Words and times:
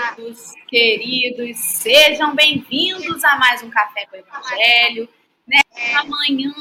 amigos 0.00 0.54
queridos. 0.66 1.58
Sejam 1.58 2.34
bem-vindos 2.34 3.22
a 3.22 3.36
mais 3.36 3.62
um 3.62 3.68
Café 3.70 4.06
com 4.06 4.16
o 4.16 4.20
Evangelho. 4.20 5.08
Nesta 5.46 6.04
manhã, 6.04 6.54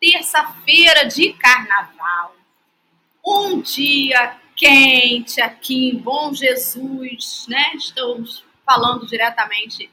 terça-feira 0.00 1.06
de 1.06 1.32
carnaval. 1.34 2.34
Um 3.24 3.60
dia 3.60 4.36
quente 4.56 5.40
aqui 5.40 5.90
em 5.90 5.98
Bom 5.98 6.34
Jesus, 6.34 7.46
né? 7.48 7.72
Estamos 7.74 8.44
falando 8.64 9.06
diretamente 9.06 9.88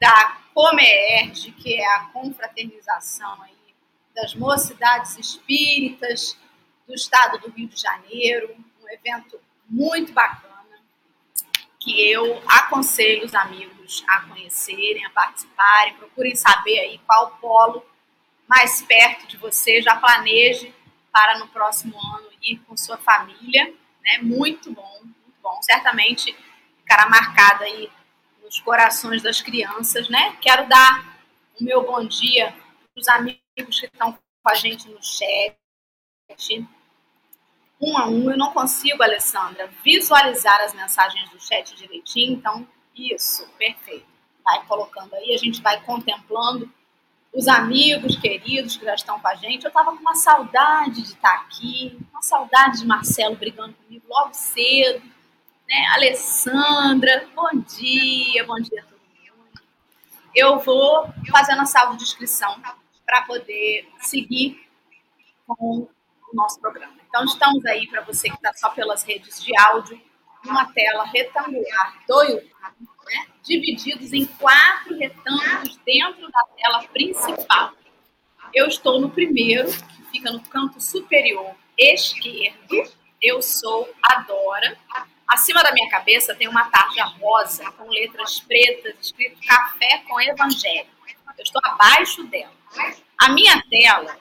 da 0.00 0.38
Comerge, 0.54 1.52
que 1.52 1.74
é 1.74 1.94
a 1.96 2.00
confraternização 2.12 3.42
aí 3.42 3.52
das 4.14 4.34
mocidades 4.34 5.18
espíritas 5.18 6.38
do 6.86 6.94
estado 6.94 7.38
do 7.38 7.50
Rio 7.50 7.68
de 7.68 7.80
Janeiro, 7.80 8.56
um 8.82 8.88
evento 8.88 9.38
muito 9.68 10.12
bacana 10.12 10.47
que 11.80 12.10
eu 12.10 12.42
aconselho 12.46 13.24
os 13.24 13.34
amigos 13.34 14.04
a 14.08 14.22
conhecerem, 14.22 15.04
a 15.04 15.10
participarem, 15.10 15.94
procurem 15.94 16.34
saber 16.34 16.78
aí 16.80 16.98
qual 17.06 17.30
polo 17.40 17.84
mais 18.48 18.82
perto 18.82 19.26
de 19.26 19.36
você, 19.36 19.80
já 19.82 19.96
planeje 19.96 20.74
para 21.12 21.38
no 21.38 21.48
próximo 21.48 21.98
ano 22.16 22.28
ir 22.42 22.58
com 22.60 22.76
sua 22.76 22.96
família, 22.96 23.72
né? 24.02 24.18
Muito 24.22 24.72
bom, 24.72 25.00
muito 25.02 25.34
bom. 25.42 25.58
Certamente 25.62 26.34
ficará 26.78 27.08
marcado 27.08 27.64
aí 27.64 27.90
nos 28.42 28.58
corações 28.60 29.22
das 29.22 29.42
crianças, 29.42 30.08
né? 30.08 30.36
Quero 30.40 30.68
dar 30.68 31.18
o 31.60 31.64
meu 31.64 31.84
bom 31.84 32.06
dia 32.06 32.52
para 32.94 33.00
os 33.00 33.08
amigos 33.08 33.80
que 33.80 33.86
estão 33.86 34.12
com 34.12 34.50
a 34.50 34.54
gente 34.54 34.88
no 34.88 35.02
chat 35.02 35.56
um 37.80 37.96
a 37.96 38.08
um. 38.08 38.30
Eu 38.30 38.36
não 38.36 38.52
consigo, 38.52 39.02
Alessandra, 39.02 39.70
visualizar 39.84 40.60
as 40.60 40.74
mensagens 40.74 41.30
do 41.30 41.40
chat 41.40 41.74
direitinho, 41.76 42.34
então, 42.34 42.66
isso, 42.94 43.48
perfeito. 43.58 44.06
Vai 44.44 44.64
colocando 44.66 45.14
aí, 45.14 45.34
a 45.34 45.38
gente 45.38 45.60
vai 45.62 45.80
contemplando 45.82 46.70
os 47.32 47.46
amigos 47.46 48.16
queridos 48.16 48.76
que 48.76 48.84
já 48.84 48.94
estão 48.94 49.20
com 49.20 49.28
a 49.28 49.34
gente. 49.34 49.64
Eu 49.64 49.68
estava 49.68 49.92
com 49.92 50.00
uma 50.00 50.14
saudade 50.14 51.02
de 51.02 51.08
estar 51.08 51.34
aqui, 51.34 51.98
uma 52.10 52.22
saudade 52.22 52.80
de 52.80 52.86
Marcelo 52.86 53.36
brigando 53.36 53.74
comigo 53.74 54.06
logo 54.08 54.32
cedo, 54.32 55.04
né? 55.68 55.86
Alessandra, 55.94 57.28
bom 57.34 57.50
dia, 57.60 58.44
bom 58.44 58.58
dia 58.60 58.80
a 58.80 58.84
todo 58.84 58.98
mundo. 58.98 59.62
Eu 60.34 60.58
vou 60.58 61.12
fazendo 61.30 61.60
a 61.60 61.66
salva 61.66 61.96
de 61.96 62.02
inscrição 62.02 62.60
para 63.04 63.22
poder 63.22 63.88
seguir 64.00 64.66
com 65.46 65.88
o 66.32 66.34
nosso 66.34 66.58
programa. 66.58 66.97
Então, 67.08 67.24
estamos 67.24 67.64
aí 67.64 67.86
para 67.88 68.02
você 68.02 68.28
que 68.28 68.36
está 68.36 68.52
só 68.52 68.68
pelas 68.70 69.02
redes 69.02 69.42
de 69.42 69.50
áudio, 69.58 70.00
numa 70.44 70.70
tela 70.72 71.04
retangular 71.04 71.94
do 72.06 72.22
YouTube, 72.22 72.52
né? 73.06 73.26
divididos 73.42 74.12
em 74.12 74.26
quatro 74.26 74.96
retângulos 74.96 75.78
dentro 75.84 76.30
da 76.30 76.44
tela 76.56 76.84
principal. 76.88 77.72
Eu 78.54 78.66
estou 78.66 79.00
no 79.00 79.10
primeiro, 79.10 79.68
que 79.68 80.02
fica 80.12 80.30
no 80.30 80.40
canto 80.42 80.80
superior 80.80 81.54
esquerdo. 81.78 82.92
Eu 83.20 83.40
sou 83.42 83.88
a 84.02 84.20
Dora. 84.22 84.76
Acima 85.28 85.62
da 85.62 85.72
minha 85.72 85.90
cabeça 85.90 86.34
tem 86.34 86.48
uma 86.48 86.70
tarja 86.70 87.04
rosa 87.04 87.70
com 87.72 87.90
letras 87.90 88.40
pretas 88.40 88.94
escrito 88.98 89.38
Café 89.46 89.98
com 90.08 90.18
Evangelho. 90.20 90.88
Eu 91.36 91.42
estou 91.42 91.60
abaixo 91.64 92.24
dela. 92.24 92.52
A 93.20 93.28
minha 93.28 93.62
tela, 93.68 94.18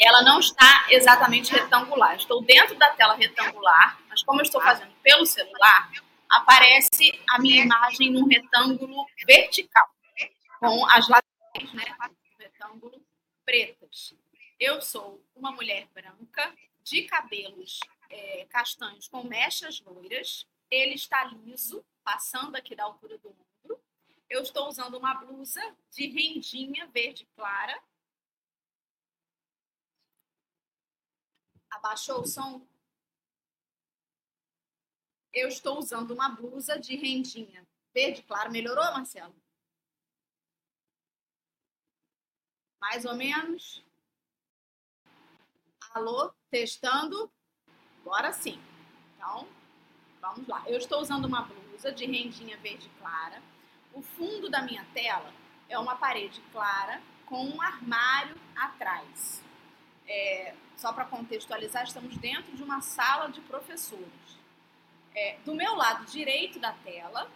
ela 0.00 0.22
não 0.22 0.40
está 0.40 0.86
exatamente 0.88 1.52
retangular. 1.52 2.16
Estou 2.16 2.42
dentro 2.42 2.74
da 2.76 2.90
tela 2.90 3.14
retangular, 3.14 3.98
mas 4.08 4.22
como 4.24 4.40
eu 4.40 4.44
estou 4.44 4.60
fazendo 4.60 4.92
pelo 5.02 5.24
celular, 5.24 5.90
aparece 6.30 7.18
a 7.30 7.38
minha 7.38 7.62
imagem 7.62 8.10
num 8.10 8.26
retângulo 8.26 9.06
vertical, 9.26 9.88
com 10.58 10.84
as 10.86 11.08
laterais, 11.08 11.72
né, 11.72 11.84
do 12.08 12.42
retângulo 12.42 13.02
pretas. 13.44 14.12
Eu 14.58 14.80
sou 14.80 15.22
uma 15.36 15.52
mulher 15.52 15.86
branca, 15.94 16.52
de 16.82 17.02
cabelos 17.02 17.80
é, 18.10 18.44
castanhos 18.46 19.08
com 19.08 19.22
mechas 19.24 19.80
loiras. 19.80 20.46
Ele 20.70 20.94
está 20.94 21.24
liso, 21.24 21.84
passando 22.02 22.56
aqui 22.56 22.74
da 22.74 22.84
altura 22.84 23.18
do 23.18 23.28
ombro. 23.28 23.80
Eu 24.28 24.42
estou 24.42 24.68
usando 24.68 24.96
uma 24.96 25.14
blusa 25.14 25.62
de 25.90 26.08
rendinha 26.08 26.86
verde 26.88 27.26
clara 27.36 27.80
Abaixou 31.76 32.22
o 32.22 32.26
som? 32.26 32.66
Eu 35.32 35.48
estou 35.48 35.78
usando 35.78 36.12
uma 36.12 36.30
blusa 36.30 36.78
de 36.78 36.96
rendinha 36.96 37.66
verde 37.92 38.22
claro. 38.22 38.50
Melhorou, 38.50 38.84
Marcelo? 38.84 39.34
Mais 42.80 43.04
ou 43.04 43.14
menos? 43.14 43.84
Alô? 45.92 46.32
Testando? 46.50 47.30
Agora 48.06 48.32
sim. 48.32 48.56
Então, 49.16 49.48
vamos 50.20 50.46
lá. 50.46 50.62
Eu 50.68 50.78
estou 50.78 51.00
usando 51.00 51.24
uma 51.24 51.42
blusa 51.42 51.90
de 51.90 52.06
rendinha 52.06 52.56
verde 52.58 52.88
clara. 53.00 53.42
O 53.92 54.00
fundo 54.00 54.48
da 54.48 54.62
minha 54.62 54.86
tela 54.94 55.34
é 55.68 55.76
uma 55.76 55.96
parede 55.96 56.40
clara 56.52 57.02
com 57.26 57.44
um 57.44 57.60
armário 57.60 58.36
atrás. 58.54 59.42
É, 60.06 60.54
só 60.76 60.92
para 60.92 61.04
contextualizar, 61.06 61.82
estamos 61.82 62.16
dentro 62.18 62.56
de 62.56 62.62
uma 62.62 62.80
sala 62.80 63.26
de 63.28 63.40
professores. 63.40 64.38
É, 65.12 65.38
do 65.44 65.52
meu 65.52 65.74
lado 65.74 66.06
direito 66.06 66.60
da 66.60 66.70
tela, 66.70 67.28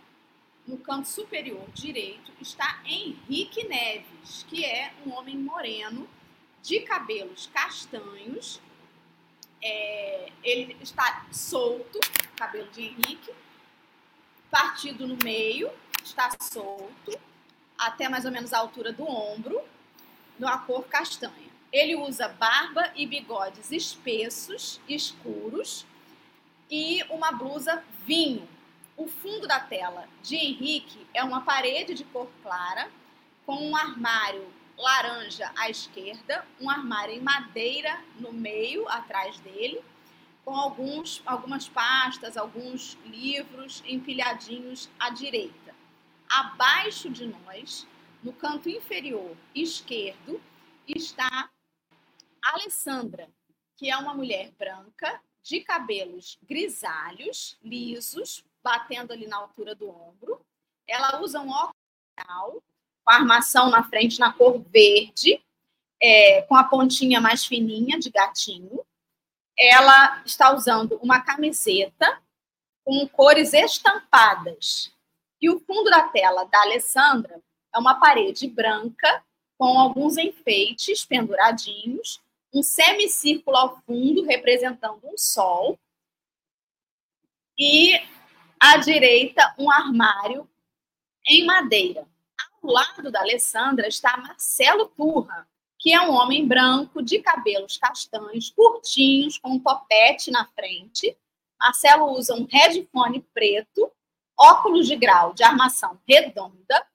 no 0.68 0.78
canto 0.78 1.08
superior 1.08 1.68
direito, 1.72 2.30
está 2.40 2.80
Henrique 2.84 3.66
Neves, 3.66 4.46
que 4.48 4.64
é 4.64 4.94
um 5.04 5.14
homem 5.14 5.36
moreno, 5.36 6.08
de 6.62 6.78
cabelos 6.82 7.48
castanhos. 7.48 8.60
É, 9.62 10.32
ele 10.42 10.76
está 10.80 11.26
solto, 11.30 12.00
cabelo 12.36 12.68
de 12.70 12.82
Henrique, 12.82 13.32
partido 14.50 15.06
no 15.06 15.16
meio, 15.22 15.70
está 16.02 16.30
solto, 16.40 17.18
até 17.78 18.08
mais 18.08 18.24
ou 18.24 18.30
menos 18.30 18.52
a 18.52 18.58
altura 18.58 18.92
do 18.92 19.06
ombro, 19.06 19.60
na 20.38 20.58
cor 20.58 20.84
castanha. 20.84 21.50
Ele 21.72 21.94
usa 21.94 22.28
barba 22.28 22.90
e 22.96 23.06
bigodes 23.06 23.70
espessos, 23.70 24.80
escuros 24.88 25.86
e 26.70 27.02
uma 27.10 27.30
blusa 27.30 27.82
vinho. 28.04 28.48
O 28.96 29.06
fundo 29.06 29.46
da 29.46 29.60
tela 29.60 30.08
de 30.22 30.36
Henrique 30.36 31.06
é 31.14 31.22
uma 31.22 31.42
parede 31.42 31.94
de 31.94 32.04
cor 32.04 32.28
clara 32.42 32.90
com 33.46 33.56
um 33.56 33.76
armário 33.76 34.46
laranja 34.80 35.52
à 35.56 35.68
esquerda, 35.68 36.46
um 36.60 36.70
armário 36.70 37.14
em 37.14 37.20
madeira 37.20 38.02
no 38.18 38.32
meio, 38.32 38.88
atrás 38.88 39.38
dele, 39.40 39.82
com 40.44 40.54
alguns, 40.54 41.22
algumas 41.26 41.68
pastas, 41.68 42.36
alguns 42.36 42.98
livros 43.04 43.82
empilhadinhos 43.86 44.88
à 44.98 45.10
direita. 45.10 45.74
Abaixo 46.28 47.10
de 47.10 47.26
nós, 47.26 47.86
no 48.22 48.32
canto 48.32 48.68
inferior 48.68 49.36
esquerdo, 49.54 50.40
está 50.86 51.50
Alessandra, 52.42 53.28
que 53.76 53.90
é 53.90 53.96
uma 53.96 54.14
mulher 54.14 54.50
branca, 54.58 55.20
de 55.42 55.60
cabelos 55.60 56.38
grisalhos, 56.42 57.58
lisos, 57.62 58.44
batendo 58.62 59.12
ali 59.12 59.26
na 59.26 59.36
altura 59.36 59.74
do 59.74 59.88
ombro. 59.88 60.44
Ela 60.86 61.20
usa 61.20 61.40
um 61.40 61.50
óculos 61.50 62.62
com 63.04 63.12
a 63.12 63.16
armação 63.16 63.70
na 63.70 63.82
frente 63.82 64.18
na 64.18 64.32
cor 64.32 64.60
verde, 64.60 65.42
é, 66.02 66.42
com 66.42 66.56
a 66.56 66.64
pontinha 66.64 67.20
mais 67.20 67.44
fininha 67.44 67.98
de 67.98 68.10
gatinho. 68.10 68.84
Ela 69.58 70.22
está 70.24 70.54
usando 70.54 70.98
uma 71.02 71.20
camiseta 71.20 72.20
com 72.84 73.06
cores 73.08 73.52
estampadas. 73.52 74.92
E 75.40 75.50
o 75.50 75.60
fundo 75.60 75.90
da 75.90 76.08
tela 76.08 76.44
da 76.44 76.60
Alessandra 76.62 77.40
é 77.74 77.78
uma 77.78 78.00
parede 78.00 78.48
branca 78.48 79.24
com 79.58 79.78
alguns 79.78 80.16
enfeites 80.16 81.04
penduradinhos 81.04 82.20
um 82.52 82.62
semicírculo 82.62 83.56
ao 83.56 83.80
fundo, 83.82 84.24
representando 84.24 85.00
um 85.04 85.16
sol, 85.16 85.78
e 87.58 87.94
à 88.58 88.78
direita, 88.78 89.54
um 89.58 89.70
armário 89.70 90.48
em 91.26 91.44
madeira. 91.44 92.06
Lado 92.62 93.10
da 93.10 93.20
Alessandra 93.20 93.88
está 93.88 94.16
Marcelo 94.16 94.86
Turra, 94.86 95.48
que 95.78 95.92
é 95.92 96.00
um 96.00 96.12
homem 96.12 96.46
branco, 96.46 97.02
de 97.02 97.20
cabelos 97.20 97.78
castanhos, 97.78 98.50
curtinhos, 98.50 99.38
com 99.38 99.52
um 99.52 99.58
topete 99.58 100.30
na 100.30 100.46
frente. 100.46 101.16
Marcelo 101.58 102.10
usa 102.12 102.34
um 102.34 102.46
headphone 102.50 103.20
preto, 103.32 103.90
óculos 104.38 104.86
de 104.86 104.96
grau 104.96 105.32
de 105.32 105.42
armação 105.42 105.98
redonda, 106.06 106.86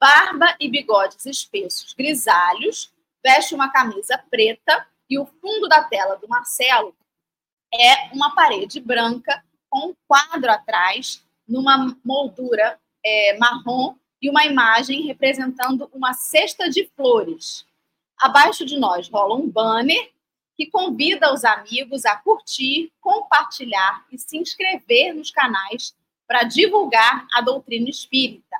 barba 0.00 0.56
e 0.58 0.68
bigodes 0.68 1.26
espessos 1.26 1.92
grisalhos, 1.92 2.92
veste 3.22 3.54
uma 3.54 3.70
camisa 3.70 4.18
preta 4.30 4.86
e 5.08 5.18
o 5.18 5.26
fundo 5.26 5.68
da 5.68 5.84
tela 5.84 6.16
do 6.16 6.28
Marcelo 6.28 6.96
é 7.74 8.12
uma 8.12 8.34
parede 8.34 8.80
branca 8.80 9.44
com 9.68 9.90
um 9.90 9.94
quadro 10.06 10.50
atrás, 10.50 11.24
numa 11.48 11.96
moldura 12.04 12.78
é, 13.04 13.36
marrom, 13.38 13.94
e 14.22 14.30
uma 14.30 14.46
imagem 14.46 15.02
representando 15.02 15.90
uma 15.92 16.14
cesta 16.14 16.70
de 16.70 16.86
flores. 16.94 17.66
Abaixo 18.16 18.64
de 18.64 18.78
nós 18.78 19.08
rola 19.08 19.34
um 19.34 19.50
banner 19.50 20.12
que 20.54 20.66
convida 20.66 21.34
os 21.34 21.44
amigos 21.44 22.04
a 22.04 22.14
curtir, 22.14 22.92
compartilhar 23.00 24.06
e 24.12 24.18
se 24.18 24.38
inscrever 24.38 25.12
nos 25.12 25.32
canais 25.32 25.96
para 26.24 26.44
divulgar 26.44 27.26
a 27.32 27.40
doutrina 27.40 27.90
espírita. 27.90 28.56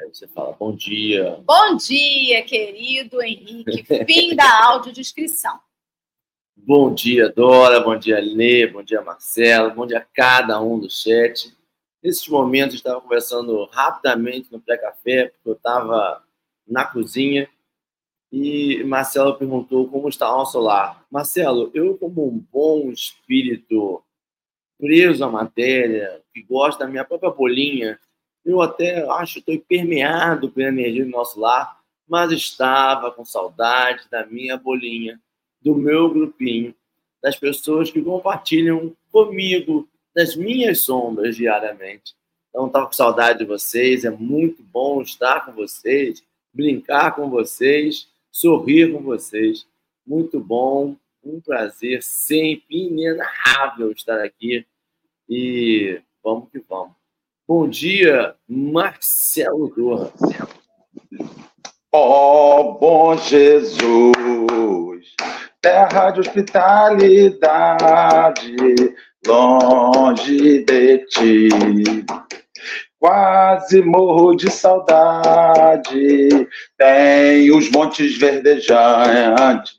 Aí 0.00 0.08
você 0.08 0.26
fala, 0.26 0.52
bom 0.52 0.74
dia. 0.74 1.40
Bom 1.44 1.76
dia, 1.76 2.42
querido 2.42 3.22
Henrique. 3.22 3.84
Fim 4.04 4.34
da 4.34 4.64
audiodescrição. 4.66 5.60
Bom 6.56 6.92
dia, 6.92 7.28
Dora. 7.28 7.80
Bom 7.80 7.96
dia, 7.96 8.18
Lê. 8.18 8.66
Bom 8.66 8.82
dia, 8.82 9.00
Marcelo. 9.00 9.74
Bom 9.74 9.86
dia 9.86 9.98
a 9.98 10.06
cada 10.12 10.60
um 10.60 10.78
do 10.78 10.90
chat. 10.90 11.55
Nesses 12.06 12.28
momentos, 12.28 12.76
estava 12.76 13.00
conversando 13.00 13.64
rapidamente 13.64 14.52
no 14.52 14.60
pré-café, 14.60 15.26
porque 15.26 15.48
eu 15.48 15.54
estava 15.54 16.22
na 16.64 16.84
cozinha 16.84 17.50
e 18.30 18.84
Marcelo 18.84 19.34
perguntou 19.34 19.88
como 19.88 20.08
está 20.08 20.32
o 20.32 20.36
nosso 20.36 20.60
lar. 20.60 21.04
Marcelo, 21.10 21.68
eu, 21.74 21.98
como 21.98 22.28
um 22.28 22.38
bom 22.38 22.92
espírito 22.92 24.04
preso 24.78 25.24
à 25.24 25.28
matéria, 25.28 26.22
que 26.32 26.44
gosta 26.44 26.84
da 26.84 26.88
minha 26.88 27.04
própria 27.04 27.32
bolinha, 27.32 27.98
eu 28.44 28.62
até 28.62 29.04
acho 29.10 29.42
que 29.42 29.50
estou 29.50 29.66
permeado 29.66 30.48
pela 30.48 30.68
energia 30.68 31.04
do 31.04 31.10
nosso 31.10 31.40
lar, 31.40 31.80
mas 32.06 32.30
estava 32.30 33.10
com 33.10 33.24
saudade 33.24 34.08
da 34.08 34.24
minha 34.24 34.56
bolinha, 34.56 35.20
do 35.60 35.74
meu 35.74 36.08
grupinho, 36.08 36.72
das 37.20 37.34
pessoas 37.36 37.90
que 37.90 38.00
compartilham 38.00 38.96
comigo 39.10 39.88
das 40.16 40.34
minhas 40.34 40.80
sombras 40.80 41.36
diariamente. 41.36 42.16
Então, 42.48 42.66
estava 42.66 42.86
com 42.86 42.92
saudade 42.92 43.38
de 43.40 43.44
vocês, 43.44 44.04
é 44.04 44.10
muito 44.10 44.62
bom 44.62 45.00
estar 45.00 45.44
com 45.44 45.52
vocês, 45.52 46.24
brincar 46.52 47.14
com 47.14 47.30
vocês 47.30 48.08
sorrir 48.36 48.92
com 48.92 49.02
vocês. 49.02 49.66
Muito 50.06 50.38
bom, 50.38 50.94
um 51.24 51.40
prazer 51.40 52.02
sempre 52.02 52.86
inenarrável 52.86 53.90
estar 53.92 54.22
aqui. 54.22 54.66
E 55.26 56.00
vamos 56.22 56.50
que 56.50 56.58
vamos. 56.68 56.94
Bom 57.48 57.66
dia, 57.66 58.36
Marcelo 58.46 59.70
Torres. 59.70 60.12
Ó 61.90 62.60
oh, 62.60 62.72
bom 62.74 63.16
Jesus, 63.16 65.14
terra 65.66 66.10
de 66.12 66.20
hospitalidade, 66.20 67.34
longe 69.26 70.62
de 70.64 70.98
ti 71.06 71.48
Quase 73.00 73.82
morro 73.82 74.36
de 74.36 74.48
saudade. 74.50 76.28
Tem 76.78 77.50
os 77.50 77.68
montes 77.70 78.16
verdejantes 78.16 79.76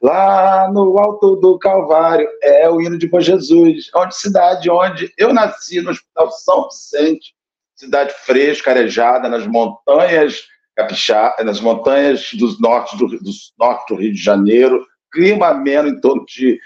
lá 0.00 0.70
no 0.72 0.96
alto 0.98 1.34
do 1.36 1.58
Calvário. 1.58 2.28
É 2.40 2.70
o 2.70 2.80
hino 2.80 2.96
de 2.96 3.08
Bom 3.08 3.20
Jesus. 3.20 3.90
Onde 3.94 4.16
cidade 4.16 4.70
onde 4.70 5.12
eu 5.18 5.34
nasci 5.34 5.80
no 5.80 5.90
Hospital 5.90 6.30
São 6.30 6.68
Vicente, 6.68 7.34
cidade 7.76 8.14
fresca, 8.24 8.70
arejada 8.70 9.28
nas 9.28 9.46
montanhas 9.46 10.46
capixá, 10.78 11.34
nas 11.44 11.60
montanhas 11.60 12.30
do 12.34 12.56
norte 12.60 12.96
do, 12.96 13.08
do 13.08 13.30
norte 13.58 13.92
do 13.92 14.00
Rio 14.00 14.12
de 14.12 14.22
Janeiro. 14.22 14.86
Clima 15.12 15.48
ameno 15.48 15.88
em 15.88 16.00
torno 16.00 16.24
de 16.26 16.58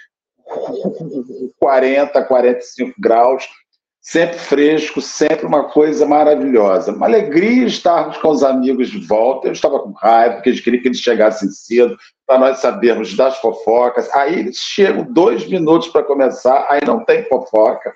40, 1.58 2.24
45 2.24 2.94
graus 2.98 3.48
sempre 4.02 4.36
fresco, 4.36 5.00
sempre 5.00 5.46
uma 5.46 5.68
coisa 5.68 6.04
maravilhosa. 6.04 6.92
Uma 6.92 7.06
alegria 7.06 7.64
estarmos 7.64 8.18
com 8.18 8.28
os 8.30 8.42
amigos 8.42 8.90
de 8.90 8.98
volta. 8.98 9.46
Eu 9.46 9.52
estava 9.52 9.78
com 9.78 9.92
raiva, 9.92 10.34
porque 10.34 10.50
eles 10.50 10.60
queriam 10.60 10.82
que 10.82 10.88
eles 10.88 10.98
chegassem 10.98 11.48
cedo, 11.48 11.96
para 12.26 12.38
nós 12.38 12.58
sabermos 12.58 13.16
das 13.16 13.38
fofocas. 13.38 14.10
Aí 14.12 14.40
eles 14.40 14.56
chegam 14.56 15.04
dois 15.04 15.46
minutos 15.48 15.88
para 15.88 16.02
começar, 16.02 16.66
aí 16.68 16.80
não 16.84 17.04
tem 17.04 17.24
fofoca. 17.28 17.94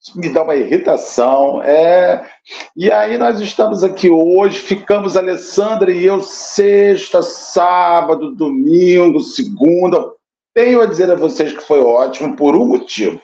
Isso 0.00 0.18
me 0.18 0.28
dá 0.28 0.42
uma 0.42 0.54
irritação. 0.54 1.62
É... 1.62 2.28
E 2.76 2.90
aí 2.90 3.18
nós 3.18 3.40
estamos 3.40 3.82
aqui 3.82 4.10
hoje, 4.10 4.58
ficamos 4.58 5.16
Alessandra 5.16 5.92
e 5.92 6.04
eu 6.04 6.22
sexta, 6.22 7.22
sábado, 7.22 8.34
domingo, 8.34 9.20
segunda. 9.20 10.12
Tenho 10.54 10.80
a 10.80 10.86
dizer 10.86 11.10
a 11.10 11.16
vocês 11.16 11.52
que 11.52 11.62
foi 11.62 11.80
ótimo 11.80 12.36
por 12.36 12.56
um 12.56 12.66
motivo 12.66 13.20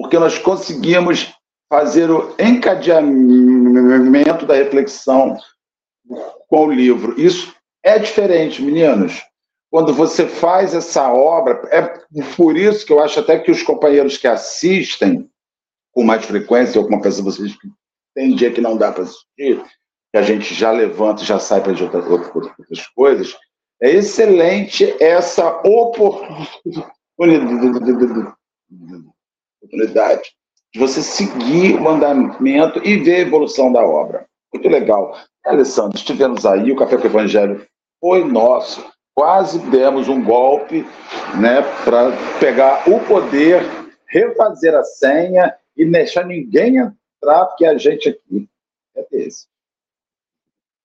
porque 0.00 0.18
nós 0.18 0.38
conseguimos 0.38 1.34
fazer 1.68 2.10
o 2.10 2.34
encadeamento 2.38 4.46
da 4.46 4.54
reflexão 4.54 5.36
com 6.48 6.66
o 6.66 6.72
livro. 6.72 7.20
Isso 7.20 7.54
é 7.82 7.98
diferente, 7.98 8.62
meninos. 8.62 9.22
Quando 9.70 9.92
você 9.92 10.26
faz 10.26 10.74
essa 10.74 11.12
obra, 11.12 11.60
é 11.70 11.82
por 12.34 12.56
isso 12.56 12.84
que 12.84 12.92
eu 12.92 13.00
acho 13.00 13.20
até 13.20 13.38
que 13.38 13.50
os 13.50 13.62
companheiros 13.62 14.16
que 14.16 14.26
assistem 14.26 15.29
com 16.00 16.04
mais 16.04 16.24
frequência, 16.24 16.78
eu 16.78 16.88
confesso 16.88 17.20
a 17.20 17.24
vocês 17.24 17.54
que 17.54 17.68
tem 18.14 18.34
dia 18.34 18.50
que 18.50 18.62
não 18.62 18.74
dá 18.74 18.90
para 18.90 19.02
assistir, 19.02 19.62
que 20.10 20.16
a 20.16 20.22
gente 20.22 20.54
já 20.54 20.70
levanta 20.70 21.22
e 21.22 21.26
já 21.26 21.38
sai 21.38 21.60
para 21.60 21.72
outras, 21.72 22.06
outras 22.08 22.86
coisas, 22.96 23.36
é 23.82 23.90
excelente 23.90 24.96
essa 24.98 25.58
oportunidade 25.58 26.48
de 30.72 30.80
você 30.80 31.02
seguir 31.02 31.74
o 31.74 31.82
mandamento 31.82 32.80
e 32.82 32.96
ver 32.96 33.16
a 33.16 33.20
evolução 33.20 33.70
da 33.70 33.84
obra. 33.84 34.24
Muito 34.54 34.66
legal. 34.70 35.14
Alessandro, 35.44 35.98
estivemos 35.98 36.46
aí, 36.46 36.72
o 36.72 36.76
Café 36.76 36.96
com 36.96 37.02
o 37.02 37.06
Evangelho 37.06 37.66
foi 38.00 38.24
nosso. 38.24 38.90
Quase 39.14 39.58
demos 39.70 40.08
um 40.08 40.24
golpe 40.24 40.82
né, 41.38 41.60
para 41.84 42.10
pegar 42.38 42.88
o 42.88 43.00
poder, 43.00 43.62
refazer 44.08 44.74
a 44.74 44.82
senha 44.82 45.59
e 45.76 45.84
deixar 45.84 46.26
ninguém 46.26 46.76
entrar, 46.76 47.46
porque 47.46 47.64
a 47.64 47.76
gente 47.76 48.08
aqui 48.08 48.48
é 48.94 49.06
desse. 49.10 49.46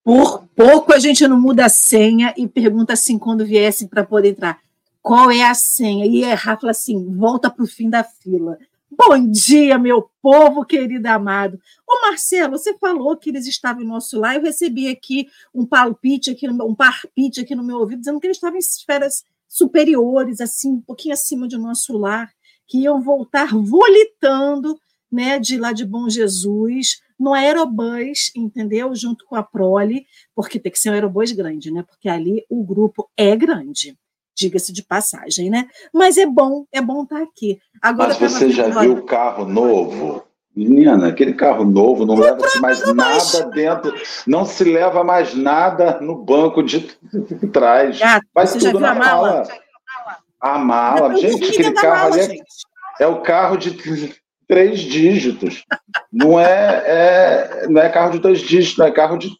Por 0.04 0.46
pouco 0.54 0.92
a 0.92 0.98
gente 0.98 1.26
não 1.26 1.40
muda 1.40 1.66
a 1.66 1.68
senha 1.68 2.32
e 2.36 2.46
pergunta 2.46 2.92
assim 2.92 3.18
quando 3.18 3.44
viessem 3.44 3.88
para 3.88 4.04
poder 4.04 4.30
entrar. 4.30 4.60
Qual 5.02 5.30
é 5.30 5.42
a 5.42 5.54
senha? 5.54 6.06
E 6.06 6.22
errar, 6.22 6.60
fala 6.60 6.70
assim: 6.70 7.14
volta 7.16 7.50
para 7.50 7.64
o 7.64 7.66
fim 7.66 7.90
da 7.90 8.04
fila. 8.04 8.58
Bom 8.90 9.30
dia, 9.30 9.76
meu 9.78 10.08
povo 10.22 10.64
querido 10.64 11.06
amado. 11.08 11.60
Ô 11.86 12.00
Marcelo, 12.02 12.56
você 12.56 12.76
falou 12.78 13.16
que 13.16 13.30
eles 13.30 13.46
estavam 13.46 13.82
em 13.82 13.86
nosso 13.86 14.18
lar. 14.18 14.36
Eu 14.36 14.42
recebi 14.42 14.88
aqui 14.88 15.28
um 15.54 15.66
palpite, 15.66 16.30
aqui 16.30 16.46
no, 16.46 16.66
um 16.66 16.74
parpite 16.74 17.40
aqui 17.40 17.54
no 17.54 17.64
meu 17.64 17.78
ouvido, 17.78 17.98
dizendo 17.98 18.18
que 18.18 18.26
eles 18.26 18.36
estavam 18.36 18.56
em 18.56 18.60
esferas 18.60 19.24
superiores, 19.48 20.40
assim, 20.40 20.72
um 20.72 20.80
pouquinho 20.80 21.14
acima 21.14 21.46
de 21.46 21.58
nosso 21.58 21.96
lar, 21.98 22.32
que 22.66 22.78
iam 22.82 23.00
voltar 23.00 23.48
volitando, 23.54 24.78
né, 25.10 25.38
de 25.38 25.58
lá 25.58 25.72
de 25.72 25.84
Bom 25.84 26.08
Jesus, 26.08 27.00
no 27.18 27.32
aerobus, 27.32 28.30
entendeu? 28.36 28.94
Junto 28.94 29.24
com 29.26 29.36
a 29.36 29.42
prole, 29.42 30.06
porque 30.34 30.58
tem 30.58 30.70
que 30.70 30.78
ser 30.78 30.90
um 30.90 30.94
aerobus 30.94 31.32
grande, 31.32 31.70
né? 31.70 31.82
Porque 31.82 32.08
ali 32.08 32.44
o 32.50 32.64
grupo 32.64 33.08
é 33.16 33.34
grande 33.36 33.96
diga-se 34.36 34.72
de 34.72 34.82
passagem, 34.82 35.48
né? 35.48 35.66
Mas 35.92 36.18
é 36.18 36.26
bom, 36.26 36.66
é 36.70 36.80
bom 36.80 37.04
estar 37.04 37.22
aqui. 37.22 37.58
Agora, 37.80 38.14
Mas 38.20 38.32
você 38.32 38.50
já 38.50 38.68
viu 38.68 38.92
o 38.92 39.02
carro 39.02 39.46
novo? 39.46 40.22
Menina, 40.54 41.08
aquele 41.08 41.34
carro 41.34 41.64
novo 41.64 42.06
não 42.06 42.14
leva-se 42.14 42.58
mais 42.60 42.80
nada 42.94 43.50
dentro, 43.50 43.94
não 44.26 44.46
se 44.46 44.64
leva 44.64 45.04
mais 45.04 45.34
nada 45.34 46.00
no 46.00 46.16
banco 46.16 46.62
de 46.62 46.80
trás. 47.52 47.98
Gato, 47.98 48.26
Vai 48.34 48.46
você 48.46 48.58
tudo 48.58 48.64
já 48.64 48.70
viu 48.70 48.80
na 48.80 48.90
a 48.92 48.94
mala? 48.94 49.32
mala. 49.32 49.48
A 50.40 50.58
mala, 50.58 51.16
gente, 51.16 51.44
aquele 51.44 51.72
carro 51.72 52.10
mala, 52.10 52.22
ali 52.22 52.40
é, 53.00 53.04
é, 53.04 53.06
o 53.06 53.22
carro 53.22 53.56
de 53.56 53.76
três 54.46 54.80
dígitos. 54.80 55.64
Não 56.12 56.38
é, 56.38 56.82
é, 56.86 57.68
não 57.68 57.80
é 57.80 57.88
carro 57.88 58.12
de 58.12 58.18
dois 58.18 58.40
dígitos, 58.40 58.78
não 58.78 58.86
é 58.86 58.90
carro 58.90 59.18
de 59.18 59.30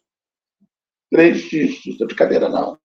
três 1.11 1.41
dígitos. 1.49 1.97
Não 1.99 2.05
é 2.05 2.07
brincadeira, 2.07 2.49
não. 2.49 2.77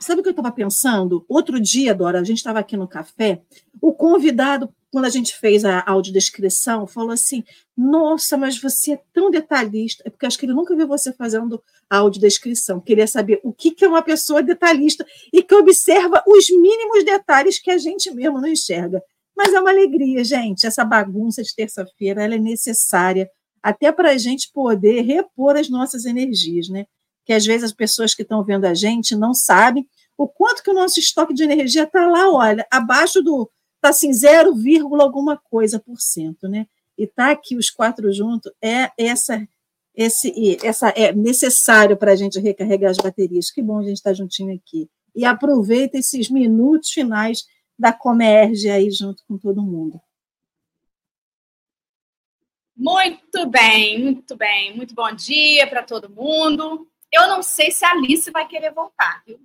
Sabe 0.00 0.20
o 0.20 0.22
que 0.22 0.28
eu 0.28 0.32
estava 0.32 0.50
pensando? 0.50 1.24
Outro 1.28 1.60
dia, 1.60 1.94
Dora, 1.94 2.20
a 2.20 2.24
gente 2.24 2.38
estava 2.38 2.58
aqui 2.58 2.76
no 2.76 2.88
café, 2.88 3.42
o 3.80 3.92
convidado, 3.92 4.72
quando 4.90 5.04
a 5.04 5.10
gente 5.10 5.36
fez 5.36 5.64
a 5.64 5.82
audiodescrição, 5.86 6.86
falou 6.86 7.10
assim: 7.10 7.44
Nossa, 7.76 8.36
mas 8.36 8.60
você 8.60 8.92
é 8.92 9.00
tão 9.12 9.30
detalhista. 9.30 10.02
É 10.06 10.10
porque 10.10 10.26
acho 10.26 10.38
que 10.38 10.46
ele 10.46 10.54
nunca 10.54 10.74
viu 10.74 10.86
você 10.86 11.12
fazendo 11.12 11.62
a 11.88 11.98
audiodescrição. 11.98 12.80
Queria 12.80 13.06
saber 13.06 13.40
o 13.42 13.52
que, 13.52 13.70
que 13.70 13.84
é 13.84 13.88
uma 13.88 14.02
pessoa 14.02 14.42
detalhista 14.42 15.06
e 15.32 15.42
que 15.42 15.54
observa 15.54 16.22
os 16.26 16.48
mínimos 16.50 17.04
detalhes 17.04 17.58
que 17.58 17.70
a 17.70 17.78
gente 17.78 18.10
mesmo 18.12 18.40
não 18.40 18.48
enxerga. 18.48 19.02
Mas 19.36 19.52
é 19.52 19.60
uma 19.60 19.70
alegria, 19.70 20.24
gente. 20.24 20.66
Essa 20.66 20.84
bagunça 20.84 21.42
de 21.42 21.54
terça-feira 21.54 22.24
ela 22.24 22.34
é 22.34 22.38
necessária 22.38 23.30
até 23.62 23.92
para 23.92 24.10
a 24.10 24.18
gente 24.18 24.50
poder 24.52 25.02
repor 25.02 25.56
as 25.56 25.68
nossas 25.68 26.04
energias, 26.04 26.68
né? 26.68 26.86
que 27.28 27.34
às 27.34 27.44
vezes 27.44 27.64
as 27.64 27.72
pessoas 27.74 28.14
que 28.14 28.22
estão 28.22 28.42
vendo 28.42 28.64
a 28.64 28.72
gente 28.72 29.14
não 29.14 29.34
sabem 29.34 29.86
o 30.16 30.26
quanto 30.26 30.62
que 30.62 30.70
o 30.70 30.74
nosso 30.74 30.98
estoque 30.98 31.34
de 31.34 31.44
energia 31.44 31.82
está 31.82 32.08
lá, 32.08 32.30
olha, 32.30 32.66
abaixo 32.70 33.20
do, 33.22 33.48
está 33.78 33.90
assim, 33.90 34.12
0, 34.12 34.54
alguma 35.00 35.36
coisa 35.36 35.78
por 35.78 36.00
cento, 36.00 36.48
né? 36.48 36.66
E 36.96 37.06
tá 37.06 37.30
aqui 37.30 37.56
os 37.56 37.70
quatro 37.70 38.12
juntos, 38.12 38.52
é 38.60 38.90
essa, 38.98 39.46
esse, 39.94 40.58
essa 40.64 40.88
é 40.90 41.12
necessário 41.12 41.96
para 41.96 42.12
a 42.12 42.16
gente 42.16 42.40
recarregar 42.40 42.90
as 42.90 42.98
baterias. 42.98 43.50
Que 43.50 43.62
bom 43.62 43.78
a 43.78 43.82
gente 43.82 43.96
estar 43.96 44.10
tá 44.10 44.14
juntinho 44.14 44.54
aqui. 44.54 44.90
E 45.14 45.24
aproveita 45.24 45.96
esses 45.96 46.28
minutos 46.28 46.90
finais 46.90 47.44
da 47.78 47.92
Comerge 47.92 48.68
aí 48.68 48.90
junto 48.90 49.22
com 49.26 49.38
todo 49.38 49.62
mundo. 49.62 50.00
Muito 52.76 53.46
bem, 53.46 54.02
muito 54.02 54.36
bem. 54.36 54.76
Muito 54.76 54.94
bom 54.94 55.12
dia 55.12 55.66
para 55.66 55.82
todo 55.82 56.10
mundo. 56.10 56.88
Eu 57.12 57.26
não 57.28 57.42
sei 57.42 57.70
se 57.70 57.84
a 57.84 57.90
Alice 57.90 58.30
vai 58.30 58.46
querer 58.46 58.72
voltar, 58.72 59.22
viu? 59.26 59.40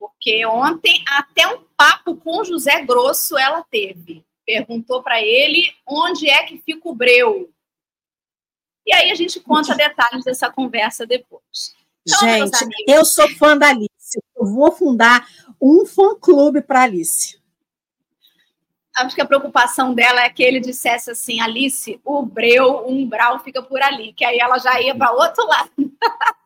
Porque 0.00 0.44
ontem 0.46 1.04
até 1.06 1.46
um 1.46 1.62
papo 1.76 2.16
com 2.16 2.40
o 2.40 2.44
José 2.44 2.82
Grosso 2.82 3.38
ela 3.38 3.62
teve. 3.70 4.24
Perguntou 4.46 5.02
para 5.02 5.22
ele 5.22 5.72
onde 5.86 6.28
é 6.28 6.42
que 6.44 6.58
fica 6.58 6.88
o 6.88 6.94
breu. 6.94 7.52
E 8.86 8.92
aí 8.92 9.10
a 9.10 9.14
gente 9.14 9.38
conta 9.38 9.76
detalhes 9.76 10.24
dessa 10.24 10.50
conversa 10.50 11.06
depois. 11.06 11.76
Então, 12.08 12.28
gente, 12.28 12.66
eu 12.88 13.04
sou 13.04 13.28
fã 13.36 13.56
da 13.56 13.68
Alice. 13.68 13.90
Eu 14.34 14.46
vou 14.46 14.72
fundar 14.72 15.28
um 15.60 15.84
fã-clube 15.84 16.62
para 16.62 16.82
Alice 16.82 17.38
acho 19.04 19.14
que 19.14 19.20
a 19.20 19.26
preocupação 19.26 19.94
dela 19.94 20.22
é 20.22 20.30
que 20.30 20.42
ele 20.42 20.60
dissesse 20.60 21.10
assim, 21.10 21.40
Alice, 21.40 22.00
o 22.04 22.22
breu, 22.22 22.84
o 22.86 22.90
umbral 22.90 23.38
fica 23.40 23.62
por 23.62 23.80
ali, 23.80 24.12
que 24.12 24.24
aí 24.24 24.38
ela 24.38 24.58
já 24.58 24.80
ia 24.80 24.94
para 24.94 25.12
outro 25.12 25.46
lado. 25.46 25.70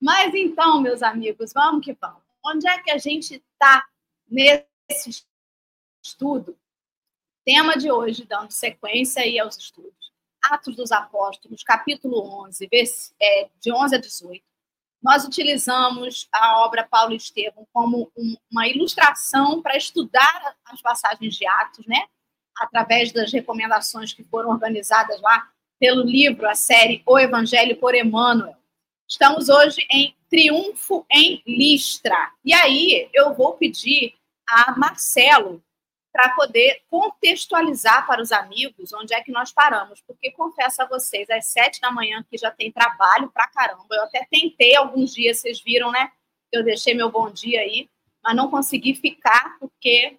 Mas 0.00 0.34
então, 0.34 0.80
meus 0.80 1.02
amigos, 1.02 1.52
vamos 1.52 1.84
que 1.84 1.92
vamos. 1.94 2.22
Onde 2.44 2.68
é 2.68 2.78
que 2.82 2.90
a 2.90 2.98
gente 2.98 3.34
está 3.34 3.84
nesse 4.28 5.24
estudo? 6.02 6.56
Tema 7.44 7.76
de 7.76 7.90
hoje, 7.90 8.24
dando 8.24 8.50
sequência 8.50 9.22
aí 9.22 9.38
aos 9.38 9.56
estudos. 9.56 10.12
Atos 10.44 10.76
dos 10.76 10.92
Apóstolos, 10.92 11.62
capítulo 11.62 12.20
11, 12.46 12.68
é, 13.20 13.50
de 13.60 13.72
11 13.72 13.96
a 13.96 13.98
18 13.98 14.48
nós 15.02 15.24
utilizamos 15.24 16.28
a 16.32 16.64
obra 16.64 16.86
Paulo 16.86 17.14
Estevam 17.14 17.66
como 17.72 18.10
um, 18.16 18.36
uma 18.50 18.66
ilustração 18.66 19.62
para 19.62 19.76
estudar 19.76 20.56
as 20.64 20.82
passagens 20.82 21.34
de 21.34 21.46
Atos, 21.46 21.86
né? 21.86 22.06
Através 22.58 23.12
das 23.12 23.32
recomendações 23.32 24.12
que 24.12 24.24
foram 24.24 24.50
organizadas 24.50 25.20
lá 25.20 25.48
pelo 25.78 26.02
livro, 26.02 26.48
a 26.48 26.56
série 26.56 27.02
O 27.06 27.16
Evangelho 27.16 27.76
por 27.76 27.94
Emmanuel. 27.94 28.56
Estamos 29.10 29.48
hoje 29.48 29.86
em 29.90 30.14
Triunfo 30.28 31.06
em 31.10 31.42
Listra. 31.46 32.30
E 32.44 32.52
aí 32.52 33.08
eu 33.14 33.32
vou 33.32 33.54
pedir 33.54 34.14
a 34.46 34.78
Marcelo 34.78 35.64
para 36.12 36.34
poder 36.34 36.82
contextualizar 36.90 38.06
para 38.06 38.20
os 38.20 38.30
amigos 38.30 38.92
onde 38.92 39.14
é 39.14 39.22
que 39.22 39.32
nós 39.32 39.50
paramos. 39.50 40.02
Porque 40.02 40.30
confesso 40.32 40.82
a 40.82 40.86
vocês, 40.86 41.30
às 41.30 41.46
sete 41.46 41.80
da 41.80 41.90
manhã 41.90 42.22
que 42.30 42.36
já 42.36 42.50
tem 42.50 42.70
trabalho 42.70 43.30
para 43.30 43.48
caramba. 43.48 43.86
Eu 43.92 44.02
até 44.02 44.26
tentei 44.30 44.76
alguns 44.76 45.14
dias, 45.14 45.38
vocês 45.38 45.58
viram, 45.58 45.90
né? 45.90 46.12
Eu 46.52 46.62
deixei 46.62 46.92
meu 46.92 47.10
bom 47.10 47.30
dia 47.30 47.60
aí, 47.60 47.88
mas 48.22 48.36
não 48.36 48.50
consegui 48.50 48.94
ficar 48.94 49.56
porque 49.58 50.18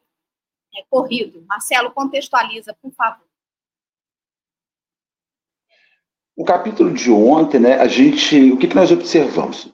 é 0.75 0.83
corrido. 0.89 1.45
Marcelo, 1.47 1.91
contextualiza, 1.91 2.75
por 2.81 2.91
favor. 2.93 3.28
O 6.39 6.45
capítulo 6.45 6.93
de 6.93 7.11
ontem, 7.11 7.59
né, 7.59 7.73
a 7.81 7.85
gente, 7.85 8.53
o 8.53 8.55
que, 8.55 8.69
que 8.69 8.75
nós 8.75 8.89
observamos? 8.93 9.73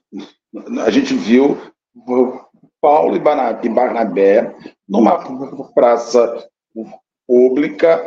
A 0.84 0.90
gente 0.90 1.14
viu 1.14 1.62
Paulo 2.82 3.16
e 3.16 3.20
Barnabé 3.70 4.52
numa 4.90 5.24
praça 5.76 6.44
pública 7.28 8.04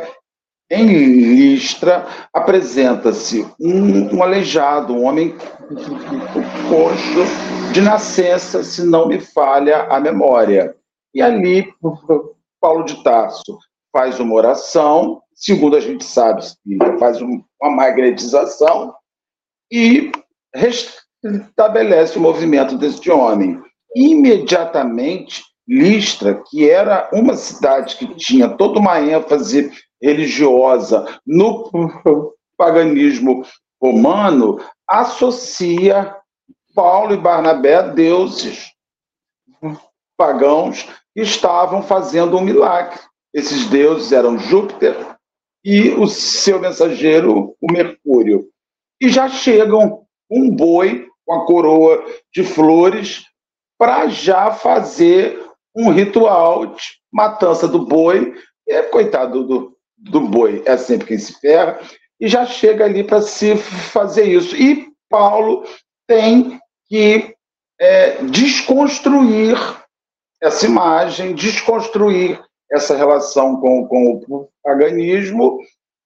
em 0.69 0.87
Listra 0.87 2.05
apresenta-se 2.33 3.47
um, 3.57 4.17
um, 4.17 4.21
aleijado, 4.21 4.93
um 4.93 5.05
homem 5.05 5.37
coxo 6.69 7.71
de 7.71 7.79
nascença, 7.79 8.61
se 8.61 8.83
não 8.83 9.07
me 9.07 9.21
falha 9.21 9.83
a 9.83 10.01
memória. 10.01 10.75
E 11.13 11.21
ali 11.21 11.73
Paulo 12.59 12.83
de 12.83 13.01
Tarso 13.05 13.57
faz 13.91 14.19
uma 14.19 14.35
oração, 14.35 15.21
segundo 15.33 15.75
a 15.75 15.79
gente 15.79 16.03
sabe, 16.03 16.43
faz 16.99 17.21
uma 17.21 17.43
magnetização 17.61 18.93
e 19.71 20.11
restabelece 20.53 22.17
o 22.17 22.21
movimento 22.21 22.77
deste 22.77 23.09
homem. 23.11 23.61
Imediatamente 23.95 25.43
Listra, 25.67 26.41
que 26.49 26.67
era 26.67 27.07
uma 27.13 27.35
cidade 27.35 27.95
que 27.97 28.15
tinha 28.15 28.49
toda 28.49 28.79
uma 28.79 28.99
ênfase 28.99 29.71
religiosa 30.01 31.05
no 31.25 31.69
paganismo 32.57 33.45
romano, 33.79 34.59
associa 34.87 36.15
Paulo 36.73 37.13
e 37.13 37.17
Barnabé 37.17 37.75
a 37.75 37.81
deuses 37.83 38.71
pagãos 40.17 40.87
que 41.13 41.21
estavam 41.21 41.83
fazendo 41.83 42.37
um 42.37 42.41
milagre. 42.41 42.99
Esses 43.33 43.65
deuses 43.67 44.11
eram 44.11 44.37
Júpiter 44.37 44.95
e 45.63 45.89
o 45.91 46.07
seu 46.07 46.59
mensageiro, 46.59 47.55
o 47.61 47.71
Mercúrio. 47.71 48.49
E 49.01 49.09
já 49.09 49.29
chegam 49.29 50.05
um 50.29 50.49
boi 50.49 51.07
com 51.25 51.33
a 51.33 51.45
coroa 51.45 52.03
de 52.33 52.43
flores 52.43 53.23
para 53.77 54.07
já 54.07 54.51
fazer 54.51 55.39
um 55.75 55.91
ritual 55.91 56.67
de 56.67 56.83
matança 57.11 57.67
do 57.67 57.85
boi. 57.85 58.33
É, 58.67 58.83
coitado 58.83 59.43
do, 59.45 59.77
do 59.97 60.21
boi, 60.21 60.61
é 60.65 60.77
sempre 60.77 61.07
quem 61.07 61.17
se 61.17 61.33
ferra, 61.39 61.79
e 62.19 62.27
já 62.27 62.45
chega 62.45 62.85
ali 62.85 63.03
para 63.03 63.21
se 63.21 63.55
fazer 63.55 64.25
isso. 64.25 64.55
E 64.55 64.87
Paulo 65.09 65.63
tem 66.07 66.59
que 66.87 67.35
é, 67.79 68.23
desconstruir 68.25 69.57
essa 70.41 70.65
imagem, 70.65 71.33
desconstruir 71.33 72.39
essa 72.71 72.95
relação 72.95 73.59
com, 73.59 73.87
com 73.87 74.21
o 74.27 74.49
paganismo, 74.63 75.59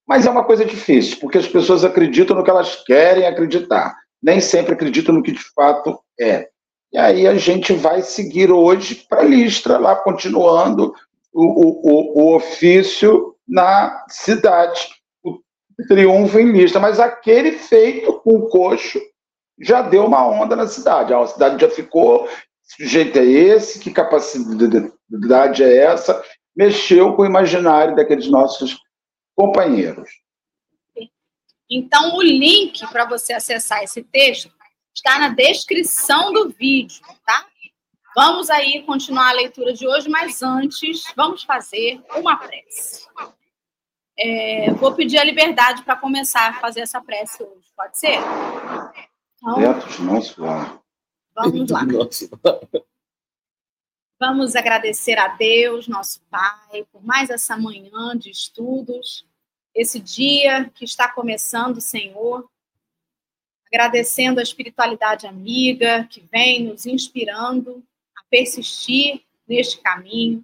mas 0.08 0.26
é 0.26 0.30
uma 0.30 0.44
coisa 0.44 0.66
difícil, 0.66 1.18
porque 1.20 1.38
as 1.38 1.48
pessoas 1.48 1.84
acreditam 1.84 2.36
no 2.36 2.44
que 2.44 2.50
elas 2.50 2.84
querem 2.84 3.26
acreditar, 3.26 3.96
nem 4.22 4.40
sempre 4.40 4.74
acreditam 4.74 5.16
no 5.16 5.24
que 5.24 5.32
de 5.32 5.44
fato 5.54 6.00
é. 6.20 6.48
E 6.92 6.98
aí 6.98 7.28
a 7.28 7.36
gente 7.36 7.74
vai 7.74 8.02
seguir 8.02 8.52
hoje 8.52 9.04
para 9.10 9.24
Listra, 9.24 9.78
lá 9.78 9.96
continuando 9.96 10.94
o, 11.34 11.42
o, 11.44 12.22
o 12.22 12.36
ofício 12.36 13.36
na 13.48 14.06
cidade, 14.08 14.90
o 15.24 15.40
triunfo 15.88 16.40
em 16.40 16.52
Listra. 16.52 16.80
Mas 16.80 17.00
aquele 17.00 17.54
feito 17.54 18.14
com 18.20 18.36
o 18.36 18.48
coxo 18.48 19.02
já 19.60 19.82
deu 19.82 20.06
uma 20.06 20.24
onda 20.28 20.56
na 20.56 20.68
cidade. 20.68 21.14
A 21.14 21.26
cidade 21.26 21.60
já 21.60 21.70
ficou, 21.70 22.28
que 22.78 22.86
jeito 22.86 23.18
é 23.18 23.26
esse, 23.26 23.80
que 23.80 23.92
capacidade 23.92 25.64
é 25.64 25.78
essa? 25.78 26.24
Mexeu 26.56 27.16
com 27.16 27.24
o 27.24 27.26
imaginário 27.26 27.96
daqueles 27.96 28.28
nossos 28.28 28.80
companheiros. 29.36 30.10
Então, 31.70 32.16
o 32.16 32.22
link 32.22 32.86
para 32.92 33.06
você 33.06 33.34
acessar 33.34 33.84
esse 33.84 34.04
texto 34.04 34.52
está 34.94 35.18
na 35.18 35.30
descrição 35.30 36.32
do 36.32 36.50
vídeo, 36.50 37.02
tá? 37.26 37.48
Vamos 38.16 38.50
aí 38.52 38.84
continuar 38.84 39.30
a 39.30 39.34
leitura 39.34 39.74
de 39.74 39.88
hoje, 39.88 40.08
mas 40.08 40.44
antes 40.44 41.04
vamos 41.16 41.44
fazer 41.44 42.00
uma 42.16 42.38
prece. 42.38 43.08
É, 44.20 44.72
vou 44.74 44.94
pedir 44.94 45.18
a 45.18 45.24
liberdade 45.24 45.82
para 45.82 45.96
começar 45.96 46.50
a 46.50 46.54
fazer 46.60 46.82
essa 46.82 47.02
prece 47.02 47.42
hoje, 47.42 47.68
pode 47.76 47.98
ser? 47.98 48.20
Então, 49.36 49.60
nosso 50.04 50.40
Vamos 51.36 51.72
lá. 51.72 51.82
Vamos 54.26 54.56
agradecer 54.56 55.20
a 55.20 55.28
Deus, 55.28 55.86
nosso 55.86 56.22
Pai, 56.32 56.88
por 56.94 57.04
mais 57.04 57.30
essa 57.30 57.58
manhã 57.58 58.18
de 58.18 58.30
estudos, 58.30 59.28
esse 59.76 60.00
dia 60.00 60.72
que 60.74 60.86
está 60.86 61.12
começando, 61.12 61.82
Senhor 61.82 62.50
agradecendo 63.68 64.40
a 64.40 64.44
espiritualidade 64.44 65.28
amiga 65.28 66.08
que 66.10 66.22
vem 66.32 66.64
nos 66.64 66.86
inspirando 66.86 67.84
a 68.18 68.24
persistir 68.30 69.22
neste 69.46 69.82
caminho, 69.82 70.42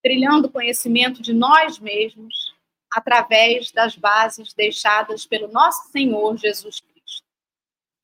trilhando 0.00 0.46
o 0.46 0.52
conhecimento 0.52 1.20
de 1.20 1.32
nós 1.32 1.80
mesmos 1.80 2.54
através 2.92 3.72
das 3.72 3.96
bases 3.96 4.54
deixadas 4.54 5.26
pelo 5.26 5.48
nosso 5.48 5.90
Senhor 5.90 6.36
Jesus 6.36 6.78
Cristo. 6.78 7.26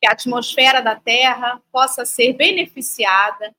Que 0.01 0.09
a 0.09 0.15
atmosfera 0.15 0.81
da 0.81 0.97
Terra 0.97 1.63
possa 1.71 2.05
ser 2.05 2.33
beneficiada 2.33 3.55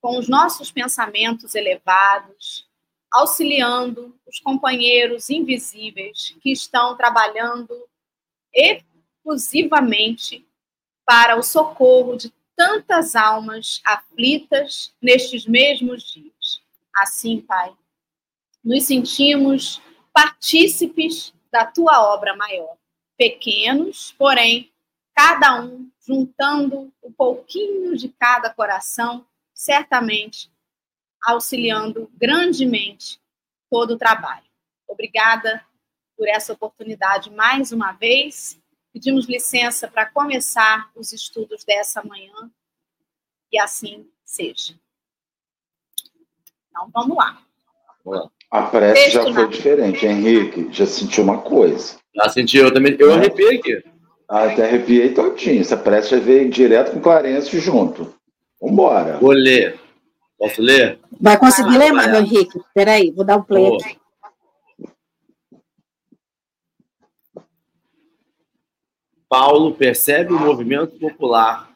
com 0.00 0.18
os 0.18 0.28
nossos 0.28 0.70
pensamentos 0.70 1.54
elevados, 1.54 2.68
auxiliando 3.12 4.14
os 4.26 4.38
companheiros 4.40 5.30
invisíveis 5.30 6.36
que 6.40 6.52
estão 6.52 6.96
trabalhando 6.96 7.68
exclusivamente 8.52 10.46
para 11.04 11.36
o 11.36 11.42
socorro 11.42 12.16
de 12.16 12.32
tantas 12.56 13.16
almas 13.16 13.80
aflitas 13.84 14.94
nestes 15.00 15.46
mesmos 15.46 16.12
dias. 16.12 16.62
Assim, 16.94 17.40
Pai, 17.40 17.74
nos 18.62 18.84
sentimos 18.84 19.80
partícipes 20.12 21.32
da 21.50 21.64
tua 21.64 22.12
obra 22.12 22.36
maior. 22.36 22.76
Pequenos, 23.16 24.14
porém, 24.18 24.70
cada 25.14 25.62
um 25.62 25.90
juntando 26.06 26.92
um 27.02 27.12
pouquinho 27.12 27.96
de 27.96 28.08
cada 28.08 28.50
coração, 28.50 29.26
certamente 29.60 30.50
auxiliando 31.22 32.10
grandemente 32.16 33.20
todo 33.68 33.90
o 33.92 33.98
trabalho. 33.98 34.46
Obrigada 34.88 35.62
por 36.16 36.26
essa 36.26 36.54
oportunidade 36.54 37.30
mais 37.30 37.70
uma 37.70 37.92
vez. 37.92 38.58
Pedimos 38.90 39.26
licença 39.26 39.86
para 39.86 40.06
começar 40.06 40.90
os 40.96 41.12
estudos 41.12 41.62
dessa 41.62 42.02
manhã 42.02 42.50
e 43.52 43.60
assim 43.60 44.08
seja. 44.24 44.74
Então, 46.70 46.90
vamos 46.90 47.18
lá. 47.18 47.44
A 48.50 48.62
prece 48.62 49.10
já 49.10 49.34
foi 49.34 49.48
diferente, 49.48 50.06
Henrique. 50.06 50.72
Já 50.72 50.86
sentiu 50.86 51.22
uma 51.22 51.42
coisa. 51.42 51.98
Já 52.14 52.30
sentiu, 52.30 52.64
eu 52.64 52.72
também. 52.72 52.96
Eu 52.98 53.12
arrepiei 53.12 53.58
aqui. 53.58 53.84
Ah, 54.26 54.44
até 54.44 54.64
arrepiei 54.64 55.12
todinho. 55.12 55.60
Essa 55.60 55.76
prece 55.76 56.12
já 56.12 56.18
veio 56.18 56.48
direto 56.48 56.92
com 56.92 57.00
Clarence 57.00 57.60
junto. 57.60 58.18
Vambora. 58.60 59.18
Vou 59.18 59.32
ler. 59.32 59.80
Posso 60.38 60.60
ler? 60.60 60.98
Vai 61.20 61.38
conseguir 61.38 61.76
ler, 61.76 61.92
Mário 61.92 62.16
Henrique? 62.16 62.58
Peraí, 62.74 63.10
vou 63.10 63.24
dar 63.24 63.36
um 63.36 63.42
play 63.42 63.66
aqui. 63.66 64.00
Paulo 69.28 69.74
percebe 69.74 70.32
o 70.32 70.40
movimento 70.40 70.98
popular 70.98 71.70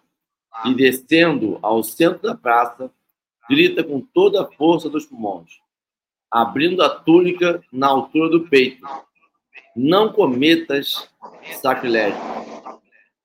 e, 0.64 0.74
descendo 0.74 1.58
ao 1.62 1.84
centro 1.84 2.22
da 2.22 2.34
praça, 2.34 2.90
grita 3.48 3.84
com 3.84 4.00
toda 4.00 4.42
a 4.42 4.50
força 4.52 4.88
dos 4.90 5.06
pulmões, 5.06 5.60
abrindo 6.30 6.82
a 6.82 6.88
túnica 6.88 7.62
na 7.72 7.86
altura 7.86 8.28
do 8.28 8.48
peito: 8.48 8.84
Não 9.76 10.12
cometas 10.12 11.08
sacrilégio. 11.60 12.18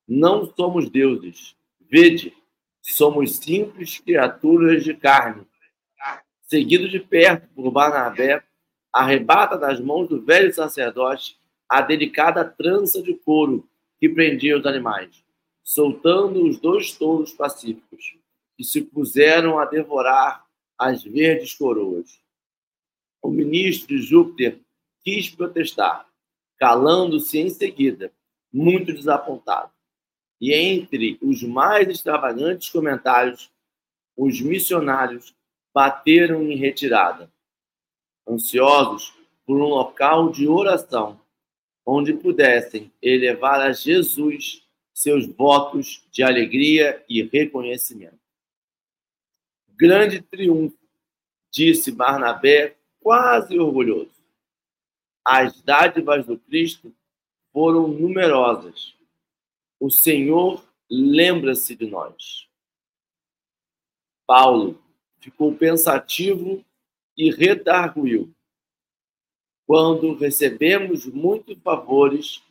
Não 0.08 0.46
somos 0.56 0.90
deuses. 0.90 1.56
Vede, 1.90 2.34
somos 2.94 3.38
simples 3.38 4.00
criaturas 4.00 4.84
de 4.84 4.94
carne. 4.94 5.46
Seguido 6.42 6.90
de 6.90 7.00
perto 7.00 7.48
por 7.54 7.70
Barnabé, 7.72 8.44
arrebata 8.92 9.58
das 9.58 9.80
mãos 9.80 10.08
do 10.10 10.22
velho 10.22 10.54
sacerdote 10.54 11.40
a 11.68 11.82
delicada 11.82 12.44
trança 12.44 13.02
de 13.02 13.14
couro 13.14 13.70
que 14.00 14.10
prendia 14.10 14.58
os 14.58 14.66
animais, 14.66 15.24
soltando 15.64 16.44
os 16.44 16.60
dois 16.60 16.92
touros 16.92 17.32
pacíficos, 17.32 18.18
que 18.58 18.64
se 18.64 18.82
puseram 18.82 19.60
a 19.60 19.66
devorar 19.66 20.44
as 20.78 21.04
verdes 21.04 21.54
coroas. 21.54 22.20
O 23.22 23.30
ministro 23.30 23.96
de 23.96 24.02
Júpiter 24.02 24.60
quis 25.04 25.30
protestar, 25.30 26.08
calando-se 26.58 27.38
em 27.38 27.50
seguida, 27.50 28.12
muito 28.52 28.92
desapontado. 28.94 29.72
E 30.40 30.54
entre 30.54 31.18
os 31.22 31.44
mais 31.44 31.88
extravagantes 31.88 32.70
comentários, 32.70 33.52
os 34.16 34.40
missionários 34.42 35.36
bateram 35.74 36.44
em 36.44 36.56
retirada, 36.56 37.32
ansiosos 38.28 39.14
por 39.46 39.58
um 39.58 39.68
local 39.68 40.32
de 40.32 40.48
oração 40.48 41.20
onde 41.86 42.14
pudessem 42.14 42.92
elevar 43.02 43.60
a 43.62 43.72
Jesus 43.72 44.64
seus 44.94 45.26
votos 45.26 46.06
de 46.12 46.22
alegria 46.22 47.04
e 47.10 47.24
reconhecimento. 47.24 48.20
Grande 49.70 50.22
triunfo, 50.22 50.78
disse 51.52 51.92
Barnabé, 51.92 52.76
quase 53.00 53.58
orgulhoso. 53.58 54.12
As 55.26 55.62
dádivas 55.62 56.26
do 56.26 56.38
Cristo 56.38 56.94
foram 57.52 57.88
numerosas. 57.88 58.94
O 59.80 59.90
Senhor 59.90 60.64
lembra-se 60.90 61.76
de 61.76 61.86
nós. 61.86 62.48
Paulo 64.28 64.82
ficou 65.20 65.56
pensativo 65.56 66.64
e 67.18 67.32
redarguiu. 67.32 68.34
Quando 69.66 70.16
recebemos 70.16 71.06
muitos 71.06 71.58
favores, 71.60 72.42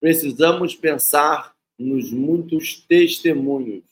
precisamos 0.00 0.74
pensar 0.74 1.54
nos 1.78 2.10
muitos 2.10 2.76
testemunhos. 2.76 3.84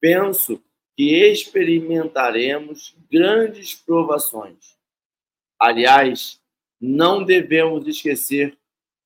Penso 0.00 0.62
que 0.96 1.14
experimentaremos 1.14 2.96
grandes 3.10 3.74
provações. 3.74 4.76
Aliás, 5.58 6.40
não 6.80 7.22
devemos 7.22 7.86
esquecer 7.86 8.56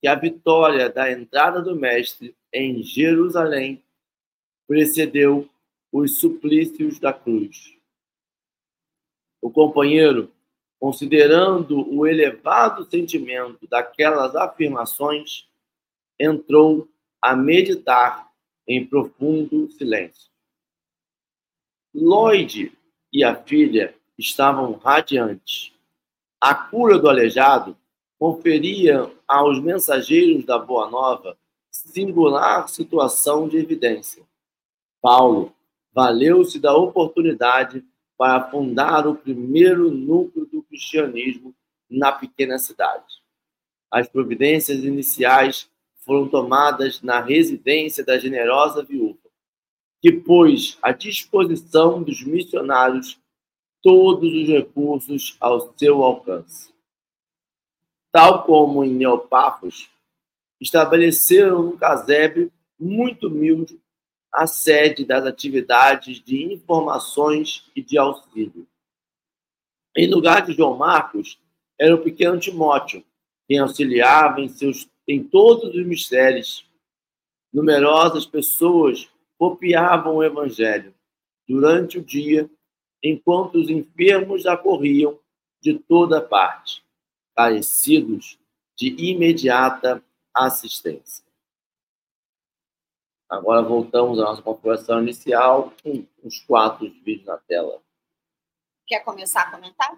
que 0.01 0.07
a 0.07 0.15
vitória 0.15 0.89
da 0.89 1.11
entrada 1.11 1.61
do 1.61 1.75
Mestre 1.75 2.35
em 2.53 2.83
Jerusalém 2.83 3.83
precedeu 4.67 5.49
os 5.91 6.19
suplícios 6.19 6.99
da 6.99 7.13
cruz. 7.13 7.73
O 9.41 9.51
companheiro 9.51 10.31
considerando 10.85 11.87
o 11.91 12.05
elevado 12.05 12.85
sentimento 12.89 13.67
daquelas 13.67 14.35
afirmações, 14.35 15.47
entrou 16.19 16.87
a 17.21 17.35
meditar 17.35 18.31
em 18.67 18.85
profundo 18.85 19.67
silêncio. 19.71 20.29
Lloyd 21.93 22.71
e 23.11 23.23
a 23.23 23.35
filha 23.35 23.95
estavam 24.17 24.73
radiantes. 24.73 25.71
A 26.39 26.53
cura 26.53 26.99
do 26.99 27.09
aleijado 27.09 27.75
conferia 28.17 29.11
aos 29.27 29.61
mensageiros 29.61 30.45
da 30.45 30.57
Boa 30.57 30.89
Nova 30.89 31.37
singular 31.69 32.69
situação 32.69 33.47
de 33.47 33.57
evidência. 33.57 34.23
Paulo 35.01 35.53
valeu-se 35.93 36.59
da 36.59 36.75
oportunidade 36.75 37.83
para 38.17 38.49
fundar 38.49 39.05
o 39.07 39.15
primeiro 39.15 39.91
núcleo 39.91 40.45
do 40.45 40.63
cristianismo 40.63 41.53
na 41.89 42.11
pequena 42.11 42.57
cidade. 42.57 43.21
As 43.91 44.07
providências 44.07 44.83
iniciais 44.83 45.69
foram 45.99 46.27
tomadas 46.27 47.01
na 47.01 47.19
residência 47.19 48.05
da 48.05 48.17
generosa 48.17 48.83
viúva, 48.83 49.19
que 50.01 50.11
pôs 50.11 50.77
à 50.81 50.91
disposição 50.91 52.01
dos 52.01 52.23
missionários 52.23 53.19
todos 53.81 54.33
os 54.33 54.47
recursos 54.47 55.35
ao 55.39 55.73
seu 55.77 56.03
alcance. 56.03 56.74
Tal 58.15 58.43
como 58.45 58.81
em 58.81 58.93
Neopafos, 58.93 59.89
estabeleceram 60.61 61.67
um 61.67 61.75
casebre 61.75 62.49
muito 62.79 63.27
humilde 63.27 63.77
a 64.31 64.47
sede 64.47 65.03
das 65.03 65.25
atividades 65.25 66.23
de 66.23 66.41
informações 66.45 67.69
e 67.75 67.81
de 67.81 67.97
auxílio. 67.97 68.65
Em 69.97 70.09
lugar 70.09 70.45
de 70.45 70.53
João 70.53 70.77
Marcos, 70.77 71.37
era 71.77 71.93
o 71.93 72.01
pequeno 72.01 72.39
Timóteo, 72.39 73.03
quem 73.49 73.59
auxiliava 73.59 74.39
em, 74.39 74.47
seus, 74.47 74.87
em 75.05 75.21
todos 75.21 75.75
os 75.75 75.85
mistérios. 75.85 76.65
Numerosas 77.53 78.25
pessoas 78.25 79.09
copiavam 79.37 80.15
o 80.15 80.23
evangelho 80.23 80.95
durante 81.45 81.97
o 81.97 82.01
dia, 82.01 82.49
enquanto 83.03 83.55
os 83.55 83.69
enfermos 83.69 84.45
acorriam 84.45 85.19
de 85.61 85.77
toda 85.77 86.21
parte, 86.21 86.81
carecidos 87.35 88.39
de 88.75 88.95
imediata 88.97 90.03
assistência. 90.33 91.25
Agora 93.29 93.61
voltamos 93.61 94.19
à 94.19 94.23
nossa 94.23 94.41
configuração 94.41 95.01
inicial, 95.01 95.73
com 95.83 96.05
os 96.23 96.39
quatro 96.39 96.89
vídeos 97.03 97.25
na 97.25 97.37
tela. 97.37 97.81
Quer 98.87 98.99
começar 99.01 99.41
a 99.41 99.51
comentar? 99.51 99.97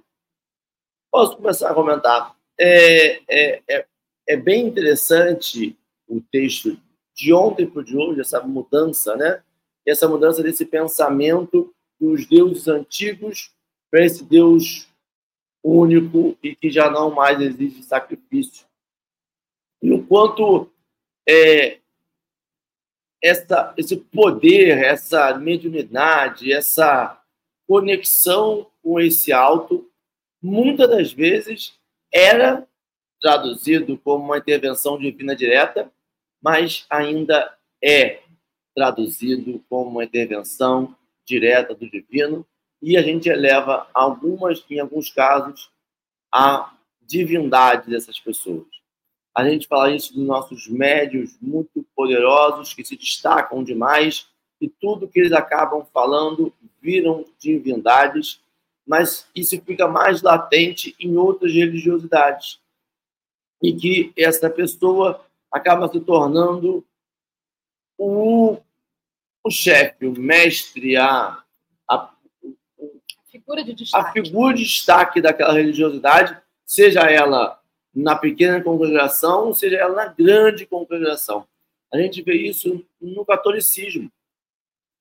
Posso 1.12 1.36
começar 1.36 1.71
a 1.71 1.73
comentar. 1.73 2.38
É, 2.58 3.21
é, 3.28 3.63
é, 3.67 3.88
é 4.28 4.38
bem 4.38 4.65
interessante 4.65 5.78
o 6.08 6.21
texto 6.21 6.80
de 7.13 7.34
ontem 7.34 7.67
para 7.67 7.82
o 7.82 7.84
de 7.84 7.97
hoje, 7.97 8.21
essa 8.21 8.41
mudança, 8.41 9.15
né? 9.15 9.43
Essa 9.86 10.08
mudança 10.08 10.41
desse 10.41 10.65
pensamento 10.65 11.73
dos 12.00 12.26
deuses 12.26 12.67
antigos 12.67 13.52
para 13.89 14.06
esse 14.06 14.23
Deus 14.23 14.88
único 15.67 16.38
e 16.41 16.56
que 16.56 16.69
já 16.69 16.89
não 16.89 17.12
mais 17.12 17.39
exige 17.41 17.84
sacrifício. 17.84 18.65
E 19.82 19.91
o 19.91 20.06
quanto 20.06 20.71
é, 21.27 21.80
essa, 23.23 23.73
esse 23.77 23.97
poder, 23.97 24.77
essa 24.77 25.38
mediunidade, 25.38 26.53
essa 26.53 27.21
conexão 27.67 28.71
com 28.82 28.99
esse 28.99 29.34
alto, 29.34 29.89
muitas 30.41 30.89
das 30.89 31.12
vezes 31.12 31.77
era 32.13 32.65
traduzido 33.19 33.97
como 33.97 34.23
uma 34.23 34.38
intervenção 34.38 34.97
divina 34.97 35.36
direta, 35.36 35.91
mas 36.41 36.86
ainda 36.89 37.58
é 37.84 38.21
traduzido 38.73 39.63
como 39.67 39.89
uma 39.89 40.03
intervenção 40.03 40.95
direta 41.25 41.75
do 41.75 41.89
divino 41.89 42.45
e 42.81 42.97
a 42.97 43.01
gente 43.01 43.29
eleva 43.29 43.87
algumas, 43.93 44.63
em 44.69 44.79
alguns 44.79 45.09
casos, 45.09 45.71
a 46.33 46.73
divindade 47.01 47.89
dessas 47.89 48.19
pessoas. 48.19 48.67
A 49.35 49.47
gente 49.47 49.67
fala 49.67 49.91
isso 49.91 50.13
dos 50.13 50.25
nossos 50.25 50.67
médios 50.67 51.37
muito 51.41 51.85
poderosos 51.95 52.73
que 52.73 52.83
se 52.83 52.95
destacam 52.95 53.63
demais 53.63 54.27
e 54.59 54.67
tudo 54.67 55.07
que 55.07 55.19
eles 55.19 55.31
acabam 55.31 55.85
falando 55.93 56.51
viram 56.81 57.25
divindades, 57.37 58.41
mas 58.85 59.27
isso 59.35 59.61
fica 59.61 59.87
mais 59.87 60.21
latente 60.21 60.95
em 60.99 61.17
outras 61.17 61.53
religiosidades. 61.53 62.59
E 63.61 63.73
que 63.73 64.13
essa 64.17 64.49
pessoa 64.49 65.23
acaba 65.51 65.87
se 65.87 65.99
tornando 65.99 66.83
o, 67.97 68.57
o 69.43 69.51
chefe, 69.51 70.05
o 70.05 70.13
mestre, 70.13 70.95
a, 70.95 71.43
figura 73.47 73.63
de 73.63 73.73
destaque. 73.73 74.05
a 74.05 74.12
figura 74.12 74.55
de 74.55 74.63
destaque 74.63 75.21
daquela 75.21 75.53
religiosidade, 75.53 76.38
seja 76.65 77.01
ela 77.01 77.60
na 77.95 78.15
pequena 78.15 78.62
congregação, 78.62 79.53
seja 79.53 79.77
ela 79.77 79.95
na 79.95 80.05
grande 80.07 80.65
congregação. 80.65 81.47
A 81.91 81.97
gente 81.97 82.21
vê 82.21 82.36
isso 82.36 82.86
no 82.99 83.25
catolicismo. 83.25 84.12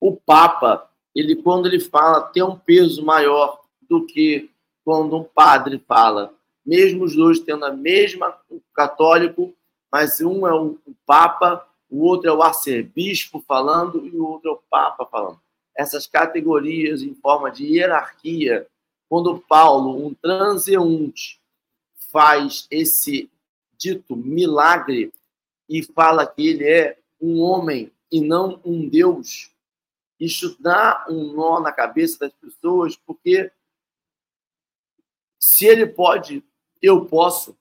O 0.00 0.14
Papa, 0.16 0.88
ele 1.14 1.34
quando 1.36 1.66
ele 1.66 1.80
fala, 1.80 2.22
tem 2.22 2.42
um 2.42 2.56
peso 2.56 3.04
maior 3.04 3.60
do 3.82 4.06
que 4.06 4.50
quando 4.84 5.16
um 5.16 5.24
padre 5.24 5.82
fala. 5.86 6.32
Mesmo 6.64 7.04
os 7.04 7.16
dois 7.16 7.40
tendo 7.40 7.64
a 7.64 7.72
mesma 7.72 8.36
católico, 8.74 9.52
mas 9.90 10.20
um 10.20 10.46
é 10.46 10.54
o 10.54 10.78
Papa, 11.04 11.66
o 11.90 12.04
outro 12.04 12.28
é 12.28 12.32
o 12.32 12.42
arcebispo 12.42 13.42
falando 13.46 14.06
e 14.06 14.10
o 14.16 14.26
outro 14.26 14.50
é 14.50 14.52
o 14.52 14.62
Papa 14.70 15.06
falando. 15.06 15.40
Essas 15.76 16.06
categorias 16.06 17.02
em 17.02 17.14
forma 17.14 17.50
de 17.50 17.66
hierarquia, 17.66 18.66
quando 19.08 19.38
Paulo, 19.40 20.06
um 20.06 20.14
transeunte, 20.14 21.40
faz 22.10 22.66
esse 22.70 23.30
dito 23.76 24.16
milagre 24.16 25.12
e 25.68 25.82
fala 25.82 26.26
que 26.26 26.48
ele 26.48 26.64
é 26.64 26.98
um 27.20 27.40
homem 27.40 27.92
e 28.10 28.20
não 28.20 28.60
um 28.64 28.88
Deus, 28.88 29.50
isso 30.18 30.56
dá 30.60 31.04
um 31.08 31.32
nó 31.32 31.60
na 31.60 31.72
cabeça 31.72 32.20
das 32.20 32.32
pessoas, 32.32 32.96
porque 32.96 33.50
se 35.38 35.66
ele 35.66 35.86
pode, 35.86 36.42
eu 36.80 37.04
posso, 37.04 37.56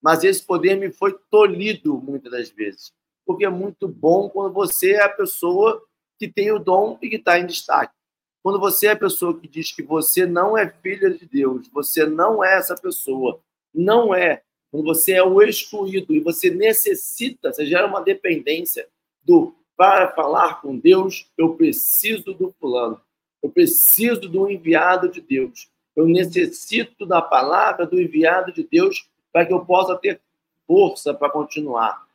mas 0.00 0.24
esse 0.24 0.42
poder 0.42 0.76
me 0.76 0.90
foi 0.90 1.18
tolhido 1.30 1.98
muitas 1.98 2.32
das 2.32 2.48
vezes. 2.48 2.92
Porque 3.26 3.44
é 3.44 3.50
muito 3.50 3.86
bom 3.86 4.28
quando 4.30 4.54
você 4.54 4.92
é 4.92 5.02
a 5.02 5.08
pessoa 5.08 5.86
que 6.18 6.28
tem 6.28 6.50
o 6.50 6.58
dom 6.58 6.98
e 7.00 7.08
que 7.08 7.16
está 7.16 7.38
em 7.38 7.46
destaque. 7.46 7.94
Quando 8.42 8.58
você 8.58 8.86
é 8.86 8.92
a 8.92 8.96
pessoa 8.96 9.38
que 9.38 9.46
diz 9.46 9.72
que 9.72 9.82
você 9.82 10.26
não 10.26 10.56
é 10.56 10.68
filha 10.68 11.10
de 11.10 11.26
Deus, 11.26 11.68
você 11.68 12.06
não 12.06 12.42
é 12.42 12.56
essa 12.56 12.76
pessoa, 12.76 13.40
não 13.74 14.14
é. 14.14 14.42
Quando 14.70 14.84
você 14.84 15.12
é 15.12 15.22
o 15.22 15.42
excluído 15.42 16.14
e 16.14 16.20
você 16.20 16.50
necessita, 16.50 17.52
você 17.52 17.66
gera 17.66 17.86
uma 17.86 18.00
dependência 18.00 18.86
do 19.22 19.54
para 19.76 20.10
falar 20.10 20.60
com 20.60 20.76
Deus, 20.76 21.30
eu 21.38 21.54
preciso 21.54 22.34
do 22.34 22.52
fulano, 22.58 23.00
eu 23.40 23.48
preciso 23.48 24.22
do 24.22 24.50
enviado 24.50 25.08
de 25.08 25.20
Deus, 25.20 25.70
eu 25.94 26.04
necessito 26.04 27.06
da 27.06 27.22
palavra 27.22 27.86
do 27.86 28.00
enviado 28.00 28.52
de 28.52 28.64
Deus 28.64 29.08
para 29.32 29.46
que 29.46 29.52
eu 29.52 29.64
possa 29.64 29.96
ter 29.96 30.20
força 30.66 31.14
para 31.14 31.30
continuar. 31.30 32.06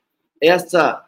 Essa 0.41 1.05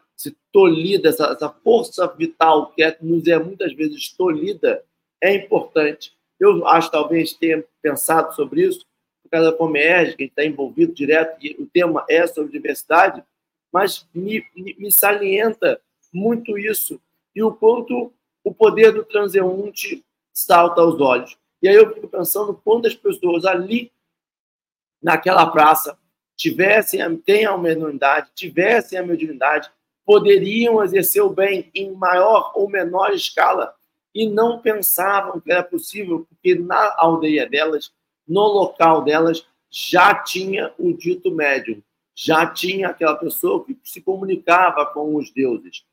tolhida, 0.56 1.10
essa, 1.10 1.26
essa 1.26 1.50
força 1.50 2.06
vital 2.06 2.72
que 2.72 2.82
é, 2.82 2.96
nos 3.02 3.28
é 3.28 3.38
muitas 3.38 3.74
vezes 3.74 4.08
tolhida, 4.08 4.82
é 5.20 5.34
importante. 5.34 6.16
Eu 6.40 6.66
acho 6.66 6.90
talvez 6.90 7.34
tenha 7.34 7.62
pensado 7.82 8.34
sobre 8.34 8.62
isso, 8.62 8.86
por 9.22 9.28
causa 9.28 9.50
da 9.50 9.56
Comerg, 9.58 10.16
que 10.16 10.24
está 10.24 10.42
envolvido 10.42 10.94
direto, 10.94 11.36
e 11.44 11.54
o 11.58 11.66
tema 11.66 12.06
é 12.08 12.26
sobre 12.26 12.52
diversidade, 12.52 13.22
mas 13.70 14.08
me, 14.14 14.42
me 14.56 14.90
salienta 14.90 15.78
muito 16.10 16.56
isso 16.56 16.98
e 17.34 17.42
o 17.42 17.52
quanto 17.52 18.10
o 18.42 18.54
poder 18.54 18.92
do 18.92 19.04
transeunte 19.04 20.02
salta 20.32 20.80
aos 20.80 20.98
olhos. 20.98 21.36
E 21.60 21.68
aí 21.68 21.74
eu 21.74 21.92
fico 21.92 22.08
pensando 22.08 22.58
quantas 22.64 22.94
pessoas 22.94 23.44
ali 23.44 23.92
naquela 25.02 25.44
praça 25.50 25.98
tivessem, 26.34 27.14
tenham 27.18 27.56
a 27.56 27.58
mediunidade, 27.58 28.30
tivessem 28.34 28.98
a 28.98 29.02
mediunidade, 29.02 29.70
poderiam 30.06 30.82
exercer 30.84 31.20
o 31.20 31.28
bem 31.28 31.68
em 31.74 31.90
maior 31.92 32.52
ou 32.54 32.70
menor 32.70 33.12
escala 33.12 33.74
e 34.14 34.26
não 34.30 34.60
pensavam 34.60 35.40
que 35.40 35.50
era 35.52 35.64
possível, 35.64 36.26
porque 36.30 36.54
na 36.54 36.94
aldeia 36.96 37.46
delas, 37.46 37.92
no 38.26 38.46
local 38.46 39.02
delas, 39.02 39.46
já 39.68 40.14
tinha 40.14 40.72
o 40.78 40.92
dito 40.92 41.30
médium, 41.30 41.82
já 42.14 42.46
tinha 42.46 42.88
aquela 42.88 43.16
pessoa 43.16 43.62
que 43.64 43.76
se 43.82 44.00
comunicava 44.00 44.86
com 44.86 45.16
os 45.16 45.30
deuses. 45.30 45.84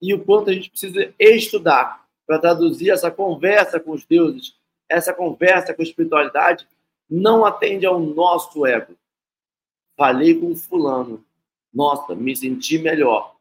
E 0.00 0.14
o 0.14 0.24
quanto 0.24 0.50
a 0.50 0.54
gente 0.54 0.70
precisa 0.70 1.12
estudar 1.18 2.06
para 2.26 2.38
traduzir 2.38 2.90
essa 2.90 3.10
conversa 3.10 3.80
com 3.80 3.90
os 3.90 4.06
deuses, 4.06 4.54
essa 4.88 5.12
conversa 5.12 5.74
com 5.74 5.82
a 5.82 5.84
espiritualidade, 5.84 6.66
não 7.10 7.44
atende 7.44 7.84
ao 7.84 7.98
nosso 7.98 8.64
ego. 8.64 8.94
Falei 9.96 10.34
com 10.38 10.56
fulano. 10.56 11.24
Nossa, 11.74 12.14
me 12.14 12.36
senti 12.36 12.78
melhor. 12.78 13.34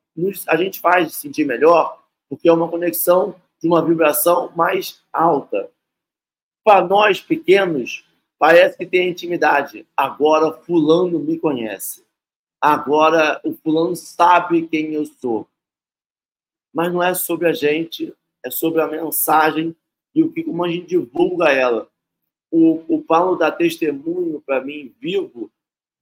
A 0.48 0.58
gente 0.58 0.80
faz 0.80 1.14
se 1.14 1.22
sentir 1.22 1.46
melhor 1.46 2.04
porque 2.30 2.50
é 2.50 2.54
uma 2.54 2.68
conexão 2.68 3.36
de 3.62 3.68
uma 3.68 3.86
vibração 3.86 4.52
mais 4.56 5.02
alta. 5.12 5.70
Para 6.64 6.86
nós 6.88 7.22
pequenos, 7.22 8.06
parece 8.40 8.78
que 8.78 8.86
tem 8.86 9.10
intimidade. 9.10 9.86
Agora 9.96 10.54
fulano 10.54 11.20
me 11.20 11.38
conhece. 11.38 12.04
Agora 12.60 13.40
o 13.44 13.54
fulano 13.54 13.96
sabe 13.96 14.68
quem 14.68 14.94
eu 14.94 15.06
sou. 15.06 15.48
Mas 16.74 16.92
não 16.92 17.04
é 17.04 17.14
sobre 17.14 17.48
a 17.48 17.54
gente, 17.54 18.14
é 18.44 18.50
sobre 18.50 18.82
a 18.82 18.88
mensagem 18.88 19.76
e 20.16 20.24
o 20.24 20.32
que 20.32 20.44
como 20.44 20.64
a 20.64 20.70
gente 20.70 20.88
divulga 20.88 21.52
ela 21.52 21.88
o, 22.54 22.84
o 22.88 23.02
Paulo 23.02 23.36
dá 23.36 23.52
testemunho 23.52 24.40
para 24.46 24.64
mim 24.64 24.94
vivo 25.02 25.50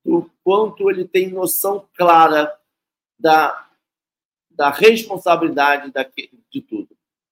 do 0.03 0.29
quanto 0.43 0.89
ele 0.89 1.05
tem 1.05 1.29
noção 1.29 1.87
clara 1.95 2.51
da, 3.19 3.69
da 4.49 4.69
responsabilidade 4.69 5.91
de 6.49 6.61
tudo. 6.61 6.89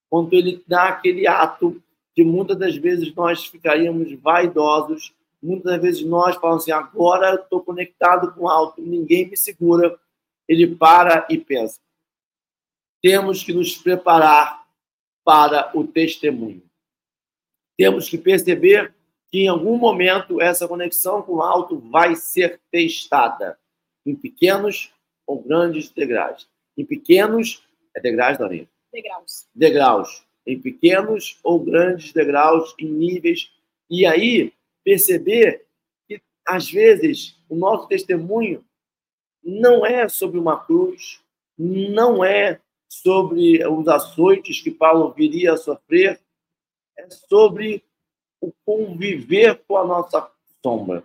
Quanto 0.10 0.34
ele 0.34 0.63
dá 0.67 0.89
aquele 0.89 1.27
ato 1.27 1.82
que 2.15 2.23
muitas 2.23 2.58
das 2.58 2.75
vezes 2.75 3.13
nós 3.13 3.45
ficaríamos 3.45 4.12
vaidosos, 4.19 5.13
muitas 5.41 5.71
das 5.71 5.82
vezes 5.82 6.05
nós 6.05 6.36
falamos 6.36 6.63
assim, 6.63 6.71
agora 6.71 7.36
estou 7.36 7.63
conectado 7.63 8.34
com 8.34 8.49
alto, 8.49 8.82
ninguém 8.82 9.29
me 9.29 9.38
segura. 9.38 9.97
Ele 10.47 10.75
para 10.75 11.27
e 11.29 11.38
pensa. 11.38 11.79
Temos 13.01 13.43
que 13.43 13.53
nos 13.53 13.77
preparar 13.77 14.65
para 15.23 15.71
o 15.77 15.86
testemunho. 15.86 16.63
Temos 17.77 18.10
que 18.10 18.17
perceber 18.17 18.93
que 19.31 19.39
em 19.39 19.47
algum 19.47 19.77
momento 19.77 20.41
essa 20.41 20.67
conexão 20.67 21.21
com 21.21 21.35
o 21.35 21.41
alto 21.41 21.77
vai 21.77 22.15
ser 22.15 22.59
testada 22.71 23.57
em 24.05 24.15
pequenos 24.15 24.93
ou 25.25 25.41
grandes 25.41 25.89
degraus. 25.89 26.49
Em 26.77 26.85
pequenos, 26.85 27.63
é 27.95 28.01
degraus, 28.01 28.37
Dorinha? 28.37 28.67
Degraus. 28.91 29.47
Degraus. 29.53 30.25
Em 30.45 30.59
pequenos 30.59 31.39
ou 31.43 31.59
grandes 31.59 32.11
degraus, 32.11 32.73
em 32.79 32.87
níveis. 32.87 33.51
E 33.89 34.05
aí, 34.05 34.51
perceber 34.83 35.65
que, 36.07 36.21
às 36.47 36.71
vezes, 36.71 37.37
o 37.47 37.55
nosso 37.55 37.87
testemunho 37.87 38.65
não 39.43 39.85
é 39.85 40.07
sobre 40.07 40.39
uma 40.39 40.63
cruz, 40.63 41.21
não 41.57 42.23
é 42.23 42.59
sobre 42.87 43.65
os 43.67 43.87
açoites 43.87 44.61
que 44.61 44.71
Paulo 44.71 45.13
viria 45.13 45.53
a 45.53 45.57
sofrer, 45.57 46.19
é 46.97 47.07
sobre 47.09 47.83
o 48.41 48.52
conviver 48.65 49.62
com 49.67 49.78
a 49.78 49.86
nossa 49.86 50.30
sombra. 50.63 51.04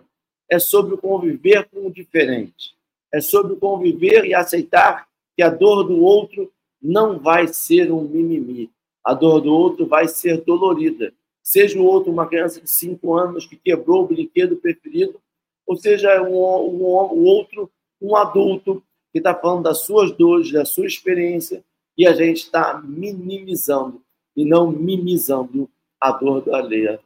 É 0.49 0.59
sobre 0.59 0.95
o 0.95 0.97
conviver 0.97 1.67
com 1.69 1.87
o 1.87 1.91
diferente. 1.91 2.75
É 3.13 3.19
sobre 3.19 3.53
o 3.53 3.57
conviver 3.57 4.25
e 4.25 4.33
aceitar 4.33 5.07
que 5.35 5.43
a 5.43 5.49
dor 5.49 5.83
do 5.83 6.01
outro 6.01 6.51
não 6.81 7.19
vai 7.19 7.47
ser 7.47 7.91
um 7.91 8.01
mimimi. 8.01 8.69
A 9.03 9.13
dor 9.13 9.41
do 9.41 9.53
outro 9.53 9.85
vai 9.85 10.07
ser 10.07 10.41
dolorida. 10.41 11.13
Seja 11.43 11.79
o 11.79 11.85
outro 11.85 12.11
uma 12.11 12.27
criança 12.27 12.59
de 12.59 12.69
5 12.69 13.13
anos 13.13 13.45
que 13.45 13.55
quebrou 13.55 14.03
o 14.03 14.07
brinquedo 14.07 14.55
preferido, 14.55 15.19
ou 15.65 15.75
seja 15.75 16.21
um, 16.21 16.33
um, 16.33 16.83
o 16.83 17.23
outro 17.23 17.69
um 18.01 18.15
adulto 18.15 18.83
que 19.11 19.19
está 19.19 19.33
falando 19.33 19.63
das 19.63 19.81
suas 19.81 20.11
dores, 20.11 20.51
da 20.51 20.65
sua 20.65 20.85
experiência, 20.85 21.63
e 21.97 22.05
a 22.05 22.13
gente 22.13 22.37
está 22.37 22.81
minimizando 22.83 24.01
e 24.35 24.43
não 24.43 24.69
mimizando 24.71 25.69
a 25.99 26.11
dor 26.11 26.41
da 26.41 26.57
alheia. 26.57 26.99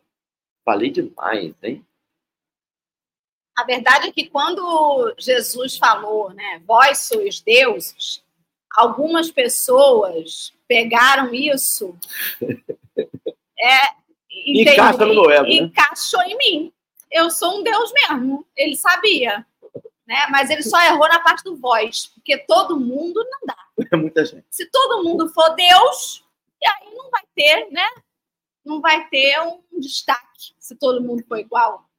Falei 0.69 0.91
demais, 0.91 1.55
hein? 1.63 1.83
A 3.57 3.63
verdade 3.63 4.09
é 4.09 4.11
que 4.11 4.29
quando 4.29 5.15
Jesus 5.17 5.79
falou, 5.79 6.31
né, 6.31 6.61
vós 6.63 7.07
sois 7.07 7.41
deuses, 7.41 8.23
algumas 8.77 9.31
pessoas 9.31 10.53
pegaram 10.67 11.33
isso 11.33 11.97
é, 13.59 13.99
Encaixa 14.45 15.05
no 15.07 15.27
né? 15.27 15.41
Encaixou 15.47 16.21
em 16.21 16.37
mim. 16.37 16.73
Eu 17.09 17.31
sou 17.31 17.59
um 17.59 17.63
Deus 17.63 17.91
mesmo. 17.91 18.45
Ele 18.55 18.75
sabia. 18.75 19.43
Né? 20.05 20.27
Mas 20.29 20.51
ele 20.51 20.61
só 20.61 20.79
errou 20.83 21.09
na 21.09 21.19
parte 21.21 21.43
do 21.43 21.55
voz, 21.55 22.11
porque 22.13 22.37
todo 22.45 22.79
mundo 22.79 23.25
não 23.27 23.39
dá. 23.43 23.57
É 23.91 23.95
muita 23.95 24.23
gente. 24.23 24.45
Se 24.51 24.67
todo 24.67 25.03
mundo 25.03 25.29
for 25.29 25.49
Deus, 25.55 26.23
e 26.61 26.69
aí 26.69 26.93
não 26.93 27.09
vai 27.09 27.23
ter, 27.33 27.71
né? 27.71 27.89
Não 28.69 28.81
vai 28.81 29.09
ter 29.09 29.35
um 29.41 29.79
destaque 29.79 30.53
se 30.59 30.75
todo 30.75 31.01
mundo 31.01 31.25
for 31.27 31.39
igual. 31.39 31.89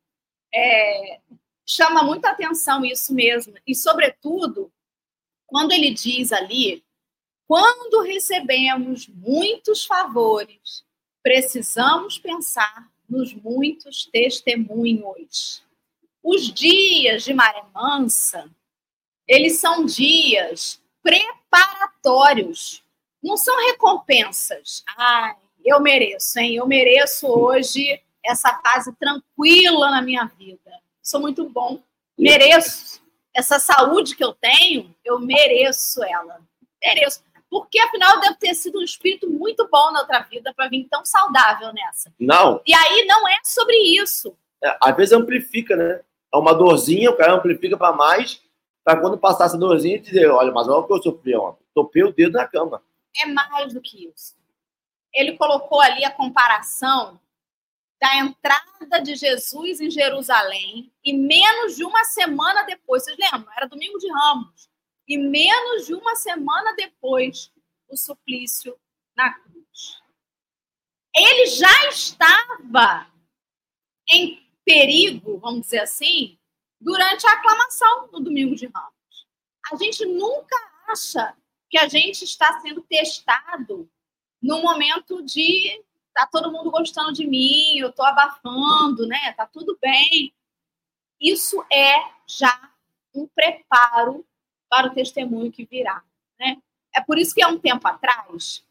É, 0.54 1.20
chama 1.66 2.04
muita 2.04 2.30
atenção 2.30 2.84
isso 2.84 3.12
mesmo. 3.12 3.54
E, 3.66 3.74
sobretudo, 3.74 4.72
quando 5.48 5.72
ele 5.72 5.90
diz 5.90 6.30
ali, 6.30 6.84
quando 7.44 8.02
recebemos 8.02 9.08
muitos 9.08 9.84
favores, 9.84 10.84
precisamos 11.20 12.20
pensar 12.20 12.88
nos 13.08 13.34
muitos 13.34 14.06
testemunhos. 14.06 15.64
Os 16.22 16.54
dias 16.54 17.24
de 17.24 17.34
maré 17.34 17.64
mansa, 17.74 18.48
eles 19.26 19.58
são 19.58 19.84
dias 19.84 20.80
preparatórios, 21.02 22.84
não 23.20 23.36
são 23.36 23.56
recompensas. 23.66 24.84
Ai, 24.96 25.36
eu 25.64 25.80
mereço, 25.80 26.38
hein? 26.38 26.56
Eu 26.56 26.66
mereço 26.66 27.26
hoje 27.26 28.00
essa 28.24 28.60
fase 28.62 28.94
tranquila 28.96 29.90
na 29.90 30.02
minha 30.02 30.24
vida. 30.38 30.70
Sou 31.02 31.20
muito 31.20 31.48
bom, 31.48 31.82
mereço 32.18 33.00
essa 33.34 33.58
saúde 33.58 34.16
que 34.16 34.24
eu 34.24 34.32
tenho, 34.32 34.94
eu 35.04 35.18
mereço 35.18 36.02
ela. 36.04 36.40
Mereço. 36.82 37.22
Porque, 37.48 37.80
afinal, 37.80 38.14
eu 38.14 38.20
devo 38.20 38.36
ter 38.36 38.54
sido 38.54 38.78
um 38.78 38.82
espírito 38.82 39.28
muito 39.28 39.68
bom 39.68 39.90
na 39.90 40.00
outra 40.00 40.20
vida 40.20 40.52
para 40.54 40.68
vir 40.68 40.86
tão 40.88 41.04
saudável 41.04 41.72
nessa. 41.72 42.12
Não. 42.18 42.60
E 42.64 42.72
aí 42.72 43.04
não 43.06 43.28
é 43.28 43.38
sobre 43.42 43.76
isso. 43.76 44.36
É, 44.62 44.76
às 44.80 44.96
vezes 44.96 45.12
amplifica, 45.12 45.74
né? 45.74 46.00
É 46.32 46.36
uma 46.36 46.54
dorzinha, 46.54 47.10
o 47.10 47.16
cara 47.16 47.34
amplifica 47.34 47.76
para 47.76 47.92
mais, 47.92 48.40
para 48.84 49.00
quando 49.00 49.18
passar 49.18 49.46
essa 49.46 49.58
dorzinha 49.58 49.98
dizer: 49.98 50.30
olha, 50.30 50.52
mas 50.52 50.68
olha 50.68 50.78
o 50.78 50.86
que 50.86 50.92
eu 50.92 51.02
sofri 51.02 51.34
ontem. 51.34 51.64
Topei 51.74 52.04
o 52.04 52.12
dedo 52.12 52.34
na 52.34 52.46
cama. 52.46 52.82
É 53.20 53.26
mais 53.26 53.74
do 53.74 53.80
que 53.80 54.08
isso. 54.08 54.36
Ele 55.12 55.36
colocou 55.36 55.80
ali 55.80 56.04
a 56.04 56.10
comparação 56.10 57.20
da 58.00 58.16
entrada 58.16 59.00
de 59.02 59.14
Jesus 59.14 59.80
em 59.80 59.90
Jerusalém 59.90 60.92
e 61.04 61.12
menos 61.12 61.76
de 61.76 61.84
uma 61.84 62.04
semana 62.04 62.62
depois, 62.62 63.04
vocês 63.04 63.16
lembram? 63.18 63.52
Era 63.52 63.66
domingo 63.66 63.98
de 63.98 64.10
Ramos. 64.10 64.70
E 65.06 65.18
menos 65.18 65.86
de 65.86 65.94
uma 65.94 66.14
semana 66.16 66.72
depois, 66.74 67.52
o 67.88 67.96
suplício 67.96 68.78
na 69.16 69.32
cruz. 69.34 70.00
Ele 71.14 71.46
já 71.46 71.88
estava 71.88 73.10
em 74.08 74.40
perigo, 74.64 75.38
vamos 75.38 75.62
dizer 75.62 75.80
assim, 75.80 76.38
durante 76.80 77.26
a 77.26 77.32
aclamação 77.32 78.08
no 78.12 78.20
domingo 78.20 78.54
de 78.54 78.66
Ramos. 78.66 79.26
A 79.72 79.76
gente 79.76 80.06
nunca 80.06 80.56
acha 80.88 81.36
que 81.68 81.76
a 81.76 81.86
gente 81.86 82.24
está 82.24 82.60
sendo 82.60 82.80
testado 82.82 83.90
no 84.42 84.62
momento 84.62 85.22
de 85.22 85.82
tá 86.12 86.26
todo 86.26 86.50
mundo 86.50 86.70
gostando 86.70 87.12
de 87.12 87.26
mim, 87.26 87.78
eu 87.78 87.92
tô 87.92 88.02
abafando, 88.02 89.06
né? 89.06 89.32
Tá 89.36 89.46
tudo 89.46 89.78
bem. 89.80 90.34
Isso 91.20 91.64
é 91.70 91.94
já 92.26 92.70
um 93.14 93.26
preparo 93.26 94.26
para 94.68 94.88
o 94.88 94.94
testemunho 94.94 95.52
que 95.52 95.64
virá, 95.64 96.02
né? 96.38 96.56
É 96.94 97.00
por 97.00 97.18
isso 97.18 97.34
que 97.34 97.42
há 97.42 97.48
um 97.48 97.58
tempo 97.58 97.86
atrás 97.86 98.64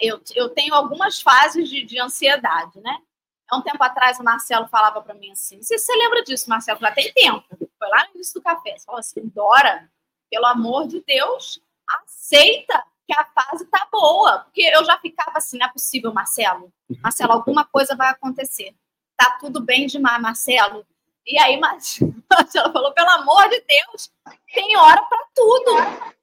eu, 0.00 0.20
eu 0.34 0.48
tenho 0.50 0.74
algumas 0.74 1.20
fases 1.20 1.68
de, 1.68 1.82
de 1.84 1.98
ansiedade, 1.98 2.80
né? 2.80 3.00
Há 3.48 3.56
um 3.56 3.62
tempo 3.62 3.82
atrás 3.82 4.18
o 4.18 4.22
Marcelo 4.24 4.68
falava 4.68 5.00
para 5.00 5.14
mim 5.14 5.32
assim, 5.32 5.60
sei 5.62 5.78
se 5.78 5.86
você 5.86 5.96
lembra 5.96 6.22
disso, 6.22 6.48
Marcelo, 6.48 6.78
já 6.78 6.92
tem 6.92 7.12
tempo. 7.12 7.44
Foi 7.78 7.88
lá 7.88 8.06
no 8.06 8.14
início 8.14 8.34
do 8.34 8.42
café. 8.42 8.78
Você 8.78 8.84
falou 8.84 9.00
assim, 9.00 9.26
Dora, 9.28 9.90
pelo 10.30 10.46
amor 10.46 10.86
de 10.86 11.02
Deus, 11.02 11.60
aceita 11.88 12.84
que 13.10 13.14
a 13.18 13.24
fase 13.24 13.66
tá 13.66 13.88
boa. 13.90 14.40
Porque 14.40 14.62
eu 14.62 14.84
já 14.84 14.96
ficava 14.98 15.32
assim, 15.36 15.58
não 15.58 15.66
é 15.66 15.72
possível, 15.72 16.14
Marcelo. 16.14 16.72
Marcelo, 17.02 17.32
alguma 17.32 17.64
coisa 17.64 17.96
vai 17.96 18.08
acontecer. 18.08 18.74
Tá 19.16 19.36
tudo 19.40 19.60
bem 19.60 19.86
demais, 19.86 20.22
Marcelo. 20.22 20.86
E 21.26 21.38
aí, 21.38 21.58
Marcelo 21.58 22.72
falou, 22.72 22.92
pelo 22.92 23.10
amor 23.10 23.48
de 23.48 23.60
Deus, 23.62 24.12
tem 24.54 24.76
hora 24.76 25.02
para 25.02 25.26
tudo. 25.34 25.72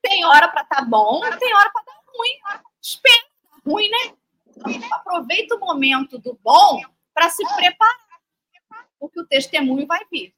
Tem 0.01 0.23
hora 0.25 0.47
para 0.47 0.63
tá 0.63 0.81
bom, 0.81 1.19
tem 1.37 1.53
hora 1.53 1.69
para 1.71 1.83
dar 1.83 2.01
ruim. 2.15 2.63
Espera, 2.81 3.23
tá 3.43 3.57
ruim, 3.65 3.89
né? 3.89 4.15
Aproveita 4.91 5.55
o 5.55 5.59
momento 5.59 6.17
do 6.17 6.39
bom 6.41 6.81
para 7.13 7.29
se 7.29 7.43
preparar, 7.55 8.21
porque 8.99 9.19
o 9.19 9.27
testemunho 9.27 9.85
vai 9.85 9.99
vir. 10.09 10.33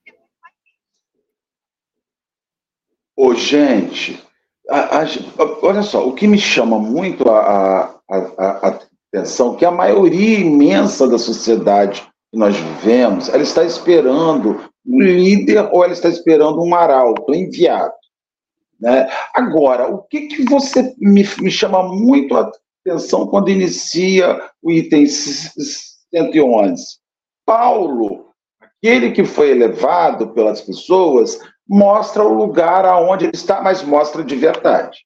Ô, 3.16 3.36
gente, 3.36 4.26
a, 4.70 5.02
a, 5.02 5.06
olha 5.62 5.82
só, 5.82 6.08
o 6.08 6.14
que 6.14 6.28
me 6.28 6.38
chama 6.38 6.80
muito 6.80 7.30
a, 7.30 8.00
a, 8.10 8.80
atenção 9.12 9.56
que 9.56 9.66
a 9.66 9.72
maioria 9.72 10.40
imensa 10.40 11.08
da 11.08 11.18
sociedade 11.18 12.08
que 12.32 12.38
nós 12.38 12.56
vivemos, 12.56 13.30
ela 13.30 13.42
está 13.42 13.64
esperando 13.64 14.62
um 14.86 15.02
líder 15.02 15.70
ou 15.72 15.84
ela 15.84 15.94
está 15.94 16.10
esperando 16.10 16.62
um 16.62 16.76
arauto, 16.76 17.32
um 17.32 17.36
enviado. 17.36 17.94
Né? 18.80 19.10
Agora, 19.34 19.90
o 19.90 20.04
que, 20.04 20.28
que 20.28 20.44
você 20.46 20.94
me, 21.00 21.28
me 21.42 21.52
chama 21.52 21.84
muito 21.84 22.36
a 22.36 22.52
atenção 22.86 23.28
quando 23.28 23.50
inicia 23.50 24.40
o 24.62 24.72
item 24.72 25.06
111? 25.08 27.00
Paulo, 27.46 28.28
aquele 28.62 29.12
que 29.12 29.24
foi 29.24 29.50
elevado 29.50 30.30
pelas 30.34 30.62
pessoas, 30.62 31.40
mostra 31.70 32.24
o 32.24 32.34
lugar 32.34 32.84
aonde 32.84 33.26
ele 33.26 33.36
está, 33.36 33.62
mas 33.62 33.84
mostra 33.84 34.24
de 34.24 34.36
verdade. 34.36 35.06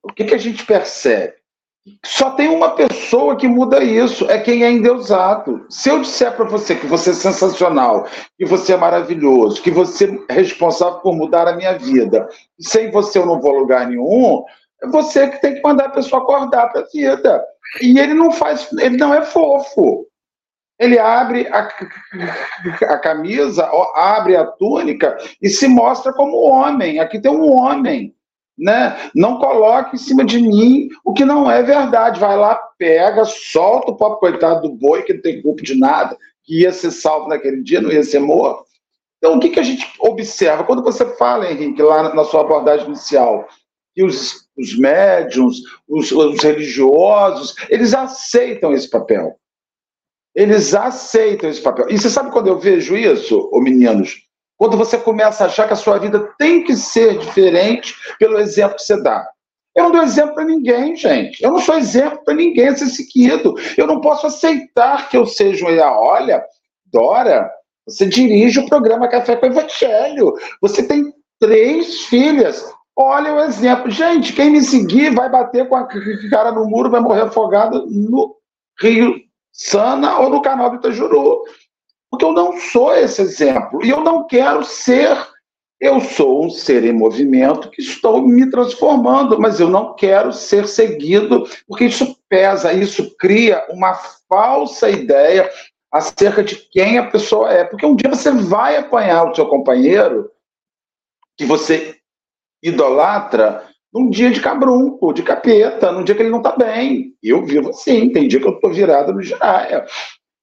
O 0.00 0.12
que, 0.12 0.24
que 0.24 0.34
a 0.34 0.38
gente 0.38 0.64
percebe? 0.64 1.34
Só 2.04 2.30
tem 2.30 2.48
uma 2.48 2.70
pessoa 2.70 3.36
que 3.36 3.46
muda 3.46 3.82
isso, 3.82 4.28
é 4.30 4.38
quem 4.38 4.64
é 4.64 4.70
endeusado. 4.70 5.66
Se 5.68 5.88
eu 5.88 6.00
disser 6.00 6.34
para 6.34 6.44
você 6.44 6.74
que 6.74 6.86
você 6.86 7.10
é 7.10 7.14
sensacional, 7.14 8.06
que 8.36 8.44
você 8.44 8.74
é 8.74 8.76
maravilhoso, 8.76 9.62
que 9.62 9.70
você 9.70 10.20
é 10.28 10.32
responsável 10.32 10.98
por 10.98 11.14
mudar 11.14 11.46
a 11.46 11.56
minha 11.56 11.78
vida, 11.78 12.28
sem 12.58 12.90
você 12.90 13.18
eu 13.18 13.26
não 13.26 13.40
vou 13.40 13.54
a 13.54 13.58
lugar 13.60 13.88
nenhum, 13.88 14.44
é 14.82 14.88
você 14.88 15.28
que 15.28 15.40
tem 15.40 15.54
que 15.54 15.62
mandar 15.62 15.86
a 15.86 15.90
pessoa 15.90 16.22
acordar 16.22 16.72
para 16.72 16.82
a 16.82 16.86
vida. 16.92 17.44
E 17.80 17.98
ele 17.98 18.14
não 18.14 18.32
faz, 18.32 18.68
ele 18.72 18.96
não 18.96 19.14
é 19.14 19.24
fofo. 19.24 20.06
Ele 20.78 20.98
abre 20.98 21.46
a, 21.48 21.68
a 22.92 22.98
camisa, 22.98 23.68
abre 23.94 24.36
a 24.36 24.44
túnica 24.44 25.16
e 25.40 25.48
se 25.48 25.66
mostra 25.66 26.12
como 26.12 26.42
homem. 26.42 26.98
Aqui 26.98 27.20
tem 27.20 27.30
um 27.30 27.50
homem. 27.50 28.14
Né? 28.58 29.10
Não 29.14 29.38
coloque 29.38 29.96
em 29.96 29.98
cima 29.98 30.24
de 30.24 30.40
mim 30.40 30.88
o 31.04 31.12
que 31.12 31.24
não 31.24 31.50
é 31.50 31.62
verdade. 31.62 32.20
Vai 32.20 32.36
lá, 32.36 32.54
pega, 32.78 33.24
solta 33.24 33.90
o 33.90 33.96
pobre 33.96 34.18
coitado 34.18 34.62
do 34.62 34.74
boi, 34.74 35.02
que 35.02 35.14
não 35.14 35.20
tem 35.20 35.42
culpa 35.42 35.62
de 35.62 35.74
nada, 35.74 36.16
que 36.42 36.62
ia 36.62 36.72
ser 36.72 36.90
salvo 36.90 37.28
naquele 37.28 37.62
dia, 37.62 37.80
não 37.80 37.92
ia 37.92 38.02
ser 38.02 38.18
morto. 38.18 38.64
Então, 39.18 39.36
o 39.36 39.40
que, 39.40 39.50
que 39.50 39.60
a 39.60 39.62
gente 39.62 39.86
observa? 39.98 40.64
Quando 40.64 40.82
você 40.82 41.04
fala, 41.16 41.50
Henrique, 41.50 41.82
lá 41.82 42.14
na 42.14 42.24
sua 42.24 42.42
abordagem 42.42 42.86
inicial, 42.86 43.46
que 43.94 44.04
os, 44.04 44.46
os 44.56 44.76
médiums, 44.78 45.62
os, 45.88 46.12
os 46.12 46.42
religiosos, 46.42 47.54
eles 47.70 47.94
aceitam 47.94 48.72
esse 48.72 48.88
papel. 48.88 49.38
Eles 50.36 50.74
aceitam 50.74 51.48
esse 51.48 51.62
papel. 51.62 51.86
E 51.88 51.98
você 51.98 52.10
sabe 52.10 52.30
quando 52.30 52.48
eu 52.48 52.58
vejo 52.58 52.94
isso, 52.94 53.48
ô 53.50 53.58
meninos? 53.58 54.14
Quando 54.58 54.76
você 54.76 54.98
começa 54.98 55.44
a 55.44 55.46
achar 55.46 55.66
que 55.66 55.72
a 55.72 55.76
sua 55.76 55.98
vida 55.98 56.30
tem 56.38 56.62
que 56.62 56.76
ser 56.76 57.18
diferente 57.18 57.94
pelo 58.18 58.38
exemplo 58.38 58.76
que 58.76 58.82
você 58.82 59.02
dá. 59.02 59.26
Eu 59.74 59.84
não 59.84 59.92
dou 59.92 60.02
exemplo 60.02 60.34
para 60.34 60.44
ninguém, 60.44 60.94
gente. 60.94 61.42
Eu 61.42 61.52
não 61.52 61.58
sou 61.58 61.76
exemplo 61.76 62.22
para 62.22 62.34
ninguém 62.34 62.74
ser 62.76 62.86
seguido. 62.86 63.54
Eu 63.78 63.86
não 63.86 64.00
posso 64.00 64.26
aceitar 64.26 65.08
que 65.08 65.16
eu 65.16 65.26
seja 65.26 65.66
um. 65.66 65.78
Olha, 65.78 66.44
Dora, 66.86 67.50
você 67.86 68.06
dirige 68.06 68.60
o 68.60 68.68
programa 68.68 69.08
Café 69.08 69.36
com 69.36 69.46
Evangelho. 69.46 70.34
Você 70.60 70.82
tem 70.82 71.12
três 71.40 72.02
filhas. 72.02 72.64
Olha 72.94 73.34
o 73.34 73.40
exemplo. 73.40 73.90
Gente, 73.90 74.32
quem 74.34 74.50
me 74.50 74.62
seguir 74.62 75.14
vai 75.14 75.30
bater 75.30 75.68
com 75.68 75.76
a 75.76 75.86
cara 76.30 76.52
no 76.52 76.66
muro, 76.66 76.90
vai 76.90 77.00
morrer 77.00 77.22
afogado 77.22 77.86
no 77.86 78.34
Rio 78.80 79.25
Sana 79.56 80.18
ou 80.18 80.28
no 80.28 80.42
canal 80.42 80.70
do 80.70 80.76
Itajuru. 80.76 81.44
Porque 82.10 82.24
eu 82.24 82.32
não 82.32 82.58
sou 82.58 82.94
esse 82.94 83.22
exemplo. 83.22 83.84
E 83.84 83.90
eu 83.90 84.00
não 84.00 84.26
quero 84.26 84.64
ser. 84.64 85.16
Eu 85.80 86.00
sou 86.00 86.44
um 86.44 86.50
ser 86.50 86.84
em 86.84 86.92
movimento 86.92 87.70
que 87.70 87.82
estou 87.82 88.22
me 88.22 88.50
transformando, 88.50 89.38
mas 89.38 89.60
eu 89.60 89.68
não 89.68 89.94
quero 89.94 90.32
ser 90.32 90.66
seguido, 90.66 91.46
porque 91.68 91.84
isso 91.84 92.16
pesa, 92.30 92.72
isso 92.72 93.14
cria 93.18 93.62
uma 93.68 93.94
falsa 94.26 94.88
ideia 94.88 95.50
acerca 95.92 96.42
de 96.42 96.56
quem 96.56 96.96
a 96.96 97.10
pessoa 97.10 97.52
é. 97.52 97.64
Porque 97.64 97.84
um 97.84 97.94
dia 97.94 98.08
você 98.08 98.30
vai 98.30 98.76
apanhar 98.76 99.24
o 99.24 99.34
seu 99.34 99.46
companheiro, 99.46 100.30
que 101.36 101.44
você 101.44 101.96
idolatra, 102.62 103.68
num 103.92 104.10
dia 104.10 104.30
de 104.30 104.40
cabrunco, 104.40 105.12
de 105.12 105.22
capeta, 105.22 105.92
num 105.92 106.04
dia 106.04 106.14
que 106.14 106.22
ele 106.22 106.30
não 106.30 106.38
está 106.38 106.56
bem. 106.56 107.14
Eu 107.22 107.44
vivo 107.44 107.70
assim, 107.70 108.10
tem 108.10 108.28
dia 108.28 108.40
que 108.40 108.46
eu 108.46 108.54
estou 108.54 108.72
virado 108.72 109.12
no 109.12 109.22
giraia. 109.22 109.86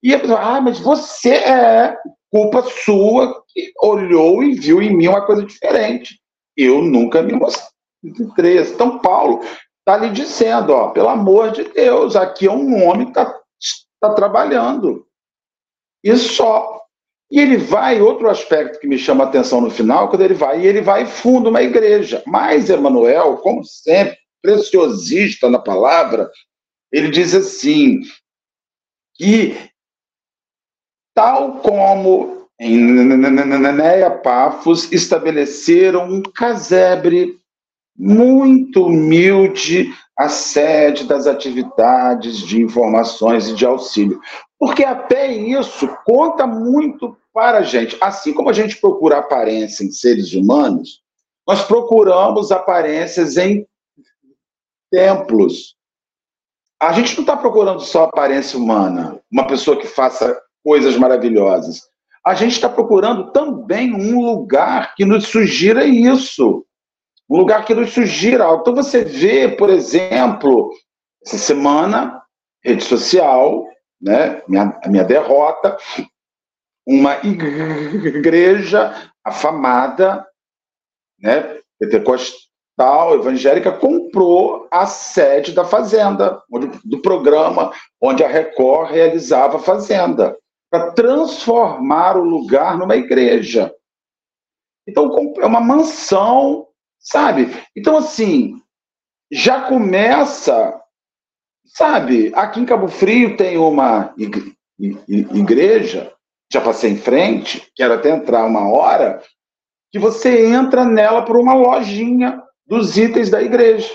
E 0.01 0.13
a 0.13 0.19
pessoa, 0.19 0.39
ah, 0.39 0.61
mas 0.61 0.79
você 0.79 1.35
é 1.35 1.95
culpa 2.31 2.63
sua 2.63 3.43
que 3.47 3.71
olhou 3.81 4.43
e 4.43 4.55
viu 4.55 4.81
em 4.81 4.95
mim 4.95 5.07
uma 5.07 5.25
coisa 5.25 5.45
diferente. 5.45 6.19
Eu 6.57 6.81
nunca 6.81 7.21
me 7.21 7.33
mostrei. 7.33 8.59
Então, 8.59 8.99
Paulo 8.99 9.41
está 9.79 9.97
lhe 9.97 10.09
dizendo, 10.09 10.73
ó, 10.73 10.89
pelo 10.89 11.09
amor 11.09 11.51
de 11.51 11.63
Deus, 11.65 12.15
aqui 12.15 12.47
é 12.47 12.51
um 12.51 12.83
homem 12.87 13.05
que 13.05 13.19
está 13.19 13.39
tá 14.01 14.13
trabalhando. 14.13 15.05
E 16.03 16.15
só. 16.17 16.82
E 17.33 17.39
ele 17.39 17.57
vai, 17.57 17.99
outro 17.99 18.29
aspecto 18.29 18.79
que 18.79 18.85
me 18.85 18.95
chama 18.95 19.23
a 19.23 19.27
atenção 19.27 19.59
no 19.59 19.71
final, 19.71 20.07
quando 20.07 20.21
ele 20.21 20.35
vai, 20.35 20.61
e 20.61 20.67
ele 20.67 20.81
vai 20.81 21.07
fundo 21.07 21.49
uma 21.49 21.63
igreja. 21.63 22.21
Mas 22.27 22.69
Emanuel, 22.69 23.37
como 23.37 23.63
sempre, 23.63 24.19
preciosista 24.39 25.49
na 25.49 25.57
palavra, 25.57 26.29
ele 26.91 27.09
diz 27.09 27.33
assim, 27.33 28.01
que 29.15 29.57
tal 31.15 31.57
como 31.57 32.47
em 32.59 33.11
Pafos 34.23 34.91
estabeleceram 34.91 36.07
um 36.07 36.21
casebre 36.21 37.39
muito 37.95 38.85
humilde 38.85 39.93
a 40.17 40.29
sede 40.29 41.05
das 41.05 41.27
atividades 41.27 42.37
de 42.37 42.61
informações 42.61 43.47
e 43.47 43.55
de 43.55 43.65
auxílio. 43.65 44.19
Porque 44.59 44.83
até 44.83 45.31
isso 45.31 45.87
conta 46.05 46.45
muito 46.47 47.17
para 47.33 47.59
a 47.59 47.63
gente. 47.63 47.97
Assim 47.99 48.33
como 48.33 48.49
a 48.49 48.53
gente 48.53 48.77
procura 48.77 49.17
aparência 49.17 49.83
em 49.83 49.91
seres 49.91 50.33
humanos, 50.33 51.01
nós 51.47 51.63
procuramos 51.63 52.51
aparências 52.51 53.37
em 53.37 53.67
templos. 54.91 55.75
A 56.79 56.93
gente 56.93 57.15
não 57.15 57.23
está 57.23 57.35
procurando 57.35 57.79
só 57.79 58.03
aparência 58.03 58.57
humana, 58.57 59.19
uma 59.31 59.47
pessoa 59.47 59.77
que 59.77 59.87
faça 59.87 60.39
coisas 60.63 60.95
maravilhosas. 60.95 61.81
A 62.25 62.35
gente 62.35 62.53
está 62.53 62.69
procurando 62.69 63.31
também 63.31 63.93
um 63.93 64.21
lugar 64.21 64.95
que 64.95 65.03
nos 65.03 65.27
sugira 65.27 65.83
isso. 65.85 66.65
Um 67.29 67.37
lugar 67.37 67.65
que 67.65 67.73
nos 67.73 67.91
sugira 67.91 68.43
algo. 68.43 68.61
Então 68.61 68.75
você 68.75 69.03
vê, 69.03 69.47
por 69.49 69.69
exemplo, 69.69 70.71
essa 71.25 71.37
semana, 71.37 72.21
rede 72.63 72.83
social, 72.83 73.65
né, 74.01 74.41
minha, 74.47 74.79
a 74.83 74.89
minha 74.89 75.03
derrota, 75.03 75.77
uma 76.85 77.15
igreja 77.23 79.11
afamada, 79.23 80.25
né, 81.19 81.59
pentecostal, 81.79 83.15
evangélica, 83.15 83.71
comprou 83.71 84.67
a 84.69 84.85
sede 84.85 85.53
da 85.53 85.63
Fazenda, 85.63 86.41
onde, 86.51 86.79
do 86.83 87.01
programa 87.01 87.71
onde 88.01 88.23
a 88.23 88.27
Record 88.27 88.91
realizava 88.91 89.57
a 89.57 89.61
Fazenda 89.61 90.37
para 90.69 90.91
transformar 90.91 92.17
o 92.17 92.23
lugar 92.23 92.77
numa 92.77 92.95
igreja. 92.95 93.73
Então, 94.87 95.33
é 95.37 95.45
uma 95.45 95.61
mansão, 95.61 96.67
sabe? 97.03 97.51
Então, 97.75 97.97
assim, 97.97 98.59
já 99.31 99.61
começa, 99.61 100.81
sabe? 101.65 102.31
Aqui 102.33 102.61
em 102.61 102.65
Cabo 102.65 102.87
Frio 102.87 103.35
tem 103.35 103.57
uma 103.57 104.13
igreja, 104.79 106.11
já 106.51 106.61
passei 106.61 106.91
em 106.91 106.97
frente, 106.97 107.69
quero 107.75 107.93
até 107.93 108.09
entrar 108.09 108.45
uma 108.45 108.69
hora, 108.71 109.21
que 109.91 109.99
você 109.99 110.47
entra 110.47 110.85
nela 110.85 111.23
por 111.23 111.37
uma 111.37 111.53
lojinha 111.53 112.41
dos 112.65 112.97
itens 112.97 113.29
da 113.29 113.41
igreja. 113.41 113.93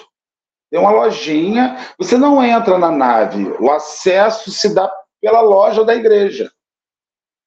Tem 0.70 0.78
uma 0.78 0.90
lojinha, 0.90 1.78
você 1.98 2.18
não 2.18 2.44
entra 2.44 2.78
na 2.78 2.90
nave, 2.90 3.44
o 3.58 3.70
acesso 3.70 4.50
se 4.50 4.74
dá 4.74 4.88
pela 5.20 5.40
loja 5.40 5.82
da 5.84 5.94
igreja. 5.94 6.52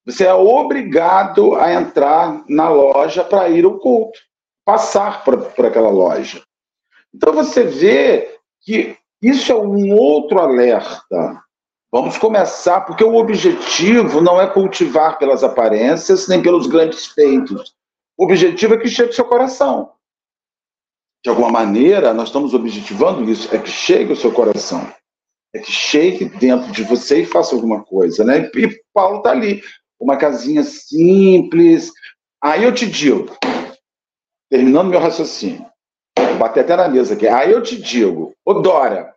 Você 0.06 0.26
é 0.26 0.34
obrigado 0.34 1.56
a 1.56 1.71
entrar 1.71 2.43
na 2.50 2.67
loja 2.67 3.24
para 3.24 3.47
ir 3.50 3.63
ao 3.63 3.78
culto, 3.78 4.19
passar 4.72 5.26
por, 5.26 5.66
aquela 5.66 5.90
loja. 5.90 6.42
Então 7.14 7.34
você 7.34 7.64
vê 7.64 8.40
que 8.62 8.96
isso 9.22 9.52
é 9.52 9.56
um 9.56 9.94
outro 9.94 10.40
alerta. 10.40 11.44
Vamos 11.92 12.18
começar, 12.18 12.82
porque 12.82 13.04
o 13.04 13.16
objetivo 13.16 14.22
não 14.22 14.40
é 14.40 14.48
cultivar 14.48 15.18
pelas 15.18 15.44
aparências 15.44 16.30
nem 16.30 16.42
pelos 16.42 16.68
grandes 16.68 17.06
feitos. 17.08 17.76
O 18.18 18.24
objetivo 18.24 18.76
é 18.76 18.78
que 18.78 18.88
chegue 18.88 19.10
ao 19.10 19.16
seu 19.16 19.26
coração. 19.26 19.92
De 21.22 21.30
alguma 21.30 21.50
maneira, 21.50 22.14
nós 22.14 22.30
estamos 22.30 22.54
objetivando 22.54 23.30
isso, 23.30 23.54
é 23.54 23.60
que 23.60 23.70
chegue 23.70 24.12
ao 24.12 24.16
seu 24.16 24.32
coração. 24.32 24.90
É 25.54 25.60
que 25.60 25.72
chegue 25.72 26.26
dentro 26.30 26.72
de 26.72 26.84
você 26.84 27.24
e 27.24 27.26
faça 27.26 27.54
alguma 27.54 27.84
coisa, 27.84 28.24
né? 28.24 28.50
E 28.56 28.82
Paulo 28.94 29.18
está 29.18 29.32
ali 29.32 29.62
uma 30.00 30.16
casinha 30.16 30.64
simples. 30.64 31.92
Aí 32.42 32.64
eu 32.64 32.74
te 32.74 32.90
digo, 32.90 33.38
terminando 34.52 34.90
meu 34.90 35.00
raciocínio, 35.00 35.66
vou 36.18 36.36
bater 36.36 36.66
até 36.66 36.76
na 36.76 36.90
mesa 36.90 37.14
aqui. 37.14 37.26
Aí 37.26 37.50
eu 37.50 37.64
te 37.64 37.82
digo, 37.82 38.36
ô 38.46 38.56
Dora, 38.56 39.16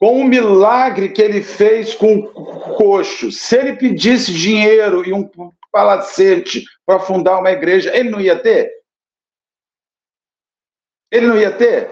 com 0.00 0.22
o 0.22 0.24
milagre 0.24 1.10
que 1.10 1.20
ele 1.20 1.42
fez 1.42 1.94
com 1.94 2.16
o 2.16 2.74
coxo, 2.76 3.30
se 3.30 3.56
ele 3.56 3.76
pedisse 3.76 4.32
dinheiro 4.32 5.06
e 5.06 5.12
um 5.12 5.28
palacete 5.70 6.64
para 6.86 6.98
fundar 6.98 7.38
uma 7.38 7.50
igreja, 7.50 7.94
ele 7.94 8.08
não 8.08 8.20
ia 8.20 8.38
ter? 8.40 8.72
Ele 11.12 11.26
não 11.26 11.36
ia 11.36 11.50
ter? 11.50 11.90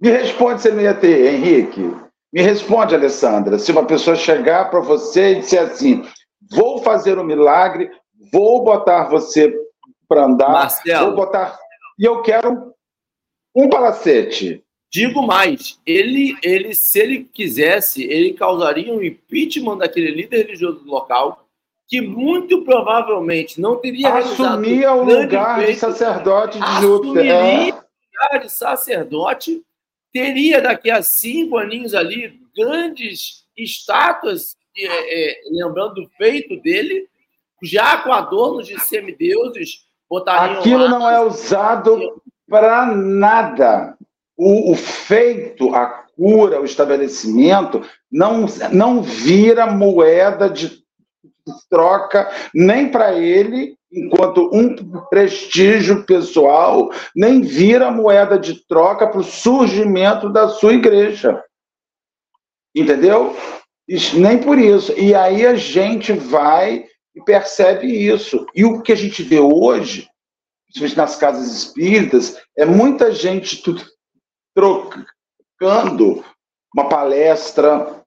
Me 0.00 0.10
responde 0.10 0.62
se 0.62 0.68
ele 0.68 0.76
não 0.76 0.84
ia 0.84 0.94
ter, 0.94 1.34
Henrique. 1.34 1.94
Me 2.32 2.40
responde, 2.40 2.94
Alessandra. 2.94 3.58
Se 3.58 3.72
uma 3.72 3.84
pessoa 3.84 4.16
chegar 4.16 4.70
para 4.70 4.80
você 4.80 5.32
e 5.32 5.40
disser 5.40 5.62
assim: 5.62 6.06
vou 6.50 6.82
fazer 6.82 7.18
um 7.18 7.24
milagre, 7.24 7.90
vou 8.32 8.62
botar 8.62 9.08
você 9.08 9.52
para 10.06 10.24
andar, 10.24 10.50
Marcelo, 10.50 11.06
vou 11.06 11.16
botar. 11.16 11.58
E 11.98 12.04
eu 12.04 12.22
quero 12.22 12.74
um 13.54 13.68
palacete. 13.68 14.62
Digo 14.90 15.22
mais, 15.22 15.78
ele, 15.84 16.36
ele, 16.42 16.74
se 16.74 16.98
ele 16.98 17.24
quisesse, 17.24 18.04
ele 18.04 18.32
causaria 18.32 18.92
um 18.92 19.02
impeachment 19.02 19.78
daquele 19.78 20.10
líder 20.10 20.46
religioso 20.46 20.80
do 20.80 20.90
local, 20.90 21.46
que 21.86 22.00
muito 22.00 22.62
provavelmente 22.64 23.60
não 23.60 23.76
teria 23.76 24.14
assumia 24.14 24.92
o 24.94 25.04
lugar 25.04 25.64
de 25.64 25.74
sacerdote 25.74 26.58
de 26.58 26.80
Júpiter. 26.80 27.34
Assumiria 27.34 27.34
é. 27.34 27.72
o 27.72 27.74
lugar 27.74 28.40
de 28.40 28.50
sacerdote, 28.50 29.62
teria 30.12 30.60
daqui 30.62 30.90
a 30.90 31.02
cinco 31.02 31.58
aninhos 31.58 31.94
ali 31.94 32.40
grandes 32.56 33.44
estátuas 33.56 34.56
é, 34.76 34.86
é, 34.86 35.40
lembrando 35.50 35.94
do 35.94 36.08
feito 36.16 36.56
dele, 36.60 37.08
já 37.62 37.98
com 38.02 38.12
adornos 38.12 38.66
de 38.66 38.78
semideuses, 38.80 39.87
Aquilo 40.26 40.88
não 40.88 41.08
é 41.08 41.20
usado 41.20 42.22
para 42.48 42.86
nada. 42.86 43.96
O, 44.36 44.72
o, 44.72 44.74
feito, 44.74 45.74
a 45.74 45.86
cura, 46.16 46.60
o 46.60 46.64
estabelecimento, 46.64 47.82
não, 48.10 48.46
não 48.72 49.02
vira 49.02 49.66
moeda 49.66 50.48
de 50.48 50.82
troca 51.68 52.30
nem 52.54 52.90
para 52.90 53.14
ele, 53.14 53.76
enquanto 53.92 54.50
um 54.52 54.74
prestígio 55.08 56.04
pessoal, 56.04 56.90
nem 57.14 57.40
vira 57.40 57.90
moeda 57.90 58.38
de 58.38 58.66
troca 58.66 59.06
para 59.06 59.20
o 59.20 59.24
surgimento 59.24 60.28
da 60.28 60.48
sua 60.48 60.74
igreja. 60.74 61.42
Entendeu? 62.74 63.36
nem 64.14 64.38
por 64.38 64.58
isso. 64.58 64.92
E 64.98 65.14
aí 65.14 65.46
a 65.46 65.54
gente 65.54 66.12
vai 66.12 66.84
e 67.18 67.24
percebe 67.24 67.86
isso. 67.86 68.46
E 68.54 68.64
o 68.64 68.80
que 68.80 68.92
a 68.92 68.96
gente 68.96 69.22
vê 69.22 69.40
hoje, 69.40 70.08
principalmente 70.66 70.96
nas 70.96 71.16
casas 71.16 71.48
espíritas, 71.52 72.40
é 72.56 72.64
muita 72.64 73.12
gente 73.12 73.62
trocando 74.54 76.24
uma 76.72 76.88
palestra, 76.88 78.02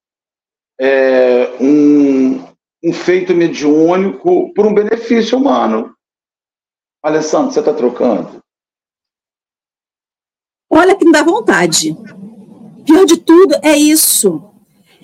é, 0.79 1.51
um, 1.61 2.41
um 2.83 2.93
feito 2.93 3.33
mediúnico 3.33 4.53
por 4.53 4.65
um 4.65 4.73
benefício 4.73 5.37
humano. 5.37 5.93
Alessandro, 7.03 7.51
você 7.51 7.59
está 7.59 7.73
trocando? 7.73 8.41
Olha 10.69 10.95
que 10.95 11.03
me 11.03 11.11
dá 11.11 11.21
vontade. 11.21 11.93
Pior 12.85 13.05
de 13.05 13.17
tudo 13.17 13.55
é 13.61 13.75
isso 13.75 14.50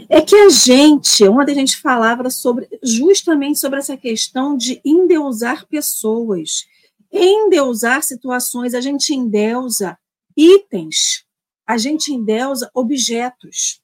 é 0.09 0.21
que 0.21 0.35
a 0.35 0.49
gente, 0.49 1.27
ontem 1.27 1.51
a 1.51 1.55
gente 1.55 1.77
falava 1.77 2.29
sobre 2.29 2.67
justamente 2.81 3.59
sobre 3.59 3.79
essa 3.79 3.97
questão 3.97 4.55
de 4.55 4.81
endeusar 4.83 5.67
pessoas, 5.67 6.65
endeusar 7.11 8.03
situações, 8.03 8.73
a 8.73 8.81
gente 8.81 9.13
endeusa 9.13 9.97
itens, 10.35 11.25
a 11.65 11.77
gente 11.77 12.13
endeusa 12.13 12.69
objetos. 12.73 13.81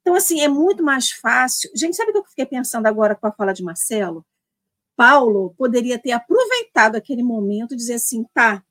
Então, 0.00 0.14
assim, 0.14 0.40
é 0.40 0.48
muito 0.48 0.82
mais 0.82 1.10
fácil. 1.10 1.70
Gente, 1.74 1.96
sabe 1.96 2.10
o 2.10 2.12
que 2.12 2.18
eu 2.18 2.24
fiquei 2.24 2.46
pensando 2.46 2.86
agora 2.86 3.14
com 3.14 3.26
a 3.26 3.32
fala 3.32 3.52
de 3.52 3.62
Marcelo? 3.62 4.24
Paulo 4.96 5.54
poderia 5.56 5.98
ter 5.98 6.12
aproveitado 6.12 6.96
aquele 6.96 7.22
momento 7.22 7.72
e 7.72 7.76
dizer 7.76 7.94
assim: 7.94 8.24
tá, 8.34 8.62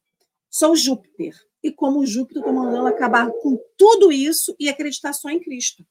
sou 0.50 0.76
Júpiter, 0.76 1.36
e 1.64 1.72
como 1.72 2.06
Júpiter 2.06 2.42
está 2.42 2.54
mandando 2.54 2.88
acabar 2.88 3.30
com 3.32 3.58
tudo 3.78 4.12
isso 4.12 4.56
e 4.60 4.70
acreditar 4.70 5.14
só 5.14 5.30
em 5.30 5.40
Cristo. 5.40 5.86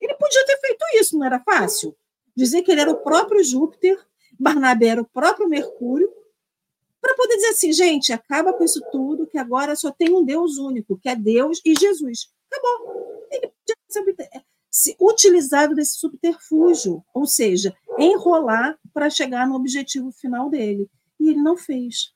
Ele 0.00 0.14
podia 0.14 0.46
ter 0.46 0.58
feito 0.58 0.84
isso, 0.94 1.18
não 1.18 1.26
era 1.26 1.40
fácil? 1.40 1.96
Dizer 2.36 2.62
que 2.62 2.70
ele 2.70 2.80
era 2.80 2.90
o 2.90 3.02
próprio 3.02 3.42
Júpiter, 3.42 3.98
Barnabé 4.38 4.88
era 4.88 5.02
o 5.02 5.08
próprio 5.08 5.48
Mercúrio, 5.48 6.12
para 7.00 7.14
poder 7.14 7.36
dizer 7.36 7.48
assim, 7.48 7.72
gente, 7.72 8.12
acaba 8.12 8.52
com 8.52 8.64
isso 8.64 8.80
tudo, 8.90 9.26
que 9.26 9.38
agora 9.38 9.76
só 9.76 9.90
tem 9.90 10.14
um 10.14 10.24
Deus 10.24 10.58
único, 10.58 10.98
que 10.98 11.08
é 11.08 11.16
Deus 11.16 11.60
e 11.64 11.74
Jesus. 11.74 12.28
Acabou. 12.50 13.26
Ele 13.30 13.48
podia 13.48 14.14
ter 14.14 14.44
se 14.70 14.96
utilizado 15.00 15.74
desse 15.74 15.98
subterfúgio, 15.98 17.04
ou 17.14 17.26
seja, 17.26 17.74
enrolar 17.98 18.78
para 18.92 19.10
chegar 19.10 19.46
no 19.46 19.54
objetivo 19.54 20.12
final 20.12 20.50
dele. 20.50 20.88
E 21.18 21.30
ele 21.30 21.42
não 21.42 21.56
fez. 21.56 22.12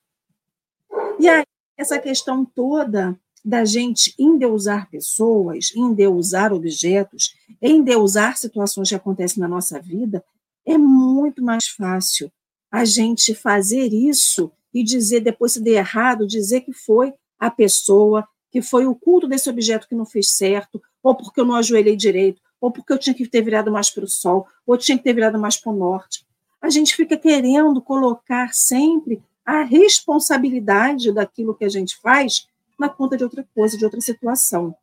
E 1.19 1.29
aí, 1.29 1.45
essa 1.77 1.99
questão 1.99 2.45
toda 2.45 3.19
da 3.45 3.65
gente 3.65 4.15
endeusar 4.19 4.89
pessoas, 4.89 5.73
endeusar 5.75 6.53
objetos, 6.53 7.35
endeusar 7.61 8.37
situações 8.37 8.89
que 8.89 8.95
acontecem 8.95 9.41
na 9.41 9.49
nossa 9.49 9.81
vida, 9.81 10.25
é 10.65 10.79
muito 10.79 11.43
mais 11.43 11.67
fácil 11.67 12.31
a 12.71 12.85
gente 12.85 13.35
fazer 13.35 13.93
isso 13.93 14.51
e 14.73 14.83
dizer, 14.83 15.21
depois 15.21 15.53
se 15.53 15.61
der 15.61 15.73
errado, 15.73 16.27
dizer 16.27 16.63
que 16.63 16.73
foi 16.73 17.13
a 17.39 17.51
pessoa, 17.51 18.27
que 18.51 18.63
foi 18.63 18.87
o 18.87 18.95
culto 18.95 19.27
desse 19.27 19.51
objeto 19.51 19.89
que 19.89 19.95
não 19.95 20.07
fez 20.07 20.31
certo, 20.31 20.81
ou 21.03 21.15
porque 21.15 21.41
eu 21.41 21.45
não 21.45 21.57
ajoelhei 21.57 21.97
direito, 21.97 22.41
ou 22.61 22.71
porque 22.71 22.93
eu 22.93 22.99
tinha 22.99 23.13
que 23.13 23.27
ter 23.27 23.43
virado 23.43 23.73
mais 23.73 23.91
para 23.91 24.05
o 24.05 24.09
sol, 24.09 24.47
ou 24.65 24.79
tinha 24.79 24.97
que 24.97 25.05
ter 25.05 25.13
virado 25.13 25.39
mais 25.39 25.57
para 25.57 25.73
o 25.73 25.77
norte. 25.77 26.25
A 26.61 26.71
gente 26.71 26.95
fica 26.95 27.17
querendo 27.17 27.83
colocar 27.83 28.55
sempre 28.55 29.21
a 29.45 29.63
responsabilidade 29.65 31.13
daquilo 31.13 31.55
que 31.55 31.65
a 31.65 31.69
gente 31.69 31.97
faz 32.01 32.47
na 32.79 32.89
conta 32.89 33.17
de 33.17 33.25
outra 33.25 33.47
coisa, 33.55 33.77
de 33.77 33.85
outra 33.85 34.01
situação. 34.01 34.75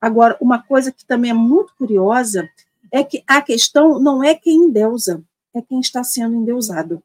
Agora, 0.00 0.36
uma 0.40 0.62
coisa 0.62 0.92
que 0.92 1.04
também 1.04 1.30
é 1.30 1.34
muito 1.34 1.74
curiosa 1.76 2.48
é 2.92 3.02
que 3.02 3.22
a 3.26 3.42
questão 3.42 3.98
não 3.98 4.22
é 4.22 4.34
quem 4.34 4.64
endeusa, 4.64 5.22
é 5.54 5.62
quem 5.62 5.80
está 5.80 6.04
sendo 6.04 6.36
endeusado. 6.36 7.02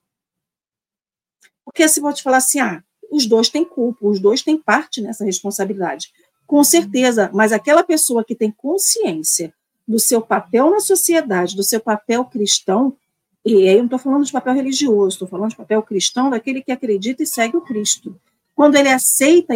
Porque 1.64 1.88
se 1.88 2.02
te 2.14 2.24
falar 2.24 2.38
assim, 2.38 2.60
ah, 2.60 2.84
os 3.12 3.26
dois 3.26 3.50
têm 3.50 3.66
culpa, 3.66 4.08
os 4.08 4.20
dois 4.20 4.42
têm 4.42 4.58
parte 4.58 5.02
nessa 5.02 5.24
responsabilidade. 5.24 6.12
Com 6.46 6.64
certeza, 6.64 7.30
mas 7.34 7.52
aquela 7.52 7.84
pessoa 7.84 8.24
que 8.24 8.36
tem 8.36 8.52
consciência 8.52 9.54
do 9.88 10.00
seu 10.00 10.22
papel 10.22 10.70
na 10.70 10.80
sociedade, 10.80 11.56
do 11.56 11.64
seu 11.64 11.80
papel 11.80 12.26
cristão, 12.26 12.96
e 13.44 13.68
aí 13.68 13.74
eu 13.74 13.80
não 13.80 13.86
estou 13.86 14.00
falando 14.00 14.26
de 14.26 14.32
papel 14.32 14.54
religioso, 14.54 15.16
estou 15.16 15.28
falando 15.28 15.52
de 15.52 15.56
papel 15.56 15.82
cristão, 15.82 16.30
daquele 16.30 16.62
que 16.62 16.72
acredita 16.72 17.24
e 17.24 17.28
segue 17.28 17.58
o 17.58 17.62
Cristo. 17.62 18.20
Quando 18.56 18.76
ele 18.76 18.90
aceita 18.90 19.56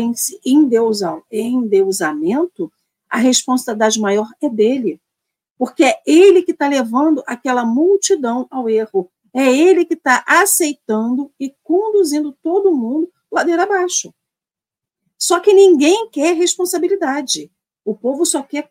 endeusamento, 1.35 2.71
a 3.09 3.17
responsabilidade 3.17 3.99
maior 3.99 4.27
é 4.41 4.49
dele. 4.49 4.99
Porque 5.57 5.83
é 5.83 6.01
ele 6.05 6.41
que 6.41 6.51
está 6.51 6.67
levando 6.67 7.23
aquela 7.25 7.65
multidão 7.65 8.47
ao 8.49 8.69
erro. 8.69 9.09
É 9.33 9.53
ele 9.53 9.85
que 9.85 9.93
está 9.93 10.23
aceitando 10.27 11.31
e 11.39 11.53
conduzindo 11.63 12.35
todo 12.41 12.75
mundo 12.75 13.11
ladeira 13.31 13.63
abaixo. 13.63 14.13
Só 15.17 15.39
que 15.39 15.53
ninguém 15.53 16.09
quer 16.09 16.35
responsabilidade. 16.35 17.51
O 17.83 17.95
povo 17.95 18.25
só 18.25 18.41
quer 18.41 18.69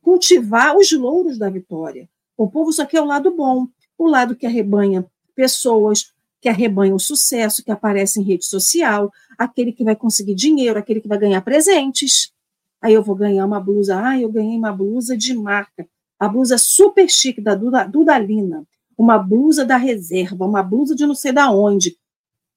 cultivar 0.00 0.76
os 0.76 0.90
louros 0.92 1.38
da 1.38 1.50
vitória. 1.50 2.08
O 2.36 2.48
povo 2.48 2.72
só 2.72 2.84
quer 2.86 3.00
o 3.00 3.06
lado 3.06 3.30
bom, 3.30 3.66
o 3.98 4.06
lado 4.06 4.36
que 4.36 4.46
arrebanha 4.46 5.04
pessoas, 5.34 6.12
que 6.46 6.50
arrebanha 6.50 6.94
o 6.94 7.00
sucesso, 7.00 7.64
que 7.64 7.72
aparece 7.72 8.20
em 8.20 8.22
rede 8.22 8.46
social, 8.46 9.12
aquele 9.36 9.72
que 9.72 9.82
vai 9.82 9.96
conseguir 9.96 10.36
dinheiro, 10.36 10.78
aquele 10.78 11.00
que 11.00 11.08
vai 11.08 11.18
ganhar 11.18 11.40
presentes. 11.40 12.32
Aí 12.80 12.94
eu 12.94 13.02
vou 13.02 13.16
ganhar 13.16 13.44
uma 13.44 13.58
blusa, 13.58 14.00
ah, 14.00 14.16
eu 14.16 14.30
ganhei 14.30 14.56
uma 14.56 14.70
blusa 14.70 15.16
de 15.16 15.34
marca, 15.34 15.88
a 16.16 16.28
blusa 16.28 16.56
super 16.56 17.10
chique 17.10 17.40
da 17.40 17.56
Duda, 17.56 17.82
Dudalina, 17.88 18.64
uma 18.96 19.18
blusa 19.18 19.64
da 19.64 19.76
reserva, 19.76 20.46
uma 20.46 20.62
blusa 20.62 20.94
de 20.94 21.04
não 21.04 21.16
sei 21.16 21.32
da 21.32 21.50
onde. 21.50 21.98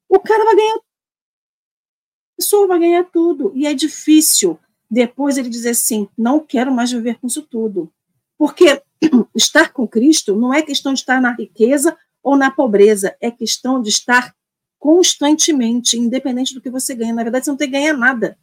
O 0.08 0.20
cara 0.20 0.46
vai 0.46 0.56
ganhar, 0.56 0.76
a 0.76 0.82
pessoa 2.38 2.68
vai 2.68 2.78
ganhar 2.78 3.06
tudo, 3.06 3.52
e 3.56 3.66
é 3.66 3.74
difícil 3.74 4.60
depois 4.88 5.36
ele 5.36 5.50
diz 5.50 5.66
assim: 5.66 6.08
não 6.16 6.40
quero 6.40 6.72
mais 6.72 6.92
viver 6.92 7.18
com 7.20 7.26
isso 7.26 7.42
tudo. 7.42 7.92
Porque 8.38 8.84
estar 9.36 9.74
com 9.74 9.88
Cristo 9.88 10.36
não 10.36 10.54
é 10.54 10.62
questão 10.62 10.94
de 10.94 11.00
estar 11.00 11.20
na 11.20 11.32
riqueza 11.32 11.98
ou 12.30 12.38
na 12.38 12.52
pobreza, 12.52 13.16
é 13.20 13.32
questão 13.32 13.82
de 13.82 13.90
estar 13.90 14.36
constantemente, 14.78 15.98
independente 15.98 16.54
do 16.54 16.62
que 16.62 16.70
você 16.70 16.94
ganha. 16.94 17.12
Na 17.12 17.24
verdade, 17.24 17.46
você 17.46 17.50
não 17.50 17.58
tem 17.58 17.68
que 17.68 17.74
ganhar 17.74 17.98
nada. 17.98 18.38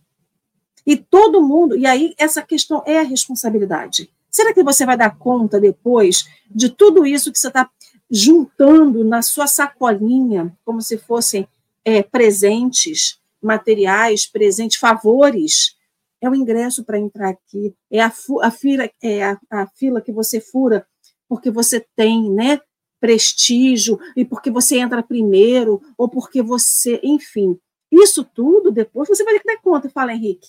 E 0.84 0.96
todo 0.96 1.40
mundo, 1.40 1.76
e 1.76 1.86
aí 1.86 2.12
essa 2.18 2.42
questão 2.42 2.82
é 2.84 2.98
a 2.98 3.04
responsabilidade. 3.04 4.10
Será 4.28 4.52
que 4.52 4.64
você 4.64 4.84
vai 4.84 4.96
dar 4.96 5.16
conta 5.16 5.60
depois 5.60 6.28
de 6.50 6.68
tudo 6.68 7.06
isso 7.06 7.30
que 7.30 7.38
você 7.38 7.46
está 7.46 7.70
juntando 8.10 9.04
na 9.04 9.22
sua 9.22 9.46
sacolinha, 9.46 10.52
como 10.64 10.82
se 10.82 10.98
fossem 10.98 11.46
é, 11.84 12.02
presentes 12.02 13.20
materiais, 13.40 14.26
presentes, 14.26 14.78
favores, 14.78 15.76
é 16.20 16.28
o 16.28 16.34
ingresso 16.34 16.82
para 16.82 16.98
entrar 16.98 17.28
aqui, 17.28 17.72
é 17.88 18.00
a, 18.00 18.12
a 18.42 18.50
fila, 18.50 18.90
é 19.00 19.22
a, 19.22 19.38
a 19.48 19.66
fila 19.68 20.00
que 20.00 20.10
você 20.10 20.40
fura 20.40 20.84
porque 21.28 21.50
você 21.50 21.84
tem, 21.94 22.30
né, 22.30 22.60
prestígio 23.00 23.98
e 24.16 24.24
porque 24.24 24.50
você 24.50 24.78
entra 24.78 25.02
primeiro 25.02 25.82
ou 25.96 26.08
porque 26.08 26.42
você, 26.42 27.00
enfim, 27.02 27.58
isso 27.90 28.24
tudo 28.24 28.70
depois 28.70 29.08
você 29.08 29.24
vai 29.24 29.34
ter 29.34 29.40
que 29.40 29.46
dar 29.46 29.60
conta. 29.60 29.88
Fala, 29.88 30.12
Henrique. 30.12 30.48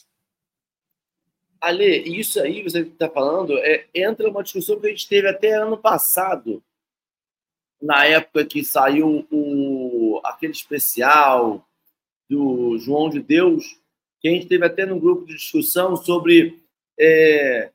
Ale, 1.59 1.97
isso 2.19 2.39
aí 2.39 2.61
você 2.61 2.81
está 2.81 3.09
falando 3.09 3.57
é, 3.57 3.87
entra 3.93 4.29
uma 4.29 4.43
discussão 4.43 4.79
que 4.79 4.87
a 4.87 4.89
gente 4.89 5.07
teve 5.07 5.27
até 5.27 5.53
ano 5.53 5.77
passado, 5.77 6.63
na 7.81 8.05
época 8.05 8.45
que 8.45 8.63
saiu 8.63 9.27
o, 9.31 10.19
aquele 10.23 10.53
especial 10.53 11.67
do 12.29 12.77
João 12.77 13.09
de 13.09 13.19
Deus, 13.19 13.79
que 14.19 14.27
a 14.27 14.31
gente 14.31 14.47
teve 14.47 14.65
até 14.65 14.85
no 14.85 14.99
grupo 14.99 15.25
de 15.25 15.35
discussão 15.35 15.95
sobre 15.95 16.61
é, 16.99 17.71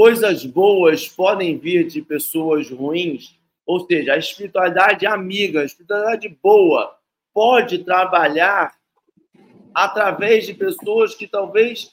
coisas 0.00 0.46
boas 0.46 1.06
podem 1.06 1.58
vir 1.58 1.86
de 1.86 2.00
pessoas 2.00 2.70
ruins, 2.70 3.38
ou 3.66 3.86
seja, 3.86 4.14
a 4.14 4.16
espiritualidade 4.16 5.04
amiga, 5.04 5.60
a 5.60 5.64
espiritualidade 5.66 6.26
boa 6.42 6.96
pode 7.34 7.84
trabalhar 7.84 8.72
através 9.74 10.46
de 10.46 10.54
pessoas 10.54 11.14
que 11.14 11.28
talvez 11.28 11.92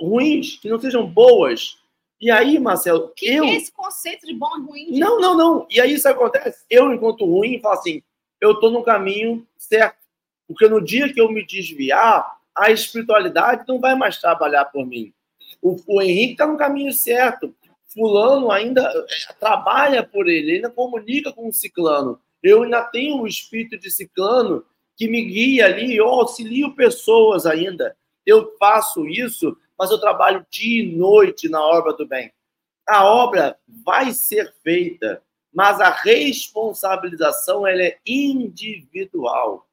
ruins, 0.00 0.56
que 0.56 0.68
não 0.68 0.80
sejam 0.80 1.06
boas. 1.06 1.78
E 2.20 2.32
aí, 2.32 2.58
Marcelo, 2.58 3.12
que 3.14 3.26
eu. 3.26 3.44
Esse 3.44 3.70
conceito 3.70 4.26
de 4.26 4.34
bom 4.34 4.50
e 4.58 4.62
ruim? 4.62 4.98
Não, 4.98 5.20
não, 5.20 5.36
não. 5.36 5.66
E 5.70 5.80
aí 5.80 5.94
isso 5.94 6.08
acontece. 6.08 6.64
Eu, 6.68 6.92
enquanto 6.92 7.24
ruim, 7.24 7.60
falo 7.60 7.78
assim: 7.78 8.02
eu 8.40 8.54
estou 8.54 8.72
no 8.72 8.82
caminho 8.82 9.46
certo. 9.56 10.00
Porque 10.48 10.68
no 10.68 10.84
dia 10.84 11.12
que 11.12 11.20
eu 11.20 11.30
me 11.30 11.46
desviar, 11.46 12.38
a 12.58 12.72
espiritualidade 12.72 13.62
não 13.68 13.78
vai 13.78 13.94
mais 13.94 14.18
trabalhar 14.18 14.64
por 14.64 14.84
mim. 14.84 15.14
O, 15.62 15.76
o 15.86 16.02
Henrique 16.02 16.32
está 16.32 16.46
no 16.46 16.56
caminho 16.56 16.92
certo. 16.92 17.54
Fulano 17.92 18.50
ainda 18.50 18.82
é, 18.82 19.32
trabalha 19.34 20.02
por 20.02 20.28
ele, 20.28 20.56
ainda 20.56 20.70
comunica 20.70 21.32
com 21.32 21.48
o 21.48 21.52
ciclano. 21.52 22.20
Eu 22.42 22.62
ainda 22.62 22.82
tenho 22.84 23.20
o 23.20 23.26
espírito 23.26 23.78
de 23.78 23.90
ciclano 23.90 24.64
que 24.96 25.08
me 25.08 25.24
guia 25.24 25.66
ali, 25.66 25.96
eu 25.96 26.06
auxilio 26.06 26.74
pessoas 26.74 27.46
ainda. 27.46 27.96
Eu 28.24 28.54
faço 28.58 29.06
isso, 29.08 29.56
mas 29.78 29.90
eu 29.90 29.98
trabalho 29.98 30.46
dia 30.50 30.84
e 30.84 30.94
noite 30.94 31.48
na 31.48 31.60
obra 31.64 31.94
do 31.94 32.06
bem. 32.06 32.32
A 32.86 33.04
obra 33.04 33.58
vai 33.66 34.12
ser 34.12 34.52
feita, 34.62 35.22
mas 35.52 35.80
a 35.80 35.90
responsabilização 35.90 37.66
ela 37.66 37.82
é 37.82 37.98
individual. 38.06 39.66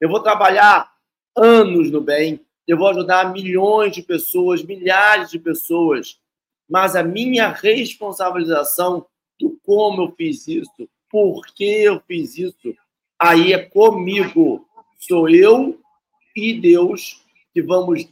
Eu 0.00 0.08
vou 0.08 0.22
trabalhar 0.22 0.90
anos 1.36 1.90
no 1.90 2.00
bem, 2.00 2.40
eu 2.70 2.78
vou 2.78 2.86
ajudar 2.86 3.32
milhões 3.32 3.92
de 3.92 4.00
pessoas, 4.00 4.62
milhares 4.62 5.28
de 5.28 5.40
pessoas, 5.40 6.20
mas 6.68 6.94
a 6.94 7.02
minha 7.02 7.48
responsabilização 7.48 9.04
do 9.40 9.58
como 9.64 10.02
eu 10.02 10.14
fiz 10.16 10.46
isso, 10.46 10.88
por 11.10 11.44
que 11.46 11.64
eu 11.64 12.00
fiz 12.06 12.38
isso, 12.38 12.72
aí 13.18 13.52
é 13.52 13.58
comigo. 13.58 14.64
Sou 15.00 15.28
eu 15.28 15.80
e 16.36 16.60
Deus 16.60 17.26
que 17.52 17.60
vamos 17.60 18.08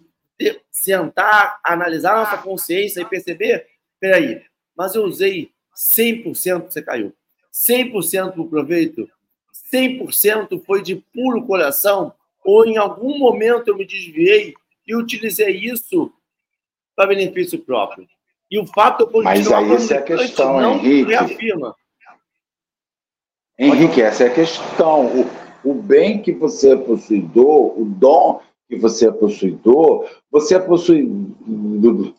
sentar, 0.73 1.61
analisar 1.63 2.17
nossa 2.17 2.39
consciência 2.39 3.01
e 3.01 3.05
perceber, 3.05 3.65
peraí, 4.01 4.43
mas 4.77 4.97
eu 4.97 5.05
usei 5.05 5.53
100% 5.77 6.65
você 6.65 6.83
caiu, 6.83 7.15
100% 7.53 8.35
do 8.35 8.49
proveito, 8.49 9.09
100% 9.73 10.65
foi 10.65 10.83
de 10.83 10.97
puro 10.97 11.47
coração, 11.47 12.13
ou 12.45 12.67
em 12.67 12.77
algum 12.77 13.19
momento 13.19 13.69
eu 13.69 13.77
me 13.77 13.85
desviei 13.85 14.55
e 14.87 14.97
utilizei 14.97 15.57
isso 15.57 16.13
para 16.97 17.09
benefício 17.09 17.59
próprio. 17.59 18.07
E 18.51 18.59
o 18.59 18.67
fato 18.67 19.07
de 19.07 19.15
eu 19.17 19.23
Mas 19.23 19.53
aí 19.53 19.73
essa 19.73 19.95
é 19.95 19.99
a 19.99 20.03
questão, 20.03 20.61
não 20.61 20.75
Henrique. 20.77 21.11
reafirma. 21.11 21.77
Henrique, 23.59 24.01
essa 24.01 24.25
é 24.25 24.29
a 24.29 24.35
questão. 24.35 25.07
O, 25.07 25.27
o 25.71 25.75
bem 25.75 26.23
que 26.23 26.33
você 26.33 26.77
possuidor, 26.77 27.79
o 27.79 27.85
dom 27.85 28.41
que 28.69 28.77
você 28.77 29.09
é 29.09 29.13
possuidor, 29.13 30.09
você 30.31 30.57
é 30.57 30.59
possuidor 30.59 32.15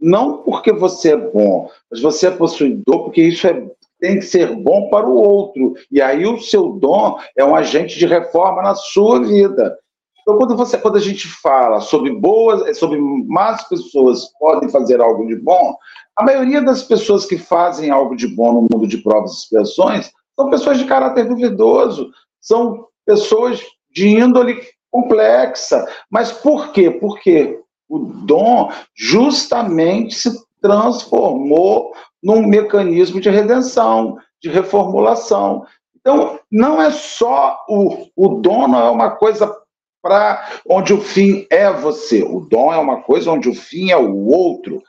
não 0.00 0.38
porque 0.38 0.72
você 0.72 1.12
é 1.12 1.16
bom, 1.16 1.70
mas 1.90 2.00
você 2.00 2.26
é 2.28 2.30
possuidor 2.30 3.04
porque 3.04 3.22
isso 3.22 3.46
é, 3.46 3.70
tem 4.00 4.18
que 4.18 4.24
ser 4.24 4.54
bom 4.54 4.88
para 4.88 5.06
o 5.06 5.14
outro. 5.14 5.74
E 5.90 6.00
aí 6.00 6.26
o 6.26 6.40
seu 6.40 6.72
dom 6.72 7.18
é 7.36 7.44
um 7.44 7.54
agente 7.56 7.98
de 7.98 8.06
reforma 8.06 8.62
na 8.62 8.74
sua 8.74 9.20
vida. 9.20 9.76
Então, 10.20 10.38
quando, 10.38 10.56
você, 10.56 10.76
quando 10.76 10.96
a 10.96 11.00
gente 11.00 11.28
fala 11.28 11.80
sobre 11.80 12.12
boas, 12.12 12.76
sobre 12.78 12.98
más 12.98 13.66
pessoas 13.68 14.26
podem 14.40 14.68
fazer 14.68 15.00
algo 15.00 15.24
de 15.26 15.36
bom, 15.36 15.76
a 16.16 16.24
maioria 16.24 16.60
das 16.60 16.82
pessoas 16.82 17.24
que 17.24 17.38
fazem 17.38 17.90
algo 17.90 18.16
de 18.16 18.26
bom 18.26 18.52
no 18.52 18.62
mundo 18.62 18.88
de 18.88 18.98
provas 18.98 19.32
e 19.32 19.36
expiações 19.36 20.10
são 20.34 20.50
pessoas 20.50 20.78
de 20.78 20.84
caráter 20.84 21.28
duvidoso, 21.28 22.10
são 22.40 22.86
pessoas 23.06 23.62
de 23.90 24.08
índole 24.08 24.60
complexa. 24.90 25.86
Mas 26.10 26.32
por 26.32 26.72
quê? 26.72 26.90
Porque 26.90 27.60
o 27.88 27.98
dom 27.98 28.70
justamente 28.96 30.14
se 30.16 30.30
transformou 30.60 31.92
num 32.26 32.44
mecanismo 32.44 33.20
de 33.20 33.30
redenção, 33.30 34.18
de 34.42 34.50
reformulação. 34.50 35.64
Então, 35.96 36.40
não 36.50 36.82
é 36.82 36.90
só 36.90 37.64
o, 37.68 38.08
o 38.16 38.40
dom, 38.40 38.66
não 38.66 38.84
é 38.84 38.90
uma 38.90 39.12
coisa 39.12 39.56
para 40.02 40.60
onde 40.68 40.92
o 40.92 41.00
fim 41.00 41.46
é 41.48 41.72
você. 41.72 42.24
O 42.24 42.40
dom 42.40 42.72
é 42.72 42.78
uma 42.78 43.00
coisa 43.02 43.30
onde 43.30 43.48
o 43.48 43.54
fim 43.54 43.92
é 43.92 43.96
o 43.96 44.26
outro, 44.26 44.82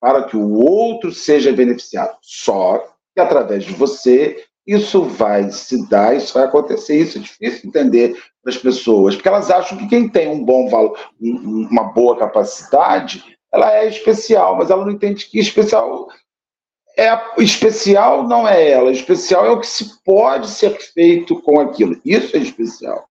para 0.00 0.22
que 0.22 0.36
o 0.36 0.50
outro 0.64 1.12
seja 1.12 1.52
beneficiado. 1.52 2.16
Só 2.22 2.78
que 3.14 3.20
através 3.20 3.64
de 3.64 3.74
você 3.74 4.42
isso 4.66 5.02
vai 5.04 5.50
se 5.50 5.86
dar, 5.90 6.16
isso 6.16 6.32
vai 6.32 6.44
acontecer. 6.44 6.96
Isso 6.96 7.18
é 7.18 7.20
difícil 7.20 7.68
entender 7.68 8.16
para 8.42 8.50
as 8.50 8.56
pessoas, 8.56 9.14
porque 9.14 9.28
elas 9.28 9.50
acham 9.50 9.76
que 9.76 9.88
quem 9.88 10.08
tem 10.08 10.28
um 10.28 10.42
bom 10.42 10.70
valor, 10.70 10.98
uma 11.20 11.84
boa 11.92 12.16
capacidade, 12.16 13.36
ela 13.52 13.74
é 13.74 13.88
especial, 13.88 14.56
mas 14.56 14.70
ela 14.70 14.86
não 14.86 14.92
entende 14.92 15.26
que 15.26 15.38
especial 15.38 16.08
é 16.98 17.16
especial 17.38 18.26
não 18.26 18.46
é 18.46 18.70
ela, 18.70 18.90
especial 18.90 19.46
é 19.46 19.50
o 19.50 19.60
que 19.60 19.66
se 19.68 20.02
pode 20.02 20.50
ser 20.50 20.76
feito 20.92 21.40
com 21.40 21.60
aquilo. 21.60 22.00
Isso 22.04 22.36
é 22.36 22.40
especial. 22.40 23.08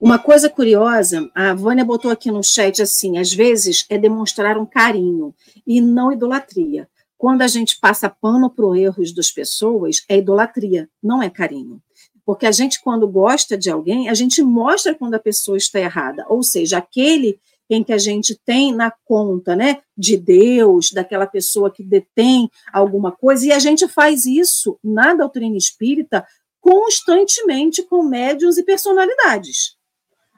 Uma 0.00 0.18
coisa 0.18 0.50
curiosa, 0.50 1.30
a 1.34 1.54
Vânia 1.54 1.84
botou 1.84 2.10
aqui 2.10 2.30
no 2.30 2.42
chat 2.42 2.82
assim: 2.82 3.16
às 3.16 3.32
vezes 3.32 3.86
é 3.88 3.96
demonstrar 3.96 4.58
um 4.58 4.66
carinho 4.66 5.32
e 5.64 5.80
não 5.80 6.12
idolatria. 6.12 6.88
Quando 7.16 7.42
a 7.42 7.48
gente 7.48 7.78
passa 7.80 8.08
pano 8.08 8.50
para 8.50 8.66
os 8.66 8.76
erros 8.76 9.12
das 9.12 9.30
pessoas, 9.30 10.04
é 10.08 10.18
idolatria, 10.18 10.88
não 11.02 11.22
é 11.22 11.30
carinho. 11.30 11.80
Porque 12.24 12.46
a 12.46 12.52
gente, 12.52 12.80
quando 12.82 13.08
gosta 13.08 13.56
de 13.56 13.70
alguém, 13.70 14.08
a 14.08 14.14
gente 14.14 14.42
mostra 14.42 14.94
quando 14.94 15.14
a 15.14 15.18
pessoa 15.18 15.56
está 15.56 15.80
errada. 15.80 16.26
Ou 16.28 16.42
seja, 16.42 16.78
aquele 16.78 17.40
em 17.68 17.84
que 17.84 17.92
a 17.92 17.98
gente 17.98 18.38
tem 18.44 18.74
na 18.74 18.90
conta, 19.04 19.54
né, 19.54 19.80
de 19.96 20.16
Deus, 20.16 20.90
daquela 20.90 21.26
pessoa 21.26 21.70
que 21.70 21.82
detém 21.82 22.50
alguma 22.72 23.12
coisa, 23.12 23.46
e 23.46 23.52
a 23.52 23.58
gente 23.58 23.86
faz 23.88 24.24
isso 24.24 24.78
na 24.82 25.14
doutrina 25.14 25.56
espírita 25.56 26.26
constantemente 26.60 27.82
com 27.82 28.02
médios 28.02 28.58
e 28.58 28.62
personalidades. 28.62 29.76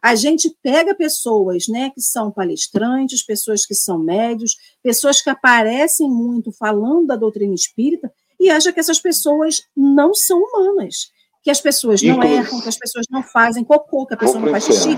A 0.03 0.15
gente 0.15 0.57
pega 0.63 0.95
pessoas 0.95 1.69
né, 1.69 1.91
que 1.91 2.01
são 2.01 2.31
palestrantes, 2.31 3.23
pessoas 3.23 3.67
que 3.67 3.75
são 3.75 3.99
médios, 3.99 4.57
pessoas 4.83 5.21
que 5.21 5.29
aparecem 5.29 6.09
muito 6.09 6.51
falando 6.53 7.09
da 7.09 7.17
doutrina 7.17 7.55
espírita 7.55 8.11
e 8.39 8.49
acha 8.49 8.73
que 8.73 8.81
essas 8.81 8.99
pessoas 8.99 9.63
não 9.77 10.15
são 10.15 10.41
humanas, 10.41 11.11
que 11.43 11.51
as 11.51 11.61
pessoas 11.61 12.01
não 12.01 12.23
erram, 12.23 12.63
que 12.63 12.69
as 12.69 12.79
pessoas 12.79 13.07
não 13.11 13.23
fazem 13.23 13.63
cocô, 13.63 14.07
que 14.07 14.15
a 14.15 14.17
pessoa 14.17 14.41
não 14.41 14.51
faz 14.51 14.65
xixi, 14.65 14.97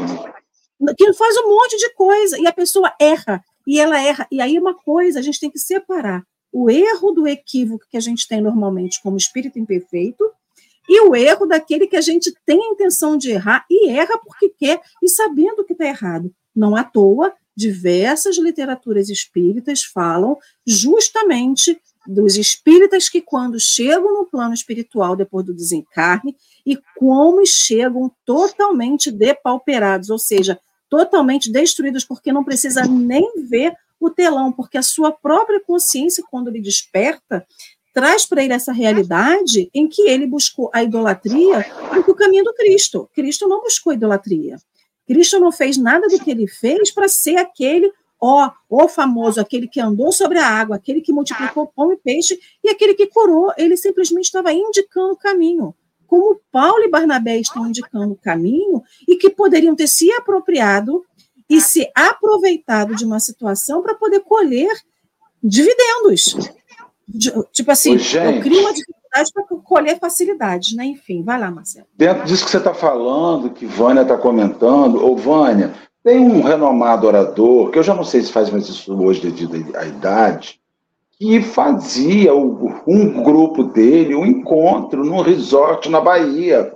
que 0.97 1.13
faz 1.13 1.37
um 1.39 1.49
monte 1.49 1.77
de 1.77 1.91
coisa 1.95 2.39
e 2.39 2.47
a 2.47 2.53
pessoa 2.53 2.93
erra, 3.01 3.45
e 3.67 3.79
ela 3.79 4.01
erra. 4.01 4.27
E 4.31 4.41
aí 4.41 4.59
uma 4.59 4.75
coisa, 4.75 5.19
a 5.19 5.23
gente 5.23 5.41
tem 5.41 5.51
que 5.51 5.59
separar 5.59 6.25
o 6.53 6.69
erro 6.69 7.13
do 7.13 7.27
equívoco 7.27 7.87
que 7.91 7.97
a 7.97 8.01
gente 8.01 8.29
tem 8.29 8.41
normalmente 8.41 9.01
como 9.03 9.17
espírito 9.17 9.59
imperfeito 9.59 10.25
e 10.89 11.01
o 11.01 11.15
erro 11.15 11.47
daquele 11.47 11.87
que 11.87 11.97
a 11.97 12.01
gente 12.01 12.35
tem 12.45 12.61
a 12.61 12.73
intenção 12.73 13.17
de 13.17 13.31
errar 13.31 13.65
e 13.71 13.89
erra 13.89 14.19
porque 14.19 14.51
quer 14.51 14.81
e 15.03 15.09
sabendo 15.09 15.65
que 15.65 15.73
está 15.73 15.87
errado. 15.87 16.33
Não 16.55 16.77
à 16.77 16.85
toa, 16.85 17.33
diversas 17.57 18.37
literaturas 18.37 19.09
espíritas 19.09 19.83
falam 19.83 20.37
justamente 20.67 21.81
dos 22.07 22.37
espíritas 22.37 23.09
que, 23.09 23.21
quando 23.21 23.61
chegam 23.61 24.13
no 24.13 24.27
plano 24.27 24.55
espiritual 24.55 25.15
depois 25.15 25.47
do 25.47 25.55
desencarne, 25.55 26.37
e 26.67 26.77
como 26.99 27.47
chegam 27.47 28.11
totalmente 28.25 29.11
depauperados, 29.11 30.11
ou 30.11 30.19
seja, 30.19 30.59
totalmente 30.93 31.51
destruídos, 31.51 32.05
porque 32.05 32.31
não 32.31 32.45
precisa 32.45 32.85
nem 32.85 33.27
ver 33.49 33.73
o 33.99 34.11
telão, 34.11 34.53
porque 34.53 34.77
a 34.77 34.83
sua 34.83 35.11
própria 35.11 35.59
consciência, 35.59 36.23
quando 36.31 36.49
ele 36.49 36.61
desperta, 36.61 37.47
traz 37.95 38.27
para 38.27 38.45
ele 38.45 38.53
essa 38.53 38.75
realidade 38.75 39.71
em 39.73 39.89
que 39.89 40.03
ele 40.03 40.27
buscou 40.27 40.71
a 40.71 40.83
idolatria 40.83 41.65
do 42.07 42.15
caminho 42.15 42.45
do 42.45 42.53
Cristo. 42.53 43.09
Cristo 43.15 43.49
não 43.49 43.63
buscou 43.63 43.95
idolatria. 43.95 44.57
Cristo 45.07 45.41
não 45.41 45.51
fez 45.51 45.79
nada 45.79 46.07
do 46.09 46.23
que 46.23 46.31
ele 46.31 46.47
fez 46.47 46.91
para 46.91 47.09
ser 47.09 47.39
aquele, 47.39 47.91
ó, 48.21 48.51
o 48.69 48.87
famoso, 48.87 49.41
aquele 49.41 49.67
que 49.69 49.81
andou 49.81 50.13
sobre 50.13 50.39
a 50.39 50.47
água, 50.47 50.77
aquele 50.77 51.01
que 51.01 51.11
multiplicou 51.11 51.73
pão 51.75 51.91
e 51.91 51.97
peixe 51.97 52.39
e 52.63 52.69
aquele 52.69 52.93
que 52.93 53.07
curou. 53.07 53.51
Ele 53.57 53.79
simplesmente 53.79 54.27
estava 54.27 54.53
indicando 54.53 55.15
o 55.15 55.17
caminho. 55.17 55.75
Como 56.13 56.39
Paulo 56.53 56.85
e 56.85 56.91
Barnabé 56.91 57.39
estão 57.39 57.67
indicando 57.67 58.13
o 58.13 58.19
caminho 58.19 58.83
e 59.09 59.17
que 59.17 59.31
poderiam 59.31 59.75
ter 59.75 59.87
se 59.87 60.13
apropriado 60.13 61.03
e 61.49 61.59
se 61.59 61.91
aproveitado 61.95 62.95
de 62.95 63.03
uma 63.03 63.19
situação 63.19 63.83
para 63.83 63.95
poder 63.95 64.21
colher 64.21 64.71
dividendos. 65.43 66.37
Tipo 67.51 67.71
assim, 67.71 67.93
eu 67.95 68.43
crio 68.43 68.61
uma 68.61 68.75
dificuldade 68.75 69.33
para 69.33 69.45
colher 69.65 69.99
facilidades, 69.99 70.77
né? 70.77 70.85
Enfim, 70.85 71.23
vai 71.23 71.41
lá, 71.41 71.51
Marcelo. 71.51 71.87
Dentro 71.97 72.27
disso 72.27 72.45
que 72.45 72.51
você 72.51 72.59
está 72.59 72.75
falando, 72.75 73.49
que 73.49 73.65
Vânia 73.65 74.03
está 74.03 74.19
comentando, 74.19 75.03
ô 75.03 75.17
Vânia, 75.17 75.73
tem 76.05 76.19
um 76.19 76.43
renomado 76.43 77.07
orador, 77.07 77.71
que 77.71 77.79
eu 77.79 77.83
já 77.83 77.95
não 77.95 78.05
sei 78.05 78.21
se 78.21 78.31
faz 78.31 78.51
mais 78.51 78.69
isso 78.69 78.95
hoje 79.03 79.23
devido 79.23 79.75
à 79.75 79.87
idade, 79.87 80.61
que 81.23 81.41
fazia 81.41 82.35
um 82.35 83.23
grupo 83.23 83.63
dele, 83.63 84.13
um 84.13 84.27
encontro 84.27 85.05
num 85.05 85.21
resort 85.21 85.89
na 85.89 86.01
Bahia, 86.01 86.75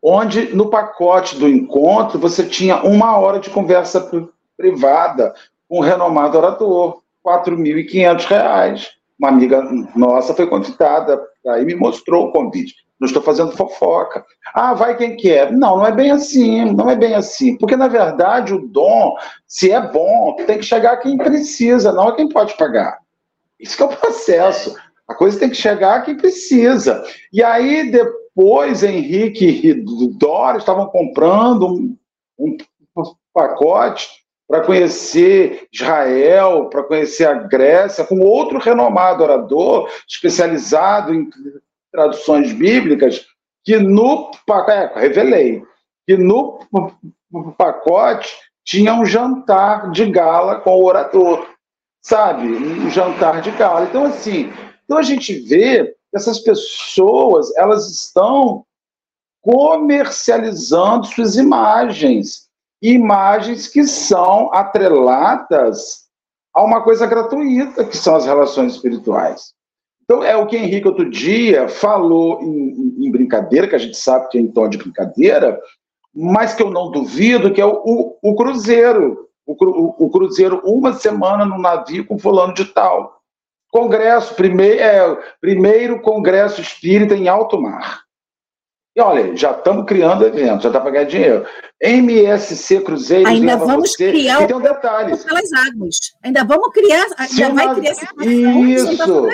onde 0.00 0.54
no 0.54 0.70
pacote 0.70 1.36
do 1.36 1.48
encontro 1.48 2.16
você 2.16 2.44
tinha 2.44 2.80
uma 2.84 3.18
hora 3.18 3.40
de 3.40 3.50
conversa 3.50 4.08
privada 4.56 5.34
com 5.68 5.78
um 5.78 5.82
renomado 5.82 6.38
orador, 6.38 7.00
R$ 7.26 7.32
4.500 7.32 8.92
uma 9.18 9.28
amiga 9.28 9.62
nossa 9.96 10.32
foi 10.32 10.46
convidada, 10.46 11.20
aí 11.48 11.64
me 11.64 11.74
mostrou 11.74 12.26
o 12.26 12.32
convite. 12.32 12.74
Não 13.00 13.06
estou 13.06 13.22
fazendo 13.22 13.56
fofoca. 13.56 14.24
Ah, 14.54 14.74
vai 14.74 14.96
quem 14.96 15.16
quer. 15.16 15.50
Não, 15.50 15.78
não 15.78 15.86
é 15.86 15.92
bem 15.92 16.12
assim, 16.12 16.72
não 16.72 16.88
é 16.88 16.94
bem 16.94 17.14
assim. 17.14 17.56
Porque, 17.56 17.76
na 17.76 17.88
verdade, 17.88 18.54
o 18.54 18.66
dom, 18.66 19.14
se 19.46 19.72
é 19.72 19.80
bom, 19.80 20.36
tem 20.46 20.58
que 20.58 20.64
chegar 20.64 20.92
a 20.92 20.96
quem 20.96 21.16
precisa, 21.16 21.92
não 21.92 22.08
a 22.08 22.16
quem 22.16 22.28
pode 22.28 22.56
pagar. 22.56 23.01
Isso 23.62 23.76
que 23.76 23.82
é 23.82 23.86
o 23.86 23.96
processo. 23.96 24.76
A 25.06 25.14
coisa 25.14 25.38
tem 25.38 25.48
que 25.48 25.56
chegar 25.56 25.96
a 25.96 26.00
quem 26.02 26.16
precisa. 26.16 27.04
E 27.32 27.42
aí, 27.42 27.90
depois, 27.90 28.82
Henrique 28.82 29.68
e 29.68 29.74
Dora 30.18 30.58
estavam 30.58 30.86
comprando 30.86 31.68
um, 31.68 31.96
um 32.38 32.56
pacote 33.32 34.08
para 34.48 34.62
conhecer 34.62 35.66
Israel, 35.72 36.68
para 36.68 36.82
conhecer 36.82 37.26
a 37.26 37.34
Grécia, 37.34 38.04
com 38.04 38.20
outro 38.20 38.58
renomado 38.58 39.22
orador, 39.22 39.88
especializado 40.06 41.14
em 41.14 41.30
traduções 41.90 42.52
bíblicas, 42.52 43.24
que 43.64 43.78
no 43.78 44.30
pacote, 44.46 44.98
é, 44.98 45.00
revelei, 45.00 45.62
que 46.06 46.16
no 46.16 46.58
pacote 47.56 48.34
tinha 48.64 48.94
um 48.94 49.04
jantar 49.04 49.90
de 49.90 50.06
gala 50.06 50.60
com 50.60 50.70
o 50.70 50.84
orador, 50.84 51.46
sabe? 52.02 52.46
Um 52.46 52.90
jantar 52.90 53.40
de 53.40 53.50
gala. 53.52 53.84
Então, 53.84 54.04
assim, 54.04 54.52
então 54.84 54.98
a 54.98 55.02
gente 55.02 55.32
vê 55.34 55.84
que 55.84 56.16
essas 56.16 56.38
pessoas, 56.40 57.54
elas 57.56 57.90
estão 57.90 58.64
comercializando 59.40 61.06
suas 61.06 61.36
imagens 61.36 62.50
imagens 62.82 63.68
que 63.68 63.84
são 63.84 64.52
atreladas 64.52 66.02
a 66.52 66.62
uma 66.62 66.82
coisa 66.82 67.06
gratuita, 67.06 67.84
que 67.84 67.96
são 67.96 68.16
as 68.16 68.26
relações 68.26 68.74
espirituais. 68.74 69.54
Então, 70.02 70.22
é 70.22 70.36
o 70.36 70.46
que 70.46 70.56
Henrique 70.56 70.88
outro 70.88 71.08
dia 71.08 71.68
falou 71.68 72.42
em, 72.42 73.06
em 73.06 73.10
brincadeira, 73.10 73.68
que 73.68 73.76
a 73.76 73.78
gente 73.78 73.96
sabe 73.96 74.28
que 74.28 74.36
é 74.36 74.40
em 74.40 74.48
tom 74.48 74.68
de 74.68 74.76
brincadeira, 74.76 75.58
mas 76.12 76.54
que 76.54 76.62
eu 76.62 76.70
não 76.70 76.90
duvido, 76.90 77.52
que 77.52 77.60
é 77.60 77.64
o, 77.64 77.80
o, 77.84 78.18
o 78.20 78.34
Cruzeiro. 78.34 79.28
O, 79.46 80.06
o, 80.06 80.10
Cruzeiro, 80.10 80.62
uma 80.64 80.92
semana 80.92 81.44
no 81.44 81.58
navio 81.58 82.06
com 82.06 82.18
fulano 82.18 82.54
de 82.54 82.64
tal. 82.66 83.20
Congresso, 83.70 84.34
primeiro, 84.34 84.80
é, 84.80 85.22
primeiro 85.40 86.00
Congresso 86.00 86.60
Espírita 86.60 87.14
em 87.14 87.28
alto 87.28 87.60
mar. 87.60 88.02
E 88.94 89.00
olha, 89.00 89.34
já 89.34 89.52
estamos 89.52 89.86
criando 89.86 90.26
eventos, 90.26 90.64
já 90.64 90.68
dá 90.68 90.78
para 90.78 90.90
ganhar 90.90 91.04
dinheiro. 91.04 91.46
MSC 91.80 92.80
Cruzeiros 92.82 93.26
Ainda 93.26 93.56
vamos 93.56 93.90
você, 93.90 94.10
criar 94.10 94.42
e 94.42 94.46
tem 94.46 94.54
um 94.54 94.60
detalhe. 94.60 95.16
pelas 95.16 95.52
águas. 95.52 95.96
Ainda 96.22 96.44
vamos 96.44 96.68
criar, 96.68 97.06
ainda 97.18 97.54
vai 97.54 97.74
criar 97.74 97.90
essa 97.90 98.06
Isso. 98.20 99.28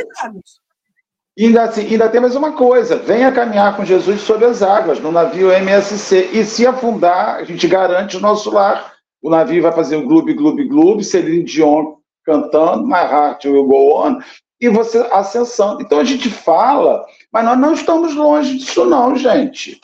E 1.37 1.47
ainda, 1.47 1.63
assim, 1.65 1.83
ainda 1.83 2.09
tem 2.09 2.21
mais 2.21 2.37
uma 2.37 2.53
coisa: 2.53 2.97
venha 2.97 3.33
caminhar 3.33 3.77
com 3.77 3.85
Jesus 3.85 4.21
sobre 4.21 4.45
as 4.45 4.63
águas, 4.63 5.01
no 5.01 5.11
navio 5.11 5.51
MSC. 5.53 6.31
E 6.33 6.45
se 6.45 6.65
afundar, 6.65 7.37
a 7.37 7.45
gente 7.45 7.67
garante 7.67 8.17
o 8.17 8.21
nosso 8.21 8.51
lar. 8.51 8.98
O 9.23 9.31
navio 9.31 9.63
vai 9.63 9.73
fazer 9.73 9.97
um 9.97 10.07
gloob, 10.07 10.33
gloob, 10.35 10.65
gloob, 10.65 11.05
Celine 11.05 11.45
Dion 11.45 11.97
cantando, 12.25 12.87
My 12.87 13.01
Heart 13.01 13.47
Will 13.47 13.65
Go 13.65 14.07
On, 14.07 14.19
e 14.61 14.69
você 14.69 14.99
acessando. 15.13 15.81
Então 15.81 15.99
a 15.99 16.05
gente 16.05 16.29
fala, 16.29 17.05
mas 17.33 17.45
nós 17.45 17.59
não 17.59 17.73
estamos 17.73 18.15
longe 18.15 18.59
disso, 18.59 18.85
não, 18.85 19.17
gente. 19.17 19.81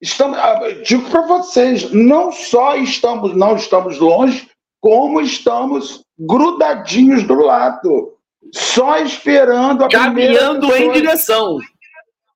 Estamos, 0.00 0.38
ah, 0.38 0.60
digo 0.84 1.08
para 1.10 1.22
vocês, 1.22 1.90
não 1.92 2.32
só 2.32 2.76
estamos, 2.76 3.36
não 3.36 3.56
estamos 3.56 3.98
longe, 3.98 4.48
como 4.80 5.20
estamos 5.20 6.04
grudadinhos 6.18 7.22
do 7.24 7.34
lado, 7.34 8.12
só 8.52 8.98
esperando 8.98 9.84
a 9.84 9.88
primeira 9.88 10.38
Caminhando 10.38 10.76
em 10.76 10.92
direção. 10.92 11.58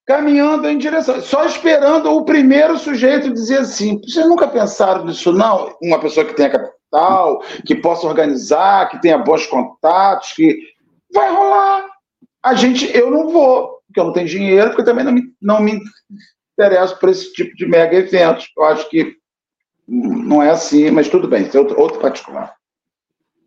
Caminhando 0.06 0.68
em 0.68 0.78
direção, 0.78 1.20
só 1.20 1.44
esperando 1.44 2.14
o 2.14 2.24
primeiro 2.24 2.78
sujeito 2.78 3.32
dizer 3.32 3.58
assim: 3.58 4.00
vocês 4.00 4.26
nunca 4.26 4.46
pensaram 4.46 5.04
nisso, 5.04 5.32
não? 5.32 5.76
Uma 5.82 5.98
pessoa 5.98 6.24
que 6.24 6.34
tenha 6.34 6.50
capital, 6.50 7.42
que 7.66 7.74
possa 7.74 8.06
organizar, 8.06 8.88
que 8.88 9.00
tenha 9.00 9.18
bons 9.18 9.46
contatos, 9.46 10.32
que 10.32 10.58
vai 11.12 11.30
rolar. 11.30 11.86
A 12.42 12.54
gente, 12.54 12.88
eu 12.96 13.10
não 13.10 13.28
vou, 13.28 13.80
porque 13.86 13.98
eu 13.98 14.04
não 14.04 14.12
tenho 14.12 14.28
dinheiro, 14.28 14.70
porque 14.70 14.84
também 14.84 15.04
não 15.04 15.12
me, 15.12 15.22
não 15.42 15.60
me 15.60 15.80
interesso 16.52 16.98
por 17.00 17.08
esse 17.08 17.32
tipo 17.32 17.56
de 17.56 17.66
mega 17.66 17.96
eventos. 17.96 18.48
Eu 18.56 18.64
acho 18.64 18.88
que 18.88 19.16
não 19.88 20.42
é 20.42 20.50
assim, 20.50 20.90
mas 20.90 21.08
tudo 21.08 21.26
bem, 21.28 21.48
é 21.52 21.58
outro, 21.58 21.78
outro 21.80 22.00
particular. 22.00 22.54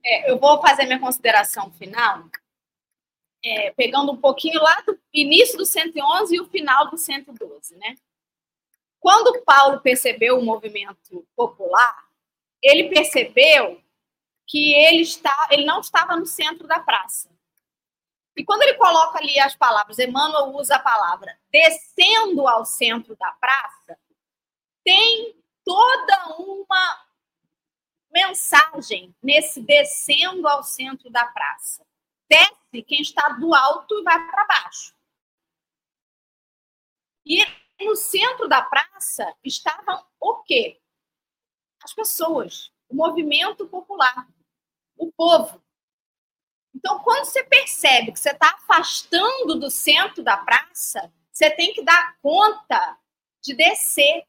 É, 0.06 0.32
eu 0.32 0.38
vou 0.38 0.62
fazer 0.62 0.86
minha 0.86 1.00
consideração 1.00 1.72
final, 1.72 2.24
é, 3.44 3.72
pegando 3.72 4.12
um 4.12 4.18
pouquinho 4.18 4.62
lá 4.62 4.82
do 4.82 5.00
início 5.14 5.58
do 5.58 5.66
111 5.66 6.36
e 6.36 6.40
o 6.40 6.46
final 6.46 6.90
do 6.90 6.98
112, 6.98 7.76
né? 7.78 7.96
Quando 9.00 9.42
Paulo 9.44 9.80
percebeu 9.80 10.38
o 10.38 10.44
movimento 10.44 11.26
popular, 11.36 12.10
ele 12.62 12.90
percebeu 12.90 13.82
que 14.46 14.74
ele, 14.74 15.02
está, 15.02 15.48
ele 15.52 15.66
não 15.66 15.80
estava 15.80 16.16
no 16.18 16.26
centro 16.26 16.68
da 16.68 16.80
praça. 16.80 17.30
E 18.36 18.44
quando 18.44 18.62
ele 18.64 18.76
coloca 18.76 19.20
ali 19.20 19.40
as 19.40 19.56
palavras, 19.56 20.00
Emmanuel 20.00 20.56
usa 20.56 20.76
a 20.76 20.80
palavra 20.80 21.38
descendo 21.52 22.48
ao 22.48 22.66
centro 22.66 23.16
da 23.16 23.32
praça, 23.34 23.98
tem 24.84 25.36
toda 25.64 26.36
uma 26.40 27.06
mensagem 28.12 29.16
nesse 29.22 29.62
descendo 29.62 30.48
ao 30.48 30.64
centro 30.64 31.10
da 31.10 31.26
praça. 31.26 31.86
Desce 32.30 32.84
quem 32.86 33.02
está 33.02 33.30
do 33.30 33.54
alto 33.54 34.00
e 34.00 34.04
vai 34.04 34.30
para 34.30 34.46
baixo. 34.46 34.94
E 37.26 37.44
no 37.84 37.96
centro 37.96 38.48
da 38.48 38.62
praça 38.62 39.36
estavam 39.44 40.06
o 40.20 40.44
quê? 40.44 40.82
As 41.84 41.94
pessoas, 41.94 42.72
o 42.90 42.96
movimento 42.96 43.68
popular, 43.68 44.28
o 44.98 45.12
povo. 45.12 45.64
Então, 46.74 47.00
quando 47.00 47.26
você 47.26 47.44
percebe 47.44 48.12
que 48.12 48.20
você 48.20 48.32
está 48.32 48.50
afastando 48.52 49.60
do 49.60 49.70
centro 49.70 50.24
da 50.24 50.38
praça, 50.38 51.12
você 51.32 51.50
tem 51.50 51.74
que 51.74 51.84
dar 51.84 52.18
conta 52.22 53.00
de 53.42 53.54
descer, 53.56 54.28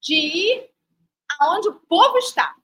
de 0.00 0.14
ir 0.14 0.70
aonde 1.38 1.68
o 1.68 1.80
povo 1.80 2.18
está. 2.18 2.56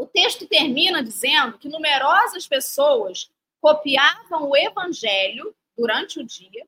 O 0.00 0.06
texto 0.06 0.46
termina 0.46 1.02
dizendo 1.02 1.58
que 1.58 1.68
numerosas 1.68 2.48
pessoas 2.48 3.30
copiavam 3.60 4.48
o 4.48 4.56
evangelho 4.56 5.54
durante 5.76 6.18
o 6.18 6.24
dia, 6.24 6.66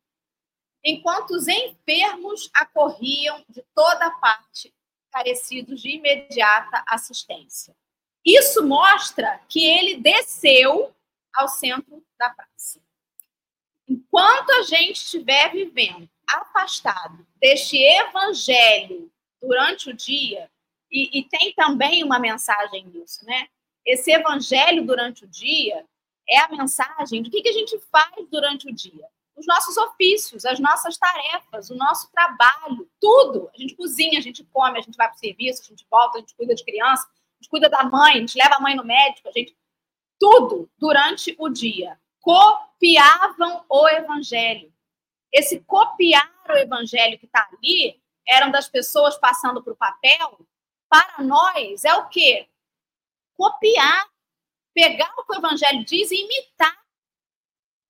enquanto 0.84 1.30
os 1.30 1.48
enfermos 1.48 2.50
acorriam 2.52 3.42
de 3.48 3.62
toda 3.74 4.10
parte, 4.20 4.70
carecidos 5.10 5.80
de 5.80 5.92
imediata 5.96 6.84
assistência. 6.86 7.74
Isso 8.22 8.62
mostra 8.66 9.40
que 9.48 9.64
ele 9.64 9.96
desceu 9.96 10.94
ao 11.34 11.48
centro 11.48 12.04
da 12.18 12.28
praça. 12.28 12.82
Enquanto 13.88 14.50
a 14.50 14.62
gente 14.64 14.96
estiver 14.96 15.52
vivendo 15.52 16.06
afastado 16.28 17.26
deste 17.36 17.78
evangelho 17.78 19.10
durante 19.40 19.88
o 19.88 19.94
dia, 19.94 20.50
e, 20.92 21.20
e, 21.20 21.24
tem 21.24 21.54
também 21.54 22.04
uma 22.04 22.18
mensagem 22.18 22.86
nisso, 22.86 23.24
né? 23.24 23.48
Esse 23.84 24.12
evangelho 24.12 24.84
durante 24.84 25.24
o 25.24 25.28
dia 25.28 25.86
é 26.28 26.38
a 26.38 26.48
mensagem 26.48 27.22
do 27.22 27.30
que, 27.30 27.40
que 27.40 27.48
a 27.48 27.52
gente 27.52 27.78
faz 27.90 28.12
durante 28.30 28.68
o 28.68 28.74
dia. 28.74 29.06
Os 29.34 29.46
nossos 29.46 29.76
ofícios, 29.78 30.44
as 30.44 30.60
nossas 30.60 30.98
tarefas, 30.98 31.70
o 31.70 31.74
nosso 31.74 32.10
trabalho, 32.12 32.88
tudo. 33.00 33.50
A 33.54 33.58
gente 33.58 33.74
cozinha, 33.74 34.18
a 34.18 34.22
gente 34.22 34.44
come, 34.44 34.78
a 34.78 34.82
gente 34.82 34.96
vai 34.96 35.08
para 35.08 35.16
o 35.16 35.18
serviço, 35.18 35.62
a 35.62 35.64
gente 35.64 35.86
volta, 35.90 36.18
a 36.18 36.20
gente 36.20 36.34
cuida 36.34 36.54
de 36.54 36.62
criança, 36.62 37.08
a 37.08 37.42
gente 37.42 37.48
cuida 37.48 37.70
da 37.70 37.82
mãe, 37.84 38.12
a 38.12 38.20
gente 38.20 38.36
leva 38.36 38.56
a 38.56 38.60
mãe 38.60 38.76
no 38.76 38.84
médico, 38.84 39.28
a 39.28 39.32
gente. 39.32 39.56
Tudo 40.20 40.70
durante 40.78 41.34
o 41.38 41.48
dia. 41.48 41.98
Copiavam 42.20 43.64
o 43.68 43.88
evangelho. 43.88 44.72
Esse 45.32 45.60
copiar 45.60 46.30
o 46.48 46.52
evangelho 46.52 47.18
que 47.18 47.26
está 47.26 47.48
ali 47.50 48.00
eram 48.28 48.50
das 48.50 48.68
pessoas 48.68 49.16
passando 49.16 49.62
para 49.62 49.72
o 49.72 49.76
papel 49.76 50.46
para 50.92 51.24
nós 51.24 51.86
é 51.86 51.94
o 51.94 52.06
quê? 52.10 52.46
Copiar, 53.32 54.10
pegar 54.74 55.10
o 55.16 55.24
que 55.24 55.32
o 55.32 55.38
evangelho 55.38 55.82
diz 55.86 56.10
e 56.10 56.22
imitar 56.22 56.76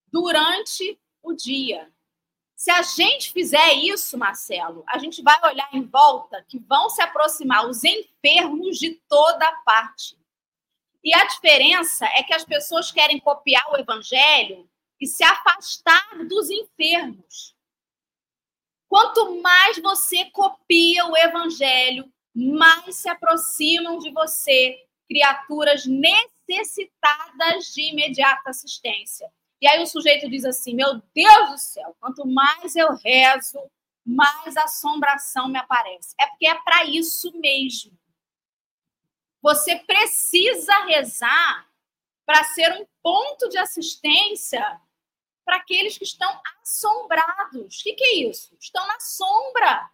durante 0.07 1.00
o 1.20 1.32
dia. 1.32 1.92
Se 2.55 2.70
a 2.70 2.80
gente 2.82 3.32
fizer 3.32 3.72
isso, 3.72 4.16
Marcelo, 4.16 4.84
a 4.86 4.98
gente 4.98 5.20
vai 5.20 5.36
olhar 5.50 5.68
em 5.72 5.82
volta 5.82 6.44
que 6.48 6.61
vão 6.61 6.88
se 6.88 7.03
aproximar 7.03 7.68
os 7.68 7.82
enfermos 7.82 8.78
de 8.78 8.92
toda 9.09 9.50
parte. 9.64 10.16
E 11.03 11.12
a 11.12 11.24
diferença 11.24 12.07
é 12.07 12.22
que 12.22 12.32
as 12.32 12.44
pessoas 12.44 12.92
querem 12.92 13.18
copiar 13.18 13.68
o 13.72 13.76
evangelho 13.76 14.70
e 15.00 15.09
se 15.09 15.24
afastar 15.24 16.24
dos 16.28 16.48
enfermos. 16.50 17.57
Quanto 18.86 19.42
mais 19.42 19.76
você 19.78 20.26
copia 20.26 21.05
o 21.07 21.16
evangelho, 21.16 22.09
mais 22.35 22.97
se 22.97 23.09
aproximam 23.09 23.99
de 23.99 24.11
você 24.11 24.78
criaturas 25.09 25.85
necessitadas 25.87 27.66
de 27.74 27.91
imediata 27.91 28.51
assistência. 28.51 29.30
E 29.61 29.68
aí 29.68 29.83
o 29.83 29.87
sujeito 29.87 30.28
diz 30.28 30.45
assim: 30.45 30.74
Meu 30.74 31.03
Deus 31.14 31.51
do 31.51 31.59
céu, 31.59 31.97
quanto 32.01 32.26
mais 32.26 32.74
eu 32.74 32.95
rezo, 32.97 33.61
mais 34.05 34.57
assombração 34.57 35.49
me 35.49 35.59
aparece. 35.59 36.14
É 36.18 36.26
porque 36.26 36.47
é 36.47 36.55
para 36.55 36.85
isso 36.85 37.30
mesmo. 37.39 37.97
Você 39.41 39.76
precisa 39.76 40.85
rezar 40.85 41.68
para 42.24 42.45
ser 42.45 42.72
um 42.72 42.87
ponto 43.03 43.49
de 43.49 43.59
assistência 43.59 44.80
para 45.45 45.57
aqueles 45.57 45.99
que 45.99 46.05
estão 46.05 46.41
assombrados. 46.62 47.80
O 47.80 47.83
que, 47.83 47.95
que 47.95 48.05
é 48.05 48.14
isso? 48.28 48.57
Estão 48.61 48.87
na 48.87 48.99
sombra. 49.01 49.91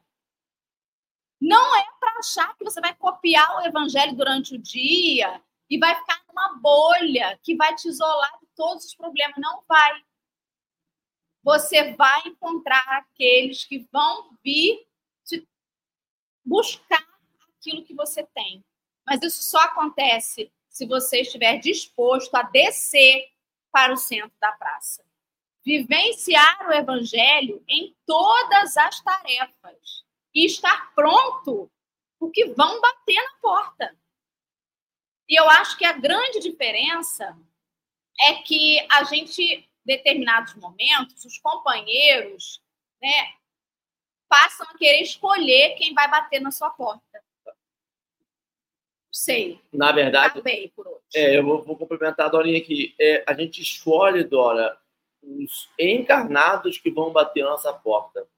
Não 1.49 1.77
é 1.77 1.87
para 1.99 2.19
achar 2.19 2.55
que 2.59 2.63
você 2.63 2.79
vai 2.79 2.95
copiar 2.95 3.57
o 3.57 3.67
evangelho 3.67 4.15
durante 4.15 4.55
o 4.55 4.59
dia 4.59 5.43
e 5.71 5.79
vai 5.79 5.95
ficar 5.95 6.23
numa 6.29 6.59
bolha 6.59 7.41
que 7.43 7.57
vai 7.57 7.75
te 7.75 7.89
isolar 7.89 8.39
de 8.39 8.47
todos 8.55 8.85
os 8.85 8.95
problemas. 8.95 9.35
Não 9.39 9.63
vai. 9.67 10.05
Você 11.43 11.95
vai 11.95 12.21
encontrar 12.27 12.85
aqueles 12.99 13.65
que 13.65 13.79
vão 13.91 14.37
vir 14.45 14.87
te 15.25 15.49
buscar 16.45 17.03
aquilo 17.57 17.83
que 17.83 17.95
você 17.95 18.25
tem. 18.35 18.63
Mas 19.07 19.23
isso 19.23 19.43
só 19.43 19.61
acontece 19.61 20.53
se 20.69 20.85
você 20.85 21.23
estiver 21.23 21.57
disposto 21.61 22.35
a 22.35 22.43
descer 22.43 23.27
para 23.73 23.95
o 23.95 23.97
centro 23.97 24.37
da 24.39 24.53
praça. 24.53 25.03
Vivenciar 25.65 26.69
o 26.69 26.73
evangelho 26.75 27.65
em 27.67 27.97
todas 28.05 28.77
as 28.77 29.01
tarefas 29.01 30.07
e 30.39 30.47
estar 30.47 30.95
pronto 30.95 31.69
porque 32.17 32.47
vão 32.47 32.81
bater 32.81 33.17
na 33.17 33.33
porta. 33.43 33.97
E 35.29 35.39
eu 35.39 35.51
acho 35.51 35.77
que 35.77 35.85
a 35.85 35.93
grande 35.93 36.39
diferença 36.39 37.37
é 38.21 38.35
que 38.35 38.79
a 38.89 39.03
gente, 39.03 39.43
em 39.43 39.69
determinados 39.85 40.55
momentos, 40.55 41.25
os 41.25 41.39
companheiros, 41.39 42.63
né, 43.03 43.35
passam 44.29 44.65
a 44.71 44.79
querer 44.79 45.03
escolher 45.03 45.75
quem 45.75 45.93
vai 45.93 46.09
bater 46.09 46.41
na 46.41 46.53
sua 46.53 46.71
porta. 46.71 47.03
Sei. 49.13 49.61
Na 49.73 49.91
verdade, 49.91 50.39
Acabei 50.39 50.69
por 50.69 50.87
hoje. 50.87 51.03
é, 51.17 51.37
eu 51.37 51.45
vou, 51.45 51.65
vou 51.65 51.77
complementar 51.77 52.27
a 52.27 52.31
Dorinha 52.31 52.59
aqui. 52.59 52.95
É, 53.01 53.25
a 53.27 53.35
gente 53.35 53.61
escolhe, 53.61 54.23
Dora, 54.23 54.79
os 55.21 55.69
encarnados 55.77 56.79
que 56.79 56.93
vão 56.93 57.11
bater 57.11 57.43
na 57.43 57.51
nossa 57.51 57.73
porta. 57.73 58.29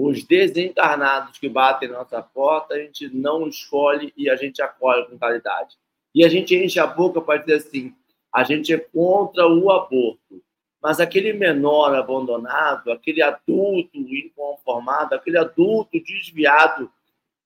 Os 0.00 0.22
desencarnados 0.22 1.38
que 1.38 1.48
batem 1.48 1.88
na 1.88 1.98
nossa 1.98 2.22
porta, 2.22 2.74
a 2.74 2.78
gente 2.78 3.12
não 3.12 3.48
escolhe 3.48 4.14
e 4.16 4.30
a 4.30 4.36
gente 4.36 4.62
acolhe 4.62 5.04
com 5.06 5.18
caridade. 5.18 5.76
E 6.14 6.24
a 6.24 6.28
gente 6.28 6.54
enche 6.54 6.78
a 6.78 6.86
boca 6.86 7.20
para 7.20 7.40
dizer 7.40 7.54
assim: 7.54 7.92
a 8.32 8.44
gente 8.44 8.72
é 8.72 8.78
contra 8.78 9.48
o 9.48 9.72
aborto. 9.72 10.40
Mas 10.80 11.00
aquele 11.00 11.32
menor 11.32 11.96
abandonado, 11.96 12.92
aquele 12.92 13.20
adulto 13.20 13.98
inconformado, 13.98 15.16
aquele 15.16 15.36
adulto 15.36 16.00
desviado, 16.00 16.88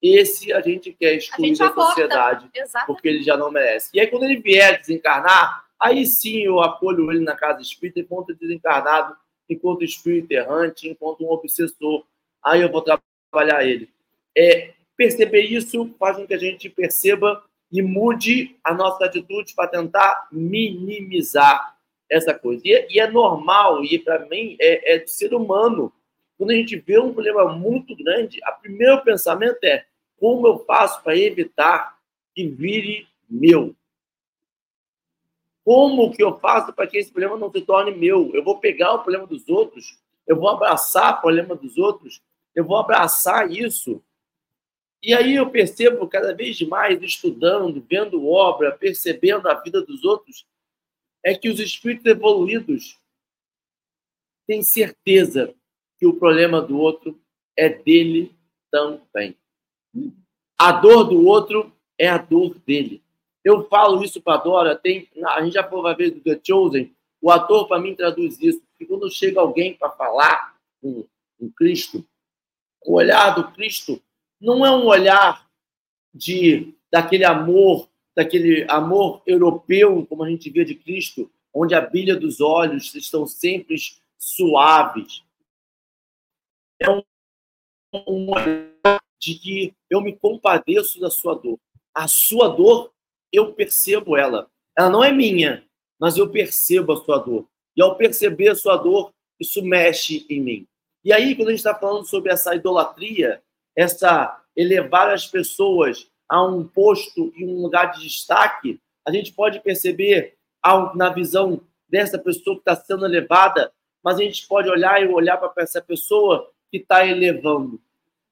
esse 0.03 0.53
a 0.53 0.61
gente 0.61 0.93
quer 0.93 1.15
excluir 1.15 1.49
gente 1.49 1.59
da 1.61 1.69
aborta. 1.69 1.89
sociedade, 1.93 2.51
Exatamente. 2.55 2.87
porque 2.87 3.09
ele 3.09 3.23
já 3.23 3.35
não 3.35 3.51
merece. 3.51 3.89
E 3.95 4.01
aí, 4.01 4.09
quando 4.09 4.25
ele 4.25 4.37
vier 4.37 4.79
desencarnar, 4.79 5.65
aí 5.81 6.05
sim 6.05 6.43
eu 6.43 6.61
acolho 6.61 7.11
ele 7.11 7.21
na 7.21 7.35
casa 7.35 7.63
espírita 7.63 8.01
enquanto 8.01 8.35
desencarnado, 8.35 9.17
enquanto 9.49 9.85
espírito 9.85 10.31
errante, 10.33 10.87
enquanto 10.87 11.25
um 11.25 11.31
obsessor. 11.31 12.05
Aí 12.45 12.61
eu 12.61 12.71
vou 12.71 12.83
trabalhar 12.83 13.65
ele. 13.65 13.89
É, 14.37 14.73
perceber 14.97 15.43
isso 15.43 15.95
faz 15.99 16.17
com 16.17 16.27
que 16.27 16.35
a 16.35 16.39
gente 16.39 16.69
perceba 16.69 17.45
e 17.71 17.81
mude 17.83 18.57
a 18.63 18.75
nossa 18.75 19.05
atitude 19.05 19.55
para 19.55 19.69
tentar 19.69 20.29
minimizar 20.31 21.77
essa 22.11 22.35
coisa. 22.35 22.63
E 22.65 22.73
é, 22.73 22.87
e 22.91 23.01
é 23.01 23.11
normal, 23.11 23.83
e 23.85 23.99
para 23.99 24.27
mim 24.27 24.57
é, 24.61 24.95
é 24.95 24.99
de 24.99 25.11
ser 25.11 25.33
humano. 25.35 25.93
Quando 26.37 26.51
a 26.51 26.55
gente 26.55 26.77
vê 26.77 26.99
um 26.99 27.13
problema 27.13 27.53
muito 27.53 27.97
grande, 27.97 28.41
o 28.47 28.61
primeiro 28.61 29.03
pensamento 29.03 29.63
é 29.65 29.87
como 30.19 30.47
eu 30.47 30.59
faço 30.65 31.03
para 31.03 31.17
evitar 31.17 31.99
que 32.35 32.47
vire 32.47 33.09
meu? 33.29 33.75
Como 35.65 36.13
que 36.13 36.23
eu 36.23 36.39
faço 36.39 36.73
para 36.73 36.87
que 36.87 36.99
esse 36.99 37.11
problema 37.11 37.37
não 37.37 37.51
se 37.51 37.61
torne 37.63 37.93
meu? 37.93 38.31
Eu 38.35 38.43
vou 38.43 38.59
pegar 38.59 38.93
o 38.93 38.99
problema 38.99 39.27
dos 39.27 39.49
outros, 39.49 39.99
eu 40.27 40.37
vou 40.37 40.49
abraçar 40.49 41.19
o 41.19 41.21
problema 41.21 41.55
dos 41.55 41.79
outros, 41.79 42.21
eu 42.55 42.65
vou 42.65 42.77
abraçar 42.77 43.51
isso 43.51 44.03
e 45.03 45.13
aí 45.13 45.35
eu 45.35 45.51
percebo 45.51 46.07
cada 46.07 46.33
vez 46.33 46.61
mais, 46.63 47.03
estudando, 47.03 47.85
vendo 47.91 48.25
obra, 48.29 48.71
percebendo 48.71 49.49
a 49.49 49.55
vida 49.55 49.83
dos 49.83 50.05
outros, 50.05 50.47
é 51.25 51.35
que 51.35 51.49
os 51.49 51.59
espíritos 51.59 52.07
evoluídos 52.07 53.01
têm 54.47 54.63
certeza 54.63 55.53
que 55.99 56.07
o 56.07 56.15
problema 56.15 56.63
do 56.63 56.79
outro 56.79 57.21
é 57.57 57.69
dele 57.69 58.33
também. 58.71 59.37
A 60.57 60.71
dor 60.71 61.05
do 61.05 61.27
outro 61.27 61.73
é 61.99 62.09
a 62.09 62.19
dor 62.19 62.57
dele. 62.61 63.03
Eu 63.45 63.67
falo 63.69 64.05
isso 64.05 64.23
para 64.23 64.37
Dora, 64.37 64.77
tem, 64.77 65.09
a 65.27 65.43
gente 65.43 65.55
já 65.55 65.65
falou 65.65 65.85
uma 65.85 65.97
vez 65.97 66.13
do 66.13 66.21
The 66.21 66.41
Chosen, 66.45 66.95
o 67.21 67.29
ator 67.29 67.67
para 67.67 67.81
mim 67.81 67.95
traduz 67.95 68.41
isso, 68.41 68.63
porque 68.71 68.87
quando 68.87 69.11
chega 69.11 69.41
alguém 69.41 69.75
para 69.75 69.91
falar 69.91 70.57
com, 70.81 71.05
com 71.39 71.51
Cristo, 71.51 72.07
o 72.87 72.95
olhar 72.95 73.35
do 73.35 73.51
Cristo 73.53 74.01
não 74.41 74.65
é 74.65 74.71
um 74.71 74.87
olhar 74.87 75.49
de 76.15 76.75
daquele 76.91 77.25
amor, 77.25 77.89
daquele 78.15 78.67
amor 78.69 79.23
europeu, 79.27 80.05
como 80.07 80.25
a 80.25 80.29
gente 80.29 80.51
vê 80.51 80.65
de 80.65 80.75
Cristo, 80.75 81.31
onde 81.55 81.75
a 81.75 81.81
bilha 81.81 82.17
dos 82.17 82.41
olhos 82.41 82.95
estão 82.95 83.27
sempre 83.27 83.77
suaves. 84.19 85.25
É 86.79 86.91
um, 86.91 87.03
um 88.07 88.31
olhar 88.31 89.01
de 89.19 89.35
que 89.35 89.75
eu 89.89 90.01
me 90.01 90.15
compadeço 90.15 91.01
da 91.01 91.09
sua 91.09 91.35
dor. 91.35 91.59
A 91.95 92.09
sua 92.09 92.49
dor, 92.49 92.93
eu 93.33 93.53
percebo 93.53 94.17
ela. 94.17 94.51
Ela 94.77 94.91
não 94.91 95.05
é 95.05 95.13
minha, 95.13 95.65
mas 95.99 96.17
eu 96.17 96.29
percebo 96.29 96.93
a 96.93 97.05
sua 97.05 97.19
dor. 97.19 97.47
E 97.77 97.83
ao 97.83 97.97
perceber 97.97 98.49
a 98.49 98.55
sua 98.55 98.77
dor, 98.77 99.13
isso 99.39 99.63
mexe 99.63 100.27
em 100.29 100.41
mim. 100.41 100.67
E 101.05 101.13
aí, 101.13 101.35
quando 101.35 101.49
a 101.49 101.51
gente 101.51 101.61
está 101.61 101.75
falando 101.75 102.07
sobre 102.07 102.33
essa 102.33 102.55
idolatria, 102.55 103.43
essa 103.77 104.41
elevar 104.57 105.11
as 105.11 105.27
pessoas 105.27 106.09
a 106.29 106.45
um 106.45 106.67
posto 106.67 107.33
e 107.37 107.45
um 107.45 107.63
lugar 107.63 107.93
de 107.93 108.03
destaque, 108.03 108.81
a 109.05 109.11
gente 109.11 109.33
pode 109.33 109.61
perceber 109.61 110.37
na 110.95 111.11
visão 111.11 111.61
dessa 111.89 112.19
pessoa 112.19 112.57
que 112.57 112.63
está 112.63 112.77
sendo 112.77 113.05
elevada, 113.05 113.73
mas 114.03 114.17
a 114.17 114.23
gente 114.23 114.47
pode 114.47 114.69
olhar 114.69 115.03
e 115.03 115.09
olhar 115.09 115.37
para 115.37 115.63
essa 115.63 115.83
pessoa 115.83 116.51
que 116.71 116.79
está 116.79 117.07
elevando. 117.07 117.81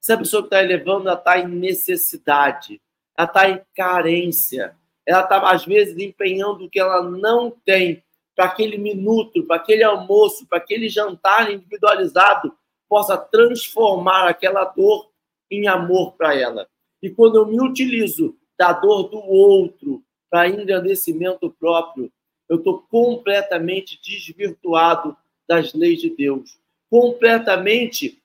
Essa 0.01 0.17
pessoa 0.17 0.43
que 0.43 0.47
está 0.47 0.63
elevando, 0.63 1.09
ela 1.09 1.19
está 1.19 1.39
em 1.39 1.49
necessidade, 1.49 2.81
ela 3.17 3.27
está 3.27 3.51
em 3.51 3.61
carência, 3.75 4.77
ela 5.05 5.23
está, 5.23 5.51
às 5.51 5.65
vezes, 5.65 5.99
empenhando 5.99 6.65
o 6.65 6.71
que 6.71 6.79
ela 6.79 7.03
não 7.03 7.51
tem 7.51 8.03
para 8.35 8.47
aquele 8.47 8.79
minuto, 8.79 9.43
para 9.43 9.57
aquele 9.57 9.83
almoço, 9.83 10.47
para 10.47 10.59
aquele 10.59 10.89
jantar 10.89 11.53
individualizado, 11.53 12.57
possa 12.91 13.17
transformar 13.17 14.27
aquela 14.27 14.65
dor 14.65 15.13
em 15.49 15.69
amor 15.69 16.15
para 16.17 16.35
ela. 16.35 16.69
E 17.01 17.09
quando 17.09 17.37
eu 17.37 17.47
me 17.47 17.61
utilizo 17.61 18.37
da 18.59 18.73
dor 18.73 19.05
do 19.05 19.19
outro 19.19 20.03
para 20.29 20.49
engrandecimento 20.49 21.51
próprio, 21.53 22.13
eu 22.49 22.57
estou 22.57 22.83
completamente 22.91 24.01
desvirtuado 24.03 25.17
das 25.49 25.73
leis 25.73 26.01
de 26.01 26.11
Deus, 26.11 26.59
completamente 26.91 28.21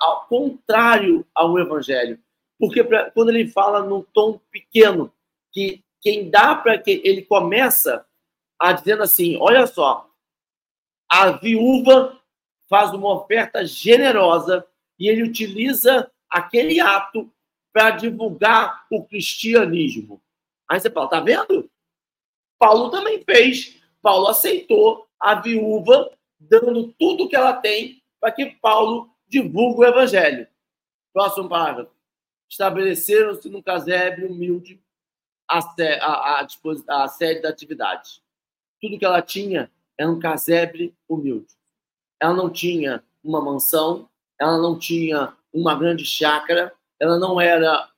ao 0.00 0.26
contrário 0.26 1.26
ao 1.34 1.58
Evangelho. 1.58 2.18
Porque 2.58 2.82
pra, 2.82 3.10
quando 3.10 3.28
ele 3.28 3.48
fala 3.48 3.84
num 3.84 4.02
tom 4.14 4.40
pequeno, 4.50 5.12
que 5.52 5.84
quem 6.00 6.30
dá 6.30 6.54
para 6.54 6.78
que 6.78 7.02
ele 7.04 7.20
começa 7.20 8.06
a 8.58 8.72
dizendo 8.72 9.02
assim: 9.02 9.36
olha 9.38 9.66
só, 9.66 10.08
a 11.10 11.32
viúva 11.32 12.18
faz 12.68 12.92
uma 12.92 13.12
oferta 13.14 13.64
generosa 13.64 14.66
e 14.98 15.08
ele 15.08 15.22
utiliza 15.22 16.10
aquele 16.28 16.80
ato 16.80 17.30
para 17.72 17.90
divulgar 17.90 18.86
o 18.90 19.04
cristianismo. 19.04 20.22
Aí 20.68 20.80
você 20.80 20.90
fala, 20.90 21.08
tá 21.08 21.20
vendo? 21.20 21.70
Paulo 22.58 22.90
também 22.90 23.22
fez. 23.22 23.80
Paulo 24.02 24.28
aceitou 24.28 25.06
a 25.20 25.34
viúva 25.34 26.10
dando 26.38 26.92
tudo 26.98 27.28
que 27.28 27.36
ela 27.36 27.54
tem 27.54 28.02
para 28.20 28.32
que 28.32 28.46
Paulo 28.46 29.10
divulgue 29.28 29.80
o 29.80 29.84
evangelho. 29.84 30.46
Próximo 31.12 31.48
parágrafo. 31.48 31.92
Estabeleceram-se 32.48 33.48
no 33.48 33.62
casebre 33.62 34.24
humilde 34.24 34.80
a, 35.48 35.58
a, 35.58 36.40
a, 36.40 37.04
a 37.04 37.08
sede 37.08 37.42
da 37.42 37.48
atividade. 37.48 38.22
Tudo 38.80 38.98
que 38.98 39.04
ela 39.04 39.22
tinha 39.22 39.70
era 39.98 40.10
um 40.10 40.18
casebre 40.18 40.94
humilde. 41.08 41.55
Ela 42.20 42.34
não 42.34 42.50
tinha 42.50 43.02
uma 43.22 43.40
mansão, 43.40 44.08
ela 44.38 44.58
não 44.58 44.78
tinha 44.78 45.34
uma 45.52 45.74
grande 45.74 46.04
chácara, 46.04 46.72
ela 47.00 47.18
não 47.18 47.40
era 47.40 47.88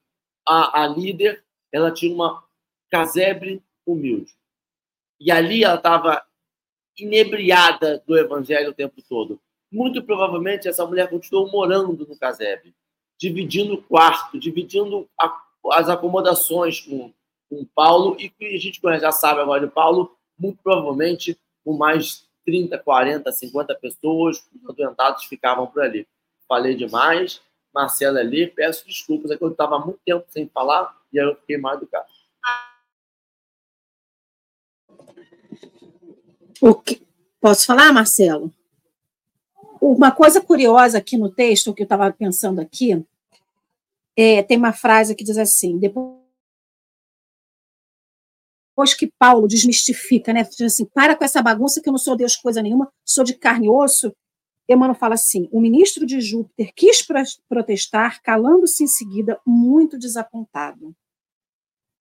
a, 0.47 0.83
a 0.83 0.87
líder, 0.87 1.45
ela 1.73 1.93
tinha 1.93 2.15
uma 2.15 2.43
casebre 2.91 3.63
humilde. 3.87 4.33
E 5.21 5.31
ali 5.31 5.65
ela 5.65 5.75
estava 5.75 6.25
inebriada 6.97 8.03
do 8.07 8.17
evangelho 8.17 8.71
o 8.71 8.75
tempo 8.75 9.03
todo. 9.09 9.41
Muito 9.71 10.03
provavelmente 10.03 10.69
essa 10.69 10.87
mulher 10.87 11.11
continuou 11.11 11.51
morando 11.51 12.07
no 12.07 12.19
casebre, 12.19 12.75
dividindo 13.19 13.75
o 13.75 13.83
quarto, 13.83 14.39
dividindo 14.39 15.09
a, 15.21 15.41
as 15.73 15.89
acomodações 15.89 16.81
com, 16.81 17.13
com 17.51 17.65
Paulo, 17.75 18.17
e 18.19 18.33
a 18.41 18.59
gente 18.59 18.81
já 19.01 19.13
sabe 19.13 19.41
agora 19.41 19.67
de 19.67 19.73
Paulo, 19.73 20.17
muito 20.39 20.59
provavelmente 20.63 21.39
com 21.65 21.77
mais 21.77 22.28
30, 22.49 22.79
40, 22.79 23.31
50 23.31 23.75
pessoas, 23.75 24.39
os 24.39 24.71
adoentados 24.71 25.25
ficavam 25.25 25.67
por 25.67 25.83
ali. 25.83 26.09
Falei 26.49 26.75
demais, 26.75 27.43
Marcela 27.75 28.21
ali, 28.21 28.47
peço 28.47 28.87
desculpas, 28.87 29.31
é 29.31 29.37
que 29.37 29.45
eu 29.45 29.51
estava 29.51 29.79
muito 29.79 30.01
tempo 30.03 30.25
sem 30.31 30.49
falar 30.49 30.97
e 31.13 31.21
aí 31.21 31.27
eu 31.27 31.37
fiquei 31.37 31.59
mal 31.59 31.75
educado. 31.75 32.07
O 36.59 36.75
que... 36.75 37.07
Posso 37.39 37.67
falar, 37.67 37.93
Marcelo? 37.93 38.51
Uma 39.79 40.11
coisa 40.11 40.41
curiosa 40.41 40.97
aqui 40.97 41.19
no 41.19 41.31
texto, 41.31 41.75
que 41.75 41.83
eu 41.83 41.85
estava 41.85 42.11
pensando 42.11 42.63
aqui, 42.63 43.05
é, 44.17 44.43
tem 44.43 44.57
uma 44.57 44.73
frase 44.73 45.15
que 45.15 45.23
diz 45.23 45.37
assim: 45.37 45.79
depois 45.79 46.18
que 48.85 49.13
Paulo 49.19 49.49
desmistifica, 49.49 50.33
né? 50.33 50.43
Diz 50.45 50.73
assim, 50.73 50.85
para 50.85 51.17
com 51.17 51.25
essa 51.25 51.43
bagunça 51.43 51.81
que 51.81 51.89
eu 51.89 51.93
não 51.93 51.99
sou 51.99 52.17
Deus 52.17 52.37
coisa 52.37 52.63
nenhuma, 52.63 52.91
sou 53.05 53.25
de 53.25 53.35
carne 53.35 53.67
e 53.67 53.71
osso, 53.71 54.13
Emmanuel 54.69 54.95
fala 54.95 55.15
assim: 55.15 55.49
o 55.51 55.61
ministro 55.61 56.05
de 56.05 56.21
Júpiter 56.21 56.73
quis 56.77 57.05
protestar, 57.49 58.23
calando-se 58.23 58.85
em 58.85 58.87
seguida, 58.87 59.41
muito 59.47 59.99
desapontado. 59.99 60.95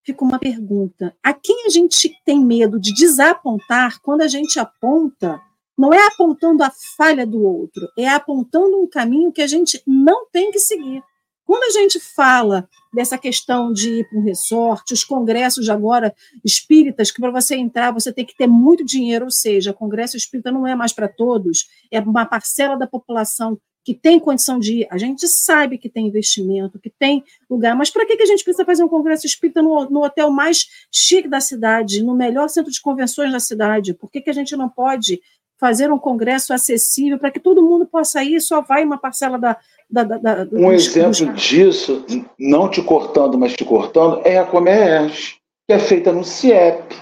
Fica 0.04 0.24
uma 0.24 0.38
pergunta: 0.38 1.16
a 1.24 1.34
quem 1.34 1.66
a 1.66 1.70
gente 1.70 2.14
tem 2.26 2.44
medo 2.44 2.80
de 2.80 2.94
desapontar 2.94 4.02
quando 4.02 4.22
a 4.22 4.28
gente 4.28 4.60
aponta? 4.60 5.42
Não 5.78 5.94
é 5.94 6.08
apontando 6.08 6.64
a 6.64 6.72
falha 6.98 7.26
do 7.26 7.40
outro, 7.44 7.88
é 7.96 8.08
apontando 8.08 8.82
um 8.82 8.88
caminho 8.88 9.32
que 9.32 9.44
a 9.44 9.48
gente 9.48 9.82
não 9.86 10.28
tem 10.32 10.50
que 10.50 10.60
seguir. 10.60 11.04
Quando 11.48 11.64
a 11.64 11.70
gente 11.80 11.98
fala 11.98 12.68
dessa 12.94 13.18
questão 13.18 13.72
de 13.72 14.02
ir 14.02 14.10
para 14.10 14.20
um 14.20 14.22
resort, 14.22 14.94
os 14.94 15.06
congressos 15.06 15.64
de 15.64 15.72
agora 15.72 16.14
espíritas, 16.44 17.10
que 17.10 17.22
para 17.22 17.32
você 17.32 17.56
entrar 17.56 17.92
você 17.92 18.12
tem 18.12 18.26
que 18.26 18.36
ter 18.36 18.48
muito 18.48 18.84
dinheiro, 18.84 19.26
ou 19.26 19.32
seja, 19.32 19.72
congresso 19.72 20.18
espírita 20.18 20.52
não 20.52 20.68
é 20.68 20.76
mais 20.76 20.92
para 20.92 21.08
todos, 21.08 21.70
é 21.90 22.02
uma 22.02 22.26
parcela 22.26 22.76
da 22.76 22.86
população 22.86 23.58
que 23.86 23.94
tem 23.94 24.20
condição 24.20 24.60
de 24.60 24.82
ir, 24.82 24.88
a 24.92 24.98
gente 24.98 25.26
sabe 25.30 25.78
que 25.78 25.88
tem 25.88 26.08
investimento, 26.08 26.78
que 26.78 26.90
tem 26.90 27.24
lugar, 27.50 27.74
mas 27.74 27.90
para 27.90 28.06
que, 28.06 28.18
que 28.18 28.24
a 28.24 28.26
gente 28.26 28.44
precisa 28.44 28.66
fazer 28.66 28.84
um 28.84 28.90
congresso 28.90 29.26
espírita 29.26 29.62
no, 29.62 29.90
no, 29.90 30.04
hotel 30.04 30.30
mais 30.30 30.66
chique 30.92 31.30
da 31.30 31.40
cidade, 31.40 32.04
no 32.04 32.14
melhor 32.14 32.50
centro 32.50 32.70
de 32.70 32.82
convenções 32.82 33.32
da 33.32 33.40
cidade? 33.40 33.94
Por 33.94 34.12
que, 34.12 34.20
que 34.20 34.30
a 34.30 34.34
gente 34.34 34.58
não 34.58 34.68
pode 34.68 35.22
fazer 35.58 35.92
um 35.92 35.98
congresso 35.98 36.54
acessível 36.54 37.18
para 37.18 37.32
que 37.32 37.40
todo 37.40 37.66
mundo 37.66 37.86
possa 37.86 38.24
ir, 38.24 38.40
só 38.40 38.62
vai 38.62 38.84
uma 38.84 38.98
parcela 38.98 39.38
da. 39.38 39.58
Da, 39.90 40.04
da, 40.04 40.18
da 40.18 40.48
um 40.52 40.72
exemplo 40.72 41.34
disso, 41.34 42.06
não 42.38 42.70
te 42.70 42.82
cortando, 42.82 43.38
mas 43.38 43.54
te 43.54 43.64
cortando, 43.64 44.22
é 44.26 44.38
a 44.38 44.46
Comerge, 44.46 45.36
que 45.66 45.74
é 45.74 45.80
feita 45.80 46.12
no 46.12 46.24
CIEP, 46.24 46.96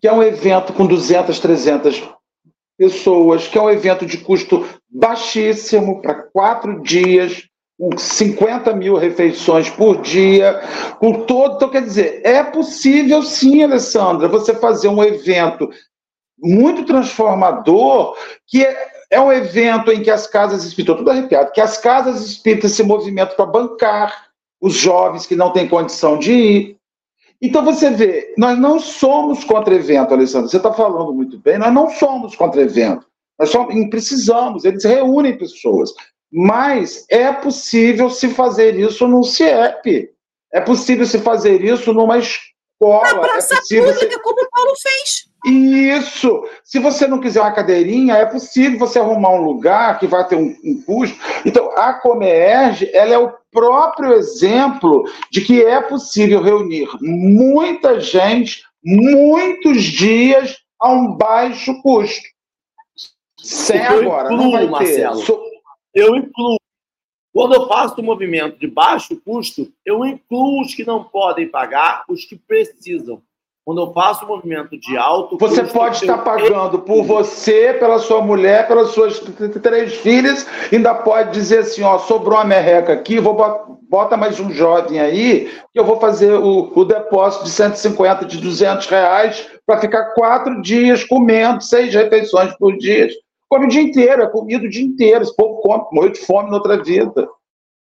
que 0.00 0.06
é 0.06 0.12
um 0.12 0.22
evento 0.22 0.72
com 0.72 0.86
200, 0.86 1.38
300 1.40 2.08
pessoas, 2.78 3.48
que 3.48 3.58
é 3.58 3.62
um 3.62 3.70
evento 3.70 4.06
de 4.06 4.18
custo 4.18 4.64
baixíssimo 4.88 6.00
para 6.00 6.14
quatro 6.14 6.80
dias, 6.82 7.48
com 7.78 7.96
50 7.96 8.74
mil 8.74 8.96
refeições 8.96 9.70
por 9.70 10.00
dia, 10.02 10.60
com 10.98 11.24
todo. 11.24 11.56
Então, 11.56 11.70
quer 11.70 11.82
dizer, 11.82 12.20
é 12.24 12.42
possível 12.42 13.22
sim, 13.22 13.62
Alessandra, 13.62 14.28
você 14.28 14.54
fazer 14.54 14.88
um 14.88 15.02
evento 15.02 15.68
muito 16.40 16.84
transformador, 16.84 18.16
que 18.46 18.64
é, 18.64 18.88
é 19.10 19.20
um 19.20 19.32
evento 19.32 19.90
em 19.90 20.02
que 20.02 20.10
as 20.10 20.26
casas 20.26 20.64
espíritas, 20.64 20.96
tudo 20.96 21.10
arrepiado, 21.10 21.52
que 21.52 21.60
as 21.60 21.78
casas 21.78 22.24
espíritas 22.24 22.72
se 22.72 22.82
movimentam 22.82 23.36
para 23.36 23.46
bancar 23.46 24.28
os 24.60 24.74
jovens 24.74 25.26
que 25.26 25.36
não 25.36 25.52
têm 25.52 25.68
condição 25.68 26.18
de 26.18 26.32
ir. 26.32 26.78
Então 27.40 27.64
você 27.64 27.90
vê, 27.90 28.34
nós 28.36 28.58
não 28.58 28.80
somos 28.80 29.44
contra 29.44 29.74
evento, 29.74 30.12
Alessandro. 30.12 30.48
Você 30.48 30.56
está 30.56 30.72
falando 30.72 31.14
muito 31.14 31.38
bem, 31.38 31.58
nós 31.58 31.72
não 31.72 31.88
somos 31.90 32.34
contra 32.34 32.62
evento. 32.62 33.06
Nós 33.38 33.50
só 33.50 33.64
precisamos, 33.88 34.64
eles 34.64 34.84
reúnem 34.84 35.38
pessoas. 35.38 35.92
Mas 36.30 37.06
é 37.08 37.32
possível 37.32 38.10
se 38.10 38.28
fazer 38.28 38.78
isso 38.78 39.06
no 39.06 39.22
CIEP. 39.22 40.10
É 40.52 40.60
possível 40.60 41.06
se 41.06 41.18
fazer 41.18 41.64
isso 41.64 41.92
numa 41.92 42.18
escola. 42.18 42.57
Na 42.80 43.08
é 43.08 43.14
praça 43.14 43.54
é 43.54 43.58
possível 43.58 43.92
pública, 43.92 44.14
se... 44.14 44.22
como 44.22 44.42
o 44.42 44.50
Paulo 44.50 44.72
fez. 44.80 45.28
Isso! 45.46 46.44
Se 46.64 46.78
você 46.78 47.06
não 47.06 47.20
quiser 47.20 47.40
uma 47.40 47.52
cadeirinha, 47.52 48.14
é 48.14 48.26
possível 48.26 48.78
você 48.78 48.98
arrumar 48.98 49.30
um 49.30 49.42
lugar 49.42 49.98
que 49.98 50.06
vai 50.06 50.26
ter 50.26 50.36
um, 50.36 50.54
um 50.64 50.82
custo. 50.82 51.16
Então, 51.44 51.70
a 51.76 51.94
Comerge, 51.94 52.90
ela 52.92 53.14
é 53.14 53.18
o 53.18 53.32
próprio 53.50 54.12
exemplo 54.14 55.04
de 55.30 55.40
que 55.40 55.62
é 55.62 55.80
possível 55.80 56.42
reunir 56.42 56.88
muita 57.00 58.00
gente, 58.00 58.62
muitos 58.84 59.82
dias, 59.82 60.56
a 60.80 60.92
um 60.92 61.16
baixo 61.16 61.80
custo. 61.82 62.26
Sem 63.40 63.80
eu 63.82 64.00
agora, 64.00 64.32
incluo, 64.32 64.52
não 64.52 64.52
vai 64.52 64.84
ter. 64.84 65.04
Marcelo, 65.04 65.42
eu 65.94 66.16
incluo. 66.16 66.57
Quando 67.38 67.54
eu 67.54 67.68
faço 67.68 68.00
um 68.00 68.04
movimento 68.04 68.58
de 68.58 68.66
baixo 68.66 69.16
custo, 69.24 69.68
eu 69.86 70.04
incluo 70.04 70.60
os 70.60 70.74
que 70.74 70.84
não 70.84 71.04
podem 71.04 71.46
pagar, 71.46 72.02
os 72.08 72.24
que 72.24 72.34
precisam. 72.34 73.22
Quando 73.64 73.80
eu 73.80 73.92
faço 73.92 74.24
um 74.24 74.28
movimento 74.28 74.76
de 74.76 74.96
alto. 74.96 75.38
Você 75.38 75.60
custo, 75.60 75.78
pode 75.78 75.96
estar 75.98 76.18
pagando 76.18 76.80
por 76.80 77.04
você, 77.04 77.74
pela 77.74 78.00
sua 78.00 78.20
mulher, 78.20 78.66
pelas 78.66 78.88
suas 78.88 79.20
três 79.62 79.94
filhas, 79.98 80.48
ainda 80.72 80.92
pode 80.96 81.30
dizer 81.30 81.58
assim: 81.58 81.82
ó, 81.82 81.96
sobrou 82.00 82.36
uma 82.36 82.44
merreca 82.44 82.92
aqui, 82.92 83.20
vou 83.20 83.36
bota 83.88 84.16
mais 84.16 84.40
um 84.40 84.50
jovem 84.50 84.98
aí, 84.98 85.48
que 85.72 85.78
eu 85.78 85.84
vou 85.84 86.00
fazer 86.00 86.32
o, 86.32 86.72
o 86.74 86.84
depósito 86.84 87.44
de 87.44 87.50
150, 87.50 88.24
de 88.24 88.38
200 88.38 88.84
reais, 88.88 89.48
para 89.64 89.80
ficar 89.80 90.06
quatro 90.14 90.60
dias 90.60 91.04
comendo, 91.04 91.62
seis 91.62 91.94
refeições 91.94 92.52
por 92.56 92.76
dia. 92.76 93.08
Come 93.48 93.66
o 93.66 93.68
dia 93.68 93.82
inteiro, 93.82 94.22
é 94.22 94.28
comida 94.28 94.66
o 94.66 94.70
dia 94.70 94.84
inteiro. 94.84 95.22
Esse 95.24 95.34
povo 95.34 95.60
come, 95.60 95.84
morreu 95.92 96.12
de 96.12 96.20
fome 96.20 96.50
noutra 96.50 96.82
vida. 96.82 97.28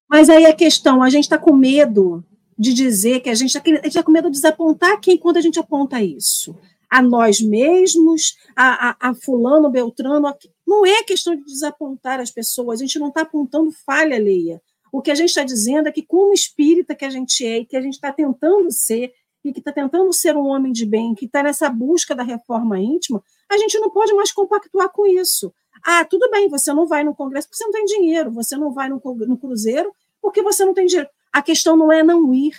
Mas 0.08 0.28
aí 0.28 0.44
a 0.44 0.52
questão, 0.52 1.02
a 1.02 1.08
gente 1.08 1.24
está 1.24 1.38
com 1.38 1.52
medo 1.52 2.24
de 2.58 2.74
dizer 2.74 3.20
que 3.20 3.30
a 3.30 3.34
gente 3.34 3.56
está 3.56 3.60
tá 3.90 4.02
com 4.02 4.12
medo 4.12 4.28
de 4.28 4.36
desapontar 4.36 5.00
quem 5.00 5.16
quando 5.16 5.36
a 5.36 5.40
gente 5.40 5.58
aponta 5.58 6.02
isso. 6.02 6.56
A 6.90 7.00
nós 7.00 7.40
mesmos, 7.40 8.36
a, 8.54 8.90
a, 8.90 8.96
a 9.10 9.14
fulano, 9.14 9.70
beltrano. 9.70 10.26
A, 10.26 10.36
não 10.66 10.84
é 10.84 11.02
questão 11.02 11.34
de 11.34 11.44
desapontar 11.44 12.20
as 12.20 12.30
pessoas, 12.30 12.80
a 12.80 12.84
gente 12.84 12.98
não 12.98 13.08
está 13.08 13.22
apontando 13.22 13.72
falha 13.86 14.16
alheia. 14.16 14.60
O 14.92 15.00
que 15.00 15.10
a 15.10 15.14
gente 15.14 15.30
está 15.30 15.42
dizendo 15.42 15.88
é 15.88 15.92
que, 15.92 16.02
como 16.02 16.34
espírita 16.34 16.94
que 16.94 17.04
a 17.04 17.10
gente 17.10 17.46
é 17.46 17.60
e 17.60 17.64
que 17.64 17.76
a 17.76 17.80
gente 17.80 17.94
está 17.94 18.12
tentando 18.12 18.70
ser, 18.70 19.12
e 19.44 19.52
que 19.52 19.58
está 19.58 19.72
tentando 19.72 20.12
ser 20.12 20.36
um 20.36 20.46
homem 20.46 20.72
de 20.72 20.86
bem, 20.86 21.14
que 21.14 21.26
está 21.26 21.42
nessa 21.42 21.68
busca 21.68 22.14
da 22.14 22.22
reforma 22.22 22.78
íntima, 22.78 23.22
a 23.50 23.56
gente 23.56 23.78
não 23.78 23.90
pode 23.90 24.12
mais 24.14 24.32
compactuar 24.32 24.90
com 24.90 25.06
isso. 25.06 25.52
Ah, 25.84 26.04
tudo 26.04 26.30
bem, 26.30 26.48
você 26.48 26.72
não 26.72 26.86
vai 26.86 27.02
no 27.02 27.14
Congresso 27.14 27.48
porque 27.48 27.56
você 27.56 27.64
não 27.64 27.72
tem 27.72 27.84
dinheiro, 27.84 28.30
você 28.30 28.56
não 28.56 28.72
vai 28.72 28.88
no, 28.88 29.00
no 29.26 29.36
Cruzeiro 29.36 29.92
porque 30.20 30.42
você 30.42 30.64
não 30.64 30.72
tem 30.72 30.86
dinheiro. 30.86 31.08
A 31.32 31.42
questão 31.42 31.76
não 31.76 31.90
é 31.90 32.02
não 32.02 32.32
ir. 32.32 32.54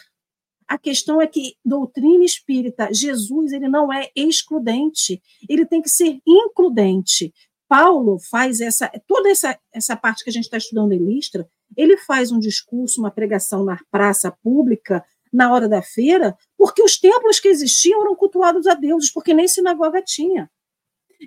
A 0.67 0.77
questão 0.77 1.21
é 1.21 1.27
que 1.27 1.55
doutrina 1.63 2.23
espírita, 2.23 2.89
Jesus, 2.91 3.51
ele 3.51 3.67
não 3.67 3.91
é 3.91 4.09
excludente, 4.15 5.21
ele 5.47 5.65
tem 5.65 5.81
que 5.81 5.89
ser 5.89 6.19
includente. 6.25 7.33
Paulo 7.67 8.17
faz 8.29 8.61
essa 8.61 8.89
toda 9.07 9.29
essa 9.29 9.57
essa 9.73 9.95
parte 9.95 10.23
que 10.23 10.29
a 10.29 10.33
gente 10.33 10.45
está 10.45 10.57
estudando 10.57 10.93
em 10.93 10.99
Listra, 10.99 11.47
ele 11.75 11.97
faz 11.97 12.31
um 12.31 12.39
discurso, 12.39 13.01
uma 13.01 13.11
pregação 13.11 13.63
na 13.63 13.79
praça 13.91 14.31
pública 14.43 15.03
na 15.33 15.51
hora 15.51 15.67
da 15.67 15.81
feira, 15.81 16.37
porque 16.55 16.83
os 16.83 16.97
templos 16.97 17.39
que 17.39 17.47
existiam 17.47 18.01
eram 18.03 18.15
cultuados 18.15 18.67
a 18.67 18.75
deuses, 18.75 19.11
porque 19.11 19.33
nem 19.33 19.47
sinagoga 19.47 20.01
tinha. 20.01 20.49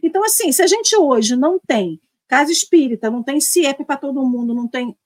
Então, 0.02 0.24
assim, 0.24 0.52
se 0.52 0.62
a 0.62 0.66
gente 0.66 0.94
hoje 0.96 1.34
não 1.34 1.58
tem 1.58 2.00
casa 2.28 2.52
espírita, 2.52 3.10
não 3.10 3.22
tem 3.22 3.40
CIEP 3.40 3.84
para 3.84 3.96
todo 3.96 4.24
mundo, 4.24 4.54
não 4.54 4.68
tem. 4.68 4.96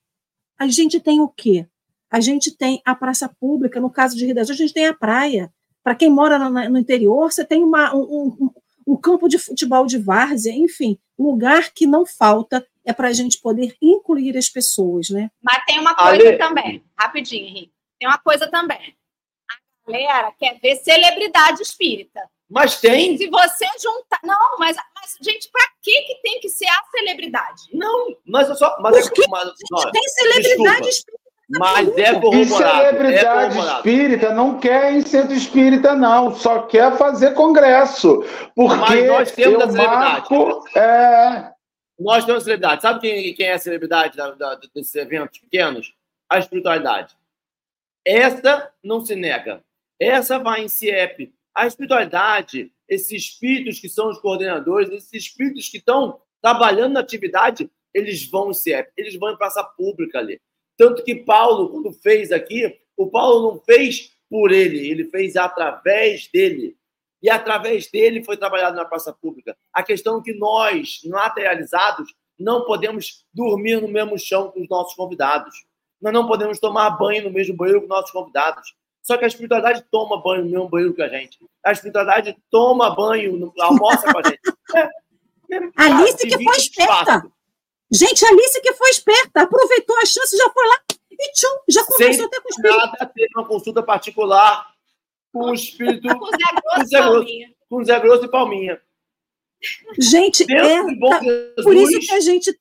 A 0.59 0.67
gente 0.69 1.01
tem 1.01 1.21
o 1.21 1.29
quê? 1.29 1.67
A 2.11 2.21
gente 2.21 2.55
tem 2.57 2.83
a 2.85 2.95
praça 2.95 3.29
pública, 3.29 3.81
no 3.81 3.91
caso 3.91 4.17
de 4.17 4.27
Rio 4.27 4.35
das 4.35 4.45
Ostras, 4.45 4.61
a 4.61 4.63
gente 4.65 4.75
tem 4.75 4.87
a 4.87 4.95
praia. 4.95 5.53
Para 5.83 5.95
quem 5.95 6.11
mora 6.11 6.39
no, 6.39 6.79
interior, 6.79 7.33
você 7.33 7.45
tem 7.45 7.65
uma, 7.65 7.95
um, 7.95 8.37
um, 8.39 8.51
um, 8.87 8.97
campo 8.97 9.29
de 9.29 9.39
futebol 9.39 9.87
de 9.87 9.97
várzea, 9.97 10.53
enfim, 10.53 10.99
lugar 11.19 11.73
que 11.73 11.87
não 11.87 12.05
falta 12.05 12.67
é 12.85 12.93
para 12.93 13.09
a 13.09 13.13
gente 13.13 13.41
poder 13.41 13.75
incluir 13.81 14.37
as 14.37 14.49
pessoas, 14.49 15.09
né? 15.09 15.31
Mas 15.43 15.65
tem 15.65 15.79
uma 15.79 15.95
coisa 15.95 16.29
Ale... 16.29 16.37
também, 16.37 16.85
rapidinho, 16.99 17.47
Henrique. 17.47 17.80
Tem 18.01 18.09
uma 18.09 18.19
coisa 18.19 18.51
também. 18.51 18.97
A 19.87 19.93
galera 19.93 20.33
quer 20.39 20.59
ver 20.59 20.77
celebridade 20.77 21.63
espírita. 21.63 22.21
Mas 22.49 22.81
tem. 22.81 23.17
Se 23.17 23.29
você 23.29 23.67
juntar. 23.81 24.19
Não, 24.25 24.59
mas, 24.59 24.77
mas 24.97 25.17
gente, 25.21 25.49
para 25.53 25.67
que, 25.83 26.03
que 26.03 26.15
tem 26.23 26.41
que 26.41 26.49
ser 26.49 26.67
a 26.67 26.85
celebridade? 26.91 27.63
Não, 27.73 28.17
mas 28.27 28.49
eu 28.49 28.57
só. 28.57 28.77
Mas 28.81 29.09
Por 29.09 29.23
é, 29.23 29.27
mas, 29.29 29.53
tem 29.93 30.09
celebridade 30.09 30.89
espírita 30.89 31.21
mas 31.59 31.89
é 31.99 32.13
corroborado. 32.15 32.41
E 32.41 32.47
celebridade 32.47 33.59
é 33.59 33.63
espírita 33.63 34.35
não 34.35 34.61
quer 34.61 34.93
em 34.93 35.03
centro 35.03 35.35
espírita, 35.35 35.97
não. 35.97 36.35
Só 36.35 36.63
quer 36.63 36.97
fazer 36.97 37.35
congresso. 37.35 38.25
Porque 38.55 38.77
Mas 38.77 39.07
nós 39.07 39.33
temos 39.33 39.63
a 39.63 39.67
celebridade. 39.67 40.31
Marco, 40.31 40.79
é... 40.79 41.53
Nós 41.99 42.25
temos 42.25 42.43
a 42.43 42.45
celebridade. 42.45 42.83
Sabe 42.83 43.01
quem, 43.01 43.35
quem 43.35 43.47
é 43.47 43.55
a 43.55 43.59
celebridade 43.59 44.17
da, 44.17 44.31
da, 44.31 44.55
desses 44.73 44.95
eventos 44.95 45.39
pequenos? 45.39 45.93
A 46.31 46.39
espiritualidade. 46.39 47.17
Essa 48.05 48.73
não 48.83 49.05
se 49.05 49.15
nega. 49.15 49.63
Essa 49.99 50.39
vai 50.39 50.63
em 50.65 50.69
CIEP. 50.69 51.33
A 51.55 51.67
espiritualidade, 51.67 52.73
esses 52.89 53.13
espíritos 53.13 53.79
que 53.79 53.89
são 53.89 54.09
os 54.09 54.19
coordenadores, 54.19 54.91
esses 54.91 55.13
espíritos 55.13 55.69
que 55.69 55.79
estão 55.79 56.21
trabalhando 56.41 56.95
na 56.95 57.01
atividade, 57.01 57.71
eles 57.93 58.29
vão 58.29 58.51
em 58.51 58.55
CIEP. 58.55 58.91
Eles 58.97 59.17
vão 59.17 59.31
em 59.31 59.37
praça 59.37 59.63
pública 59.63 60.19
ali. 60.19 60.41
Tanto 60.77 61.05
que 61.05 61.15
Paulo, 61.15 61.69
quando 61.69 61.93
fez 61.93 62.33
aqui, 62.33 62.81
o 62.97 63.07
Paulo 63.11 63.53
não 63.53 63.61
fez 63.61 64.13
por 64.31 64.53
ele, 64.53 64.89
ele 64.89 65.05
fez 65.05 65.37
através 65.37 66.29
dele. 66.29 66.77
E 67.23 67.29
através 67.29 67.91
dele 67.91 68.25
foi 68.25 68.37
trabalhado 68.37 68.77
na 68.77 68.85
praça 68.85 69.13
pública. 69.13 69.55
A 69.73 69.83
questão 69.83 70.19
é 70.19 70.23
que 70.23 70.33
nós, 70.33 71.01
materializados, 71.05 72.15
não 72.39 72.65
podemos 72.65 73.27
dormir 73.35 73.81
no 73.81 73.89
mesmo 73.89 74.19
chão 74.19 74.51
que 74.51 74.61
os 74.61 74.69
nossos 74.69 74.95
convidados. 74.95 75.67
Nós 76.01 76.13
não 76.13 76.27
podemos 76.27 76.59
tomar 76.59 76.91
banho 76.91 77.25
no 77.25 77.31
mesmo 77.31 77.57
banheiro 77.57 77.81
que 77.81 77.87
os 77.87 77.91
nossos 77.91 78.11
convidados. 78.11 78.75
Só 79.03 79.17
que 79.17 79.25
a 79.25 79.29
espiritualidade 79.29 79.85
toma 79.91 80.23
banho 80.23 80.45
no 80.45 80.51
mesmo 80.51 80.69
banheiro 80.69 80.95
que 80.95 81.03
a 81.03 81.09
gente. 81.09 81.39
A 81.65 81.73
espiritualidade 81.73 82.37
toma 82.51 82.95
banho, 82.95 83.53
almoça 83.59 84.13
com 84.13 84.19
a 84.19 84.23
gente. 84.23 84.41
É, 85.53 85.57
é 85.57 85.71
Alice 85.77 86.17
que 86.17 86.45
foi 86.45 86.57
esperta. 86.59 87.27
Gente, 87.93 88.25
a 88.25 88.29
Alice 88.29 88.61
que 88.63 88.73
foi 88.73 88.89
esperta, 88.91 89.43
aproveitou 89.43 89.97
a 89.99 90.07
chance, 90.07 90.37
já 90.37 90.49
foi 90.49 90.65
lá 90.65 90.77
e 91.21 91.33
tchum, 91.33 91.59
já 91.69 91.85
conversou 91.85 92.27
até 92.27 92.41
com 92.41 92.47
o 92.47 92.51
espírito. 92.51 92.77
Nada 92.79 93.07
teve 93.07 93.29
uma 93.37 93.47
consulta 93.47 93.83
particular 93.83 94.73
com 95.33 95.51
o 95.51 95.55
espírito. 95.55 96.09
com 96.09 96.25
o 96.25 96.31
Zé 96.31 96.61
Grosso, 96.63 96.89
Zé 96.89 97.03
Grosso, 97.03 97.27
com 97.69 97.85
Zé 97.85 98.01
Grosso 98.01 98.25
e 98.25 98.31
Palminha. 98.31 98.81
Gente, 99.99 100.51
é, 100.51 100.79
tá, 100.79 101.21
por 101.63 101.77
isso 101.77 102.01
que 102.01 102.13
a 102.13 102.21
gente, 102.21 102.59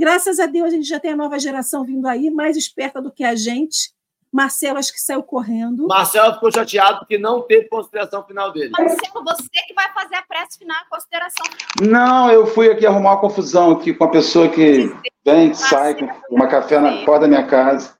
graças 0.00 0.40
a 0.40 0.46
Deus, 0.46 0.68
a 0.68 0.70
gente 0.70 0.88
já 0.88 0.98
tem 0.98 1.12
a 1.12 1.16
nova 1.16 1.38
geração 1.38 1.84
vindo 1.84 2.08
aí, 2.08 2.30
mais 2.30 2.56
esperta 2.56 3.00
do 3.00 3.12
que 3.12 3.22
a 3.22 3.36
gente. 3.36 3.92
Marcelo, 4.32 4.78
acho 4.78 4.92
que 4.92 5.00
saiu 5.00 5.22
correndo. 5.24 5.88
Marcelo 5.88 6.34
ficou 6.34 6.52
chateado 6.52 7.00
porque 7.00 7.18
não 7.18 7.42
teve 7.42 7.68
consideração 7.68 8.24
final 8.24 8.52
dele. 8.52 8.70
Marcelo, 8.70 9.24
você 9.24 9.48
que 9.66 9.74
vai 9.74 9.92
fazer 9.92 10.14
a 10.14 10.22
prece 10.22 10.56
final, 10.56 10.76
a 10.80 10.88
consideração 10.88 11.44
Não, 11.82 12.30
eu 12.30 12.46
fui 12.46 12.70
aqui 12.70 12.86
arrumar 12.86 13.12
uma 13.12 13.20
confusão 13.20 13.72
aqui 13.72 13.92
com 13.92 14.04
a 14.04 14.10
pessoa 14.10 14.48
que 14.48 14.88
Vem, 15.24 15.52
sai, 15.52 15.96
uma 16.30 16.48
café 16.48 16.78
na 16.78 17.04
porta 17.04 17.22
da 17.22 17.28
minha 17.28 17.46
casa. 17.46 17.94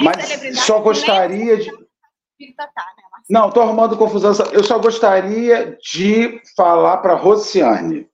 Mas 0.00 0.58
só 0.60 0.78
gostaria 0.80 1.56
de. 1.58 1.70
Tá, 2.56 2.64
né, 2.66 3.04
Não, 3.28 3.48
estou 3.48 3.64
arrumando 3.64 3.98
confusão. 3.98 4.32
Eu 4.52 4.64
só 4.64 4.78
gostaria 4.78 5.76
de 5.82 6.40
falar 6.56 6.98
para 6.98 7.14
Rociane. 7.14 8.08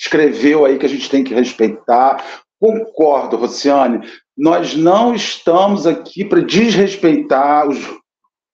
Escreveu 0.00 0.64
aí 0.64 0.78
que 0.78 0.86
a 0.86 0.88
gente 0.88 1.10
tem 1.10 1.22
que 1.22 1.34
respeitar. 1.34 2.24
Concordo, 2.64 3.36
Rociane. 3.36 4.08
Nós 4.34 4.74
não 4.74 5.14
estamos 5.14 5.86
aqui 5.86 6.24
para 6.24 6.40
desrespeitar 6.40 7.68
os, 7.68 7.78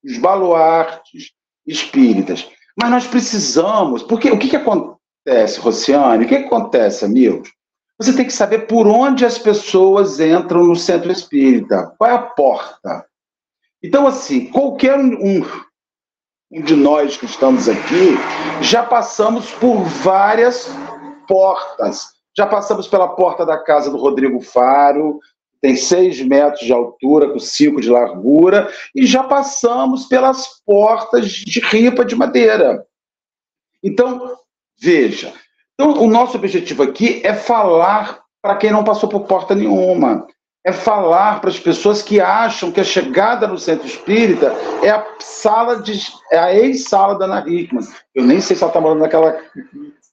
os 0.05 0.19
baluartes 0.19 1.31
espíritas. 1.65 2.51
Mas 2.77 2.91
nós 2.91 3.07
precisamos. 3.07 4.03
Porque 4.03 4.29
o 4.29 4.37
que, 4.37 4.49
que 4.49 4.57
acontece, 4.57 5.61
Rociane? 5.61 6.25
O 6.25 6.29
que, 6.29 6.39
que 6.39 6.45
acontece, 6.47 7.05
amigos? 7.05 7.49
Você 8.01 8.13
tem 8.13 8.27
que 8.27 8.33
saber 8.33 8.67
por 8.67 8.89
onde 8.89 9.25
as 9.25 9.39
pessoas 9.39 10.19
entram 10.19 10.65
no 10.65 10.75
centro 10.75 11.13
espírita. 11.13 11.95
Qual 11.97 12.11
é 12.11 12.15
a 12.15 12.19
porta? 12.19 13.07
Então, 13.81 14.09
assim, 14.09 14.47
qualquer 14.47 14.99
um, 14.99 15.45
um 16.51 16.63
de 16.63 16.75
nós 16.75 17.17
que 17.17 17.27
estamos 17.27 17.69
aqui 17.69 18.17
já 18.61 18.83
passamos 18.83 19.53
por 19.53 19.85
várias 19.85 20.69
portas. 21.29 22.20
Já 22.41 22.47
passamos 22.47 22.89
pela 22.89 23.07
porta 23.07 23.45
da 23.45 23.59
casa 23.59 23.91
do 23.91 23.99
Rodrigo 23.99 24.41
Faro, 24.41 25.21
tem 25.61 25.77
seis 25.77 26.23
metros 26.23 26.65
de 26.65 26.73
altura, 26.73 27.29
com 27.31 27.39
cinco 27.39 27.83
de 27.83 27.91
largura, 27.91 28.73
e 28.95 29.05
já 29.05 29.23
passamos 29.23 30.07
pelas 30.07 30.63
portas 30.65 31.33
de 31.33 31.61
ripa 31.61 32.03
de 32.03 32.17
madeira. 32.17 32.83
Então, 33.85 34.39
veja, 34.81 35.35
então, 35.75 36.03
o 36.03 36.09
nosso 36.09 36.39
objetivo 36.39 36.83
aqui 36.83 37.21
é 37.23 37.35
falar 37.35 38.23
para 38.41 38.57
quem 38.57 38.71
não 38.71 38.85
passou 38.85 39.07
por 39.07 39.27
porta 39.27 39.55
nenhuma. 39.55 40.27
É 40.65 40.73
falar 40.73 41.43
para 41.43 41.51
as 41.51 41.61
pessoas 41.61 42.01
que 42.01 42.23
acham 42.23 42.73
que 42.73 42.81
a 42.81 42.85
chegada 42.85 43.47
no 43.47 43.59
centro 43.59 43.87
espírita 43.87 44.55
é 44.83 44.89
a 44.89 45.07
sala 45.19 45.83
de. 45.83 46.01
é 46.33 46.39
a 46.39 46.55
ex-sala 46.55 47.19
da 47.19 47.27
Ana 47.27 47.45
Hickman. 47.47 47.87
Eu 48.15 48.25
nem 48.25 48.41
sei 48.41 48.57
se 48.57 48.63
ela 48.63 48.71
está 48.71 48.81
morando 48.81 49.01
naquela 49.01 49.39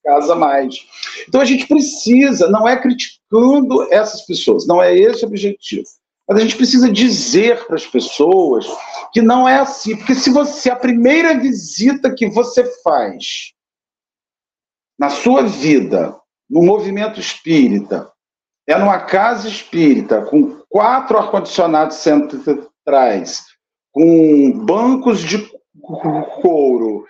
casa 0.08 0.34
mais. 0.36 0.88
Então 1.28 1.42
a 1.42 1.46
gente 1.46 1.68
precisa, 1.68 2.50
não 2.50 2.66
é 2.66 2.78
criticando 2.78 3.92
essas 3.92 4.22
pessoas, 4.22 4.66
não 4.66 4.82
é 4.82 4.98
esse 4.98 5.26
o 5.26 5.28
objetivo. 5.28 5.86
Mas 6.26 6.40
a 6.40 6.42
gente 6.42 6.56
precisa 6.56 6.90
dizer 6.90 7.66
para 7.66 7.76
as 7.76 7.86
pessoas 7.86 8.66
que 9.14 9.22
não 9.22 9.48
é 9.48 9.60
assim. 9.60 9.98
Porque 9.98 10.16
se 10.16 10.30
você, 10.30 10.70
a 10.70 10.76
primeira 10.76 11.38
visita 11.38 12.14
que 12.14 12.30
você 12.30 12.64
faz 12.82 13.54
na 14.98 15.10
sua 15.10 15.44
vida, 15.44 16.18
no 16.50 16.62
movimento 16.62 17.20
espírita, 17.20 18.10
é 18.66 18.78
numa 18.78 19.00
casa 19.00 19.48
espírita, 19.48 20.22
com 20.24 20.62
quatro 20.70 21.18
ar-condicionados 21.18 21.98
centrais, 21.98 23.46
com 23.94 24.52
bancos 24.66 25.22
de 25.22 25.50
couro, 26.42 27.06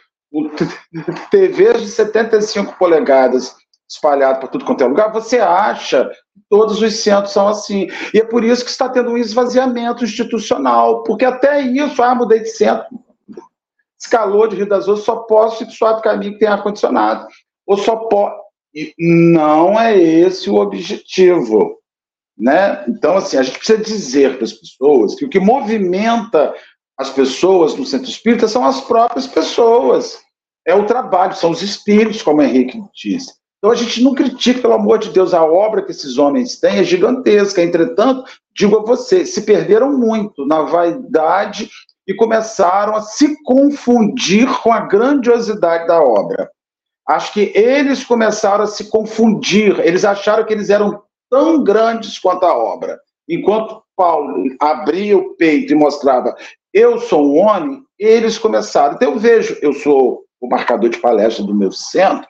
TVs 1.31 1.81
de 1.81 1.87
75 1.87 2.77
polegadas 2.77 3.55
espalhados 3.89 4.39
para 4.39 4.49
tudo 4.49 4.65
quanto 4.65 4.83
é 4.83 4.87
lugar, 4.87 5.13
você 5.13 5.39
acha 5.39 6.05
que 6.09 6.41
todos 6.49 6.81
os 6.81 6.95
centros 6.97 7.31
são 7.31 7.47
assim. 7.47 7.87
E 8.13 8.19
é 8.19 8.25
por 8.25 8.43
isso 8.43 8.63
que 8.63 8.69
está 8.69 8.89
tendo 8.89 9.11
um 9.11 9.17
esvaziamento 9.17 10.03
institucional, 10.03 11.03
porque 11.03 11.23
até 11.23 11.61
isso, 11.61 12.03
ah, 12.03 12.13
mudei 12.13 12.39
de 12.39 12.49
centro, 12.49 12.85
escalou 13.99 14.47
de 14.47 14.57
Rio 14.57 14.67
das 14.67 14.87
Ostras, 14.87 15.05
só 15.05 15.15
posso 15.23 15.63
ir 15.63 15.67
o 15.81 16.01
caminho 16.01 16.33
que 16.33 16.39
tem 16.39 16.47
ar-condicionado 16.47 17.27
ou 17.65 17.77
só 17.77 17.95
pode. 17.95 18.35
Não 18.99 19.79
é 19.79 19.97
esse 19.97 20.49
o 20.49 20.55
objetivo. 20.55 21.77
Né? 22.37 22.85
Então, 22.87 23.17
assim, 23.17 23.37
a 23.37 23.41
gente 23.41 23.57
precisa 23.57 23.79
dizer 23.79 24.35
para 24.35 24.45
as 24.45 24.53
pessoas 24.53 25.15
que 25.15 25.25
o 25.25 25.29
que 25.29 25.39
movimenta 25.39 26.53
as 26.97 27.09
pessoas 27.09 27.75
no 27.75 27.85
centro 27.85 28.09
espírita 28.09 28.47
são 28.47 28.63
as 28.65 28.81
próprias 28.81 29.25
pessoas. 29.25 30.19
É 30.67 30.75
o 30.75 30.85
trabalho, 30.85 31.33
são 31.33 31.49
os 31.49 31.61
espíritos, 31.61 32.21
como 32.21 32.41
o 32.41 32.43
Henrique 32.43 32.83
disse. 32.93 33.33
Então 33.57 33.71
a 33.71 33.75
gente 33.75 34.03
não 34.03 34.13
critica, 34.13 34.61
pelo 34.61 34.73
amor 34.73 34.99
de 34.99 35.09
Deus, 35.09 35.33
a 35.33 35.43
obra 35.43 35.81
que 35.81 35.91
esses 35.91 36.17
homens 36.17 36.59
têm 36.59 36.77
é 36.79 36.83
gigantesca. 36.83 37.63
Entretanto, 37.63 38.25
digo 38.53 38.77
a 38.77 38.83
você, 38.83 39.25
se 39.25 39.43
perderam 39.43 39.97
muito 39.97 40.45
na 40.45 40.63
vaidade 40.63 41.69
e 42.05 42.13
começaram 42.13 42.95
a 42.95 43.01
se 43.01 43.41
confundir 43.43 44.45
com 44.61 44.73
a 44.73 44.81
grandiosidade 44.81 45.87
da 45.87 46.01
obra. 46.01 46.49
Acho 47.07 47.31
que 47.31 47.51
eles 47.55 48.03
começaram 48.03 48.65
a 48.65 48.67
se 48.67 48.89
confundir, 48.89 49.79
eles 49.79 50.03
acharam 50.03 50.43
que 50.43 50.53
eles 50.53 50.69
eram 50.69 51.01
tão 51.29 51.63
grandes 51.63 52.19
quanto 52.19 52.45
a 52.45 52.55
obra. 52.55 52.99
Enquanto 53.27 53.81
Paulo 53.95 54.43
abria 54.59 55.17
o 55.17 55.33
peito 55.35 55.71
e 55.71 55.75
mostrava, 55.75 56.35
eu 56.73 56.99
sou 56.99 57.25
um 57.25 57.39
homem, 57.39 57.81
eles 57.97 58.37
começaram. 58.37 58.95
Então 58.95 59.13
eu 59.13 59.19
vejo, 59.19 59.57
eu 59.61 59.71
sou 59.71 60.26
o 60.39 60.47
marcador 60.47 60.89
de 60.89 60.99
palestra 60.99 61.43
do 61.43 61.53
meu 61.53 61.71
centro, 61.71 62.27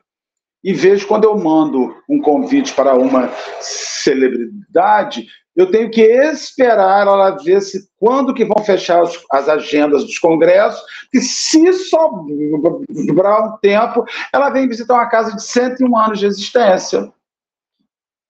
e 0.64 0.74
vejo 0.74 1.08
quando 1.08 1.26
eu 1.26 1.38
mando 1.38 1.96
um 2.10 2.20
convite 2.20 2.74
para 2.74 2.96
uma 2.96 3.30
celebridade, 3.62 5.28
eu 5.56 5.72
tenho 5.72 5.90
que 5.90 6.02
esperar 6.02 7.08
ela 7.08 7.32
ver 7.32 7.62
se 7.62 7.90
quando 7.98 8.34
que 8.34 8.46
vão 8.46 8.64
fechar 8.64 9.02
as, 9.02 9.20
as 9.32 9.50
agendas 9.50 10.04
dos 10.04 10.20
congressos, 10.20 10.80
e 11.14 11.20
se 11.20 11.74
sobrar 11.74 13.48
um 13.48 13.58
tempo, 13.58 14.06
ela 14.32 14.50
vem 14.50 14.68
visitar 14.68 14.94
uma 14.94 15.10
casa 15.10 15.36
de 15.36 15.44
101 15.44 15.98
anos 15.98 16.20
de 16.20 16.28
existência. 16.28 17.12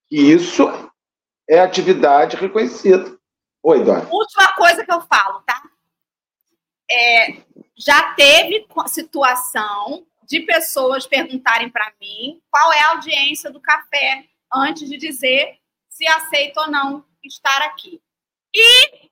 E 0.09 0.31
isso 0.31 0.69
é 1.49 1.59
atividade 1.59 2.37
reconhecida. 2.37 3.17
Oi, 3.63 3.83
Dora. 3.83 4.07
Última 4.09 4.55
coisa 4.55 4.85
que 4.85 4.91
eu 4.91 5.01
falo, 5.01 5.41
tá? 5.45 5.61
É, 6.89 7.37
já 7.75 8.13
teve 8.13 8.67
situação 8.87 10.05
de 10.23 10.41
pessoas 10.41 11.05
perguntarem 11.07 11.69
para 11.69 11.91
mim 12.01 12.41
qual 12.49 12.73
é 12.73 12.79
a 12.81 12.89
audiência 12.89 13.49
do 13.49 13.61
café 13.61 14.25
antes 14.53 14.89
de 14.89 14.97
dizer 14.97 15.57
se 15.89 16.05
aceita 16.07 16.61
ou 16.61 16.71
não 16.71 17.05
estar 17.23 17.61
aqui. 17.63 18.01
E 18.53 19.07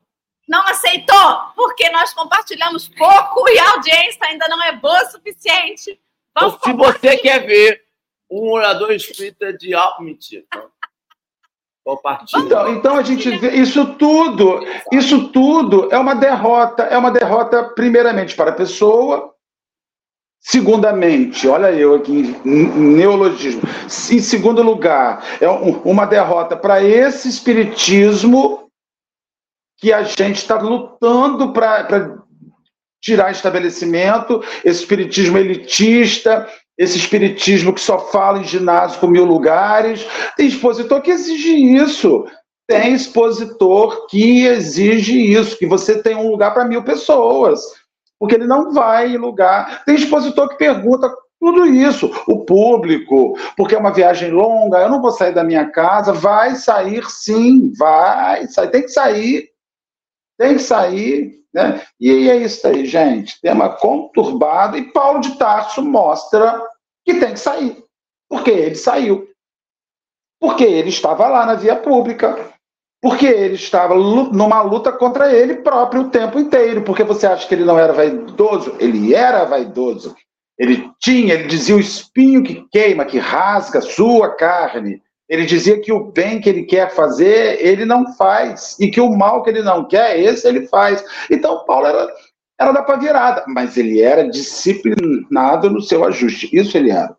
não 0.48 0.62
aceitou, 0.68 1.54
porque 1.56 1.90
nós 1.90 2.14
compartilhamos 2.14 2.88
pouco 2.88 3.50
e 3.50 3.58
a 3.58 3.72
audiência 3.72 4.20
ainda 4.22 4.48
não 4.48 4.62
é 4.64 4.74
boa 4.74 5.04
o 5.04 5.12
suficiente. 5.12 6.00
Vamos 6.38 6.56
então, 6.56 6.72
se 6.72 6.78
você 6.78 7.18
quer 7.18 7.46
ver 7.46 7.86
um 8.30 8.52
orador 8.52 8.92
espírita 8.92 9.54
de 9.54 9.74
alto 9.74 10.04
mentira. 10.04 10.44
Então, 10.48 10.72
então, 12.36 12.74
então 12.74 12.96
a 12.98 13.04
gente 13.04 13.30
vê 13.38 13.52
isso 13.52 13.94
tudo, 13.94 14.60
isso 14.92 15.30
tudo 15.30 15.88
é 15.94 16.00
uma 16.00 16.16
derrota, 16.16 16.84
é 16.84 16.98
uma 16.98 17.12
derrota 17.12 17.64
primeiramente 17.76 18.36
para 18.36 18.50
a 18.50 18.56
pessoa, 18.56 19.36
Segundamente, 20.48 21.48
olha 21.48 21.72
eu 21.72 21.96
aqui, 21.96 22.22
neologismo. 22.46 23.64
Em 24.12 24.20
segundo 24.20 24.62
lugar, 24.62 25.26
é 25.42 25.50
uma 25.50 26.06
derrota 26.06 26.56
para 26.56 26.84
esse 26.84 27.28
espiritismo 27.28 28.70
que 29.80 29.92
a 29.92 30.04
gente 30.04 30.36
está 30.36 30.56
lutando 30.62 31.52
para 31.52 32.20
tirar 33.02 33.32
estabelecimento, 33.32 34.44
esse 34.64 34.82
espiritismo 34.82 35.36
elitista, 35.36 36.48
esse 36.78 36.98
espiritismo 36.98 37.74
que 37.74 37.82
só 37.82 37.98
fala 37.98 38.40
em 38.40 38.44
ginásio 38.44 39.00
com 39.00 39.08
mil 39.08 39.26
lugares. 39.26 40.06
Tem 40.36 40.48
expositor 40.48 41.02
que 41.02 41.12
exige 41.12 41.56
isso. 41.56 42.26
Tem 42.68 42.94
expositor 42.94 44.08
que 44.08 44.46
exige 44.46 45.18
isso, 45.18 45.58
que 45.58 45.68
você 45.68 46.02
tem 46.02 46.16
um 46.16 46.30
lugar 46.30 46.54
para 46.54 46.66
mil 46.66 46.84
pessoas 46.84 47.62
porque 48.20 48.36
ele 48.36 48.48
não 48.48 48.74
vai 48.74 49.14
em 49.14 49.18
lugar. 49.18 49.84
Tem 49.86 49.96
expositor 49.96 50.50
que 50.50 50.56
pergunta 50.56 51.14
tudo 51.40 51.66
isso. 51.66 52.12
O 52.28 52.46
público, 52.46 53.38
porque 53.56 53.76
é 53.76 53.78
uma 53.78 53.94
viagem 53.94 54.32
longa, 54.32 54.80
eu 54.80 54.90
não 54.90 55.02
vou 55.02 55.12
sair 55.12 55.34
da 55.34 55.44
minha 55.44 55.70
casa. 55.70 56.14
Vai 56.14 56.56
sair 56.56 57.04
sim, 57.10 57.72
vai 57.78 58.48
sair. 58.48 58.72
Tem 58.72 58.82
que 58.82 58.90
sair. 58.90 59.50
Tem 60.38 60.54
que 60.56 60.62
sair. 60.62 61.45
Né? 61.56 61.82
E 61.98 62.30
é 62.30 62.36
isso 62.36 62.68
aí, 62.68 62.86
gente. 62.86 63.40
Tema 63.40 63.70
conturbado. 63.70 64.78
E 64.78 64.92
Paulo 64.92 65.22
de 65.22 65.38
Tarso 65.38 65.82
mostra 65.82 66.62
que 67.06 67.14
tem 67.14 67.32
que 67.32 67.40
sair. 67.40 67.82
Porque 68.30 68.52
ele 68.52 68.76
saiu. 68.76 69.26
Porque 70.38 70.66
ele 70.66 70.90
estava 70.90 71.30
lá 71.30 71.46
na 71.46 71.56
via 71.56 71.78
pública 71.78 72.54
porque 73.02 73.28
ele 73.28 73.54
estava 73.54 73.94
numa 73.94 74.64
luta 74.64 74.92
contra 74.92 75.32
ele 75.32 75.58
próprio 75.58 76.02
o 76.02 76.10
tempo 76.10 76.40
inteiro. 76.40 76.82
Porque 76.82 77.04
você 77.04 77.28
acha 77.28 77.48
que 77.48 77.54
ele 77.54 77.64
não 77.64 77.80
era 77.80 77.94
vaidoso? 77.94 78.76
Ele 78.80 79.14
era 79.14 79.46
vaidoso. 79.46 80.16
Ele 80.58 80.92
tinha, 81.00 81.36
ele 81.36 81.48
dizia 81.48 81.76
o 81.76 81.80
espinho 81.80 82.44
que 82.44 82.66
queima, 82.72 83.06
que 83.06 83.20
rasga 83.20 83.80
sua 83.80 84.36
carne. 84.36 85.02
Ele 85.28 85.46
dizia 85.46 85.82
que 85.82 85.92
o 85.92 86.12
bem 86.12 86.40
que 86.40 86.48
ele 86.48 86.64
quer 86.64 86.94
fazer, 86.94 87.66
ele 87.66 87.84
não 87.84 88.14
faz. 88.14 88.78
E 88.80 88.90
que 88.90 89.02
o 89.02 89.10
mal 89.10 89.44
que 89.44 89.50
ele 89.50 89.64
não 89.64 89.88
quer, 89.88 90.20
esse 90.20 90.48
ele 90.48 90.68
faz. 90.68 91.04
Então, 91.32 91.66
Paulo 91.66 91.88
era, 91.88 92.16
era 92.60 92.72
da 92.72 92.84
pá 92.84 92.96
virada, 92.96 93.44
mas 93.48 93.76
ele 93.76 94.02
era 94.02 94.30
disciplinado 94.30 95.70
no 95.70 95.82
seu 95.82 96.06
ajuste. 96.06 96.50
Isso 96.56 96.78
ele 96.78 96.92
era. 96.92 97.18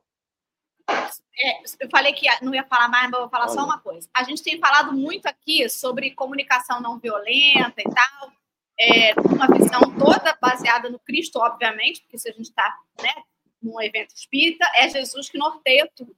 é, 0.88 1.62
eu 1.80 1.90
falei 1.90 2.12
que 2.12 2.26
não 2.42 2.54
ia 2.54 2.64
falar 2.64 2.88
mais, 2.88 3.10
mas 3.10 3.20
vou 3.20 3.28
falar 3.28 3.46
Olha. 3.46 3.54
só 3.54 3.64
uma 3.64 3.78
coisa. 3.80 4.08
A 4.14 4.22
gente 4.22 4.42
tem 4.42 4.58
falado 4.58 4.92
muito 4.92 5.26
aqui 5.26 5.68
sobre 5.68 6.12
comunicação 6.12 6.80
não 6.80 6.98
violenta 6.98 7.80
e 7.80 7.84
tal, 7.84 8.32
é, 8.78 9.14
uma 9.14 9.46
visão 9.48 9.80
toda 9.98 10.36
baseada 10.40 10.88
no 10.88 10.98
Cristo, 10.98 11.38
obviamente, 11.40 12.02
porque 12.02 12.18
se 12.18 12.28
a 12.28 12.32
gente 12.32 12.50
está 12.50 12.76
né, 13.02 13.12
num 13.60 13.80
evento 13.80 14.14
espírita, 14.14 14.64
é 14.76 14.88
Jesus 14.88 15.28
que 15.28 15.38
norteia 15.38 15.90
tudo. 15.94 16.14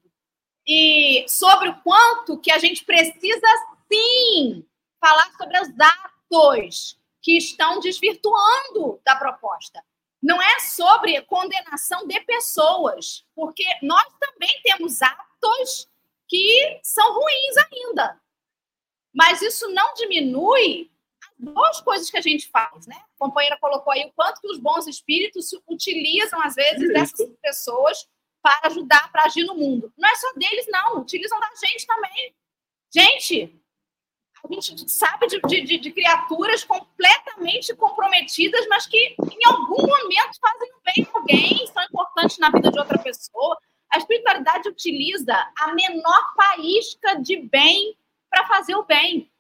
E 0.68 1.24
sobre 1.26 1.70
o 1.70 1.80
quanto 1.80 2.38
que 2.38 2.52
a 2.52 2.58
gente 2.58 2.84
precisa, 2.84 3.48
sim, 3.90 4.66
falar 5.00 5.32
sobre 5.32 5.58
os 5.60 5.68
atos 5.80 6.98
que 7.22 7.38
estão 7.38 7.80
desvirtuando 7.80 9.00
da 9.02 9.16
proposta 9.16 9.82
não 10.22 10.42
é 10.42 10.58
sobre 10.58 11.20
condenação 11.22 12.06
de 12.06 12.20
pessoas, 12.20 13.24
porque 13.34 13.64
nós 13.82 14.04
também 14.20 14.50
temos 14.62 15.00
atos 15.00 15.88
que 16.26 16.80
são 16.82 17.14
ruins 17.14 17.56
ainda. 17.72 18.20
Mas 19.14 19.40
isso 19.40 19.68
não 19.70 19.94
diminui 19.94 20.90
as 21.22 21.30
boas 21.38 21.80
coisas 21.80 22.10
que 22.10 22.18
a 22.18 22.20
gente 22.20 22.48
faz, 22.48 22.86
né? 22.86 22.96
A 22.96 23.18
companheira 23.18 23.56
colocou 23.58 23.92
aí 23.92 24.04
o 24.04 24.12
quanto 24.12 24.40
que 24.40 24.48
os 24.48 24.58
bons 24.58 24.86
espíritos 24.86 25.50
utilizam, 25.66 26.40
às 26.42 26.54
vezes, 26.54 26.92
dessas 26.92 27.26
pessoas 27.40 28.06
para 28.42 28.68
ajudar, 28.68 29.10
para 29.10 29.24
agir 29.24 29.44
no 29.44 29.54
mundo. 29.54 29.92
Não 29.96 30.08
é 30.08 30.14
só 30.14 30.32
deles, 30.34 30.66
não. 30.68 31.00
Utilizam 31.00 31.38
da 31.40 31.48
gente 31.66 31.86
também. 31.86 32.34
Gente, 32.94 33.62
a 34.44 34.60
gente 34.60 34.90
sabe 34.90 35.26
de, 35.26 35.40
de, 35.62 35.78
de, 35.78 35.90
criaturas 35.90 36.64
completamente 36.64 37.74
comprometidas, 37.74 38.66
mas 38.68 38.86
que 38.86 38.96
em 38.96 39.40
algum 39.46 39.86
momento 39.86 40.38
fazem 40.40 40.72
o 40.72 40.80
bem 40.84 41.06
a 41.06 41.18
alguém, 41.18 41.66
são 41.66 41.82
importantes 41.82 42.38
na 42.38 42.50
vida 42.50 42.70
de 42.70 42.78
outra 42.78 42.98
pessoa. 42.98 43.58
A 43.92 43.98
espiritualidade 43.98 44.68
utiliza 44.68 45.34
a 45.58 45.74
menor 45.74 46.34
faísca 46.34 47.20
de 47.20 47.36
bem 47.36 47.96
para 48.30 48.46
fazer 48.46 48.74
o 48.76 48.84
bem. 48.84 49.30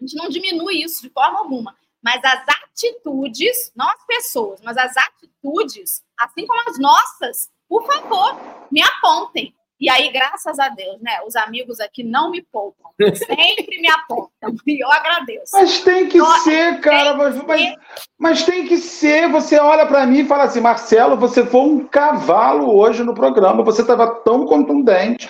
A 0.00 0.04
gente 0.04 0.16
não 0.16 0.28
diminui 0.28 0.82
isso 0.82 1.02
de 1.02 1.10
forma 1.10 1.38
alguma. 1.38 1.76
Mas 2.02 2.22
as 2.22 2.44
atitudes, 2.46 3.72
não 3.74 3.88
as 3.88 4.04
pessoas, 4.06 4.60
mas 4.62 4.76
as 4.76 4.96
atitudes, 4.96 6.04
assim 6.16 6.46
como 6.46 6.60
as 6.68 6.78
nossas, 6.78 7.50
por 7.68 7.86
favor, 7.86 8.36
me 8.70 8.82
apontem. 8.82 9.54
E 9.78 9.90
aí, 9.90 10.10
graças 10.10 10.58
a 10.58 10.70
Deus, 10.70 11.00
né? 11.02 11.20
Os 11.26 11.36
amigos 11.36 11.80
aqui 11.80 12.02
não 12.02 12.30
me 12.30 12.42
poupam. 12.42 12.88
Sempre 13.14 13.80
me 13.80 13.88
apontam. 13.88 14.30
E 14.66 14.82
eu 14.82 14.90
agradeço. 14.90 15.52
Mas 15.52 15.80
tem 15.80 16.08
que 16.08 16.18
Nossa, 16.18 16.44
ser, 16.44 16.80
cara. 16.80 17.14
Mas, 17.14 17.36
mas, 17.42 17.74
mas, 18.18 18.42
tem 18.44 18.66
que 18.66 18.78
ser. 18.78 19.28
Você 19.30 19.58
olha 19.58 19.84
para 19.86 20.06
mim 20.06 20.20
e 20.20 20.24
fala 20.24 20.44
assim, 20.44 20.60
Marcelo, 20.60 21.16
você 21.16 21.44
foi 21.44 21.60
um 21.60 21.86
cavalo 21.86 22.74
hoje 22.74 23.02
no 23.02 23.14
programa. 23.14 23.62
Você 23.64 23.82
estava 23.82 24.06
tão 24.22 24.46
contundente. 24.46 25.28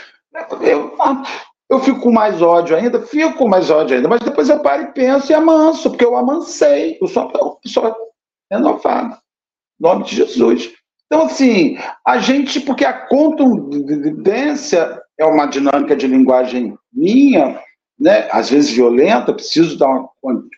Eu, 0.61 0.97
eu 1.69 1.81
fico 1.81 2.01
com 2.01 2.13
mais 2.13 2.41
ódio 2.41 2.77
ainda, 2.77 3.03
fico 3.03 3.37
com 3.37 3.49
mais 3.49 3.71
ódio 3.71 3.97
ainda. 3.97 4.09
Mas 4.09 4.21
depois 4.21 4.49
eu 4.49 4.61
paro 4.61 4.83
e 4.83 4.93
penso 4.93 5.33
e 5.33 5.35
amanso, 5.35 5.91
porque 5.91 6.05
eu 6.05 6.17
amansei. 6.17 6.99
Eu 7.01 7.09
sou 7.09 7.25
uma 7.25 7.57
pessoa 7.57 7.97
renovada. 8.51 9.19
Em 9.81 9.83
nome 9.83 10.05
de 10.05 10.17
Jesus. 10.17 10.76
Então, 11.07 11.27
assim, 11.27 11.79
a 12.05 12.19
gente, 12.19 12.61
porque 12.61 12.85
a 12.85 12.93
contundência 12.93 15.01
é 15.19 15.25
uma 15.25 15.47
dinâmica 15.47 15.95
de 15.95 16.07
linguagem 16.07 16.77
minha, 16.93 17.61
né? 17.99 18.29
às 18.31 18.51
vezes 18.51 18.71
violenta, 18.71 19.33
preciso 19.33 19.79
dar 19.79 19.89
uma 19.89 20.11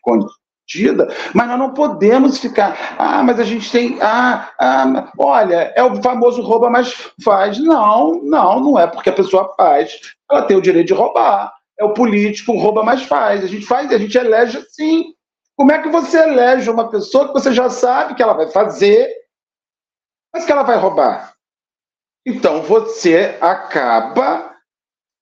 contida, 0.03 1.13
mas 1.35 1.49
nós 1.49 1.59
não 1.59 1.75
podemos 1.75 2.39
ficar, 2.39 2.97
ah, 2.99 3.23
mas 3.23 3.39
a 3.39 3.45
gente 3.45 3.71
tem, 3.71 3.99
ah, 4.01 4.51
ah, 4.59 5.13
olha, 5.19 5.73
é 5.77 5.83
o 5.83 6.03
famoso 6.03 6.43
rouba, 6.43 6.71
mas 6.71 6.95
faz. 7.23 7.59
Não, 7.59 8.23
não, 8.23 8.61
não 8.61 8.79
é 8.79 8.87
porque 8.87 9.11
a 9.11 9.15
pessoa 9.15 9.53
faz, 9.57 9.99
ela 10.31 10.43
tem 10.43 10.57
o 10.57 10.63
direito 10.63 10.89
de 10.89 10.95
roubar. 10.95 11.53
É 11.81 11.85
o 11.85 11.95
político, 11.95 12.59
rouba, 12.59 12.83
mas 12.83 13.05
faz. 13.05 13.45
A 13.45 13.47
gente 13.47 13.65
faz, 13.65 13.93
a 13.93 13.99
gente 13.99 14.19
elege 14.19 14.59
assim. 14.59 15.13
Como 15.57 15.71
é 15.71 15.81
que 15.81 15.89
você 15.89 16.19
elege 16.19 16.69
uma 16.69 16.91
pessoa 16.91 17.29
que 17.29 17.33
você 17.33 17.53
já 17.53 17.71
sabe 17.71 18.15
que 18.15 18.23
ela 18.23 18.33
vai 18.33 18.49
fazer 18.49 19.09
mas 20.33 20.45
que 20.45 20.53
ela 20.53 20.63
vai 20.63 20.79
roubar. 20.79 21.35
Então 22.27 22.63
você 22.63 23.39
acaba 23.41 24.55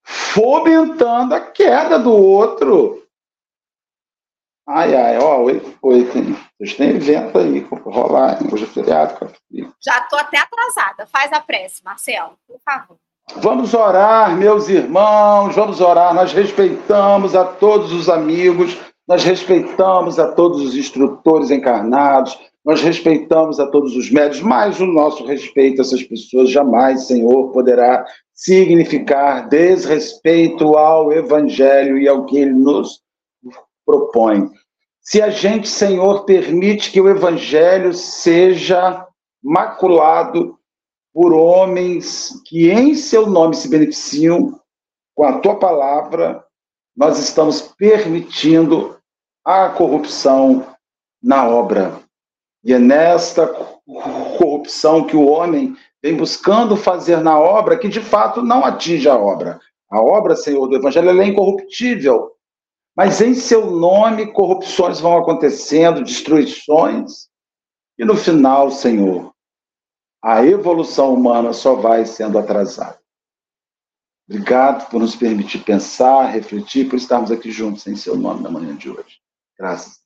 fomentando 0.04 1.34
a 1.34 1.40
queda 1.40 1.98
do 1.98 2.12
outro. 2.12 3.02
Ai, 4.68 4.96
ai, 4.96 5.18
ó, 5.18 5.42
oito, 5.42 5.78
oito, 5.80 6.18
hein? 6.18 6.36
Vocês 6.58 6.74
têm 6.76 6.90
evento 6.90 7.38
aí, 7.38 7.60
rolar, 7.84 8.38
hoje 8.52 8.64
é 8.64 8.66
feriado. 8.66 9.32
Já 9.80 9.98
estou 10.00 10.18
até 10.18 10.38
atrasada. 10.38 11.06
Faz 11.06 11.32
a 11.32 11.40
prece, 11.40 11.84
Marcelo, 11.84 12.36
por 12.48 12.58
favor. 12.64 12.96
Vamos 13.36 13.74
orar, 13.74 14.36
meus 14.36 14.68
irmãos, 14.68 15.54
vamos 15.54 15.80
orar. 15.80 16.14
Nós 16.14 16.32
respeitamos 16.32 17.36
a 17.36 17.44
todos 17.44 17.92
os 17.92 18.08
amigos, 18.08 18.76
nós 19.06 19.22
respeitamos 19.22 20.18
a 20.18 20.32
todos 20.32 20.60
os 20.62 20.74
instrutores 20.74 21.50
encarnados, 21.50 22.36
nós 22.66 22.82
respeitamos 22.82 23.60
a 23.60 23.68
todos 23.68 23.94
os 23.94 24.10
médios, 24.10 24.40
mas 24.40 24.80
o 24.80 24.86
nosso 24.86 25.24
respeito 25.24 25.80
a 25.80 25.84
essas 25.84 26.02
pessoas 26.02 26.50
jamais, 26.50 27.06
Senhor, 27.06 27.52
poderá 27.52 28.04
significar 28.34 29.48
desrespeito 29.48 30.76
ao 30.76 31.12
Evangelho 31.12 31.96
e 31.96 32.08
ao 32.08 32.26
que 32.26 32.36
ele 32.36 32.52
nos 32.52 33.00
propõe. 33.86 34.50
Se 35.00 35.22
a 35.22 35.30
gente, 35.30 35.68
Senhor, 35.68 36.24
permite 36.24 36.90
que 36.90 37.00
o 37.00 37.08
Evangelho 37.08 37.94
seja 37.94 39.06
maculado 39.40 40.58
por 41.14 41.32
homens 41.32 42.42
que 42.46 42.68
em 42.68 42.96
seu 42.96 43.28
nome 43.28 43.54
se 43.54 43.68
beneficiam 43.68 44.60
com 45.14 45.22
a 45.22 45.38
tua 45.38 45.56
palavra, 45.56 46.44
nós 46.96 47.16
estamos 47.20 47.62
permitindo 47.78 48.96
a 49.44 49.68
corrupção 49.68 50.66
na 51.22 51.48
obra 51.48 52.04
e 52.66 52.72
é 52.72 52.80
nesta 52.80 53.46
corrupção 53.46 55.06
que 55.06 55.16
o 55.16 55.24
homem 55.24 55.76
vem 56.02 56.16
buscando 56.16 56.76
fazer 56.76 57.18
na 57.18 57.38
obra 57.38 57.78
que 57.78 57.86
de 57.86 58.00
fato 58.00 58.42
não 58.42 58.64
atinge 58.64 59.08
a 59.08 59.14
obra. 59.14 59.60
A 59.88 60.00
obra, 60.02 60.34
Senhor, 60.34 60.66
do 60.66 60.74
Evangelho 60.74 61.08
é 61.22 61.26
incorruptível. 61.26 62.32
Mas 62.96 63.20
em 63.20 63.34
seu 63.34 63.70
nome, 63.70 64.32
corrupções 64.32 64.98
vão 64.98 65.16
acontecendo, 65.16 66.02
destruições, 66.02 67.28
e 67.96 68.04
no 68.04 68.16
final, 68.16 68.72
Senhor, 68.72 69.32
a 70.20 70.44
evolução 70.44 71.14
humana 71.14 71.52
só 71.52 71.76
vai 71.76 72.04
sendo 72.04 72.36
atrasada. 72.36 72.98
Obrigado 74.28 74.90
por 74.90 74.98
nos 74.98 75.14
permitir 75.14 75.60
pensar, 75.60 76.24
refletir, 76.24 76.88
por 76.88 76.96
estarmos 76.96 77.30
aqui 77.30 77.52
juntos 77.52 77.86
em 77.86 77.94
seu 77.94 78.16
nome 78.16 78.42
na 78.42 78.50
manhã 78.50 78.74
de 78.74 78.90
hoje. 78.90 79.20
Graças. 79.56 80.05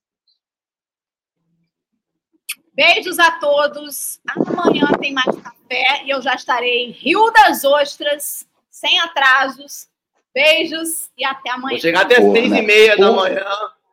Beijos 2.81 3.19
a 3.19 3.33
todos. 3.33 4.19
Amanhã 4.27 4.87
tem 4.99 5.13
mais 5.13 5.37
café 5.37 6.03
e 6.03 6.09
eu 6.09 6.23
já 6.23 6.35
estarei 6.35 6.87
em 6.87 6.91
Rio 6.93 7.31
das 7.31 7.63
Ostras, 7.63 8.49
sem 8.71 8.99
atrasos. 9.01 9.87
Beijos 10.33 11.11
e 11.15 11.23
até 11.23 11.51
amanhã. 11.51 11.75
Vou 11.75 11.79
chegar 11.81 12.07
até 12.07 12.19
Por, 12.23 12.33
seis 12.33 12.51
né? 12.51 12.61
e 12.61 12.63
meia 12.63 12.97
da 12.97 13.13
manhã 13.13 13.45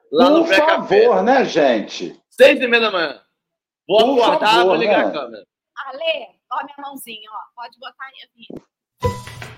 lá 0.10 0.30
no 0.30 0.46
Pré 0.46 0.62
Café. 0.62 0.78
Por 0.78 1.08
favor, 1.08 1.24
né, 1.24 1.44
gente? 1.44 2.18
Seis 2.30 2.62
e 2.62 2.68
meia 2.68 2.84
da 2.84 2.92
manhã. 2.92 3.22
Vou 3.86 4.16
Por 4.16 4.24
acordar, 4.24 4.52
favor, 4.52 4.66
vou 4.68 4.76
ligar 4.76 5.04
né? 5.04 5.10
a 5.10 5.12
câmera. 5.12 5.48
Ale, 5.86 6.28
ó 6.50 6.64
minha 6.64 6.78
mãozinha, 6.80 7.30
ó. 7.30 7.62
Pode 7.62 7.78
botar 7.80 8.06
aí 8.06 8.24
a 8.24 8.28
minha. 8.38 9.57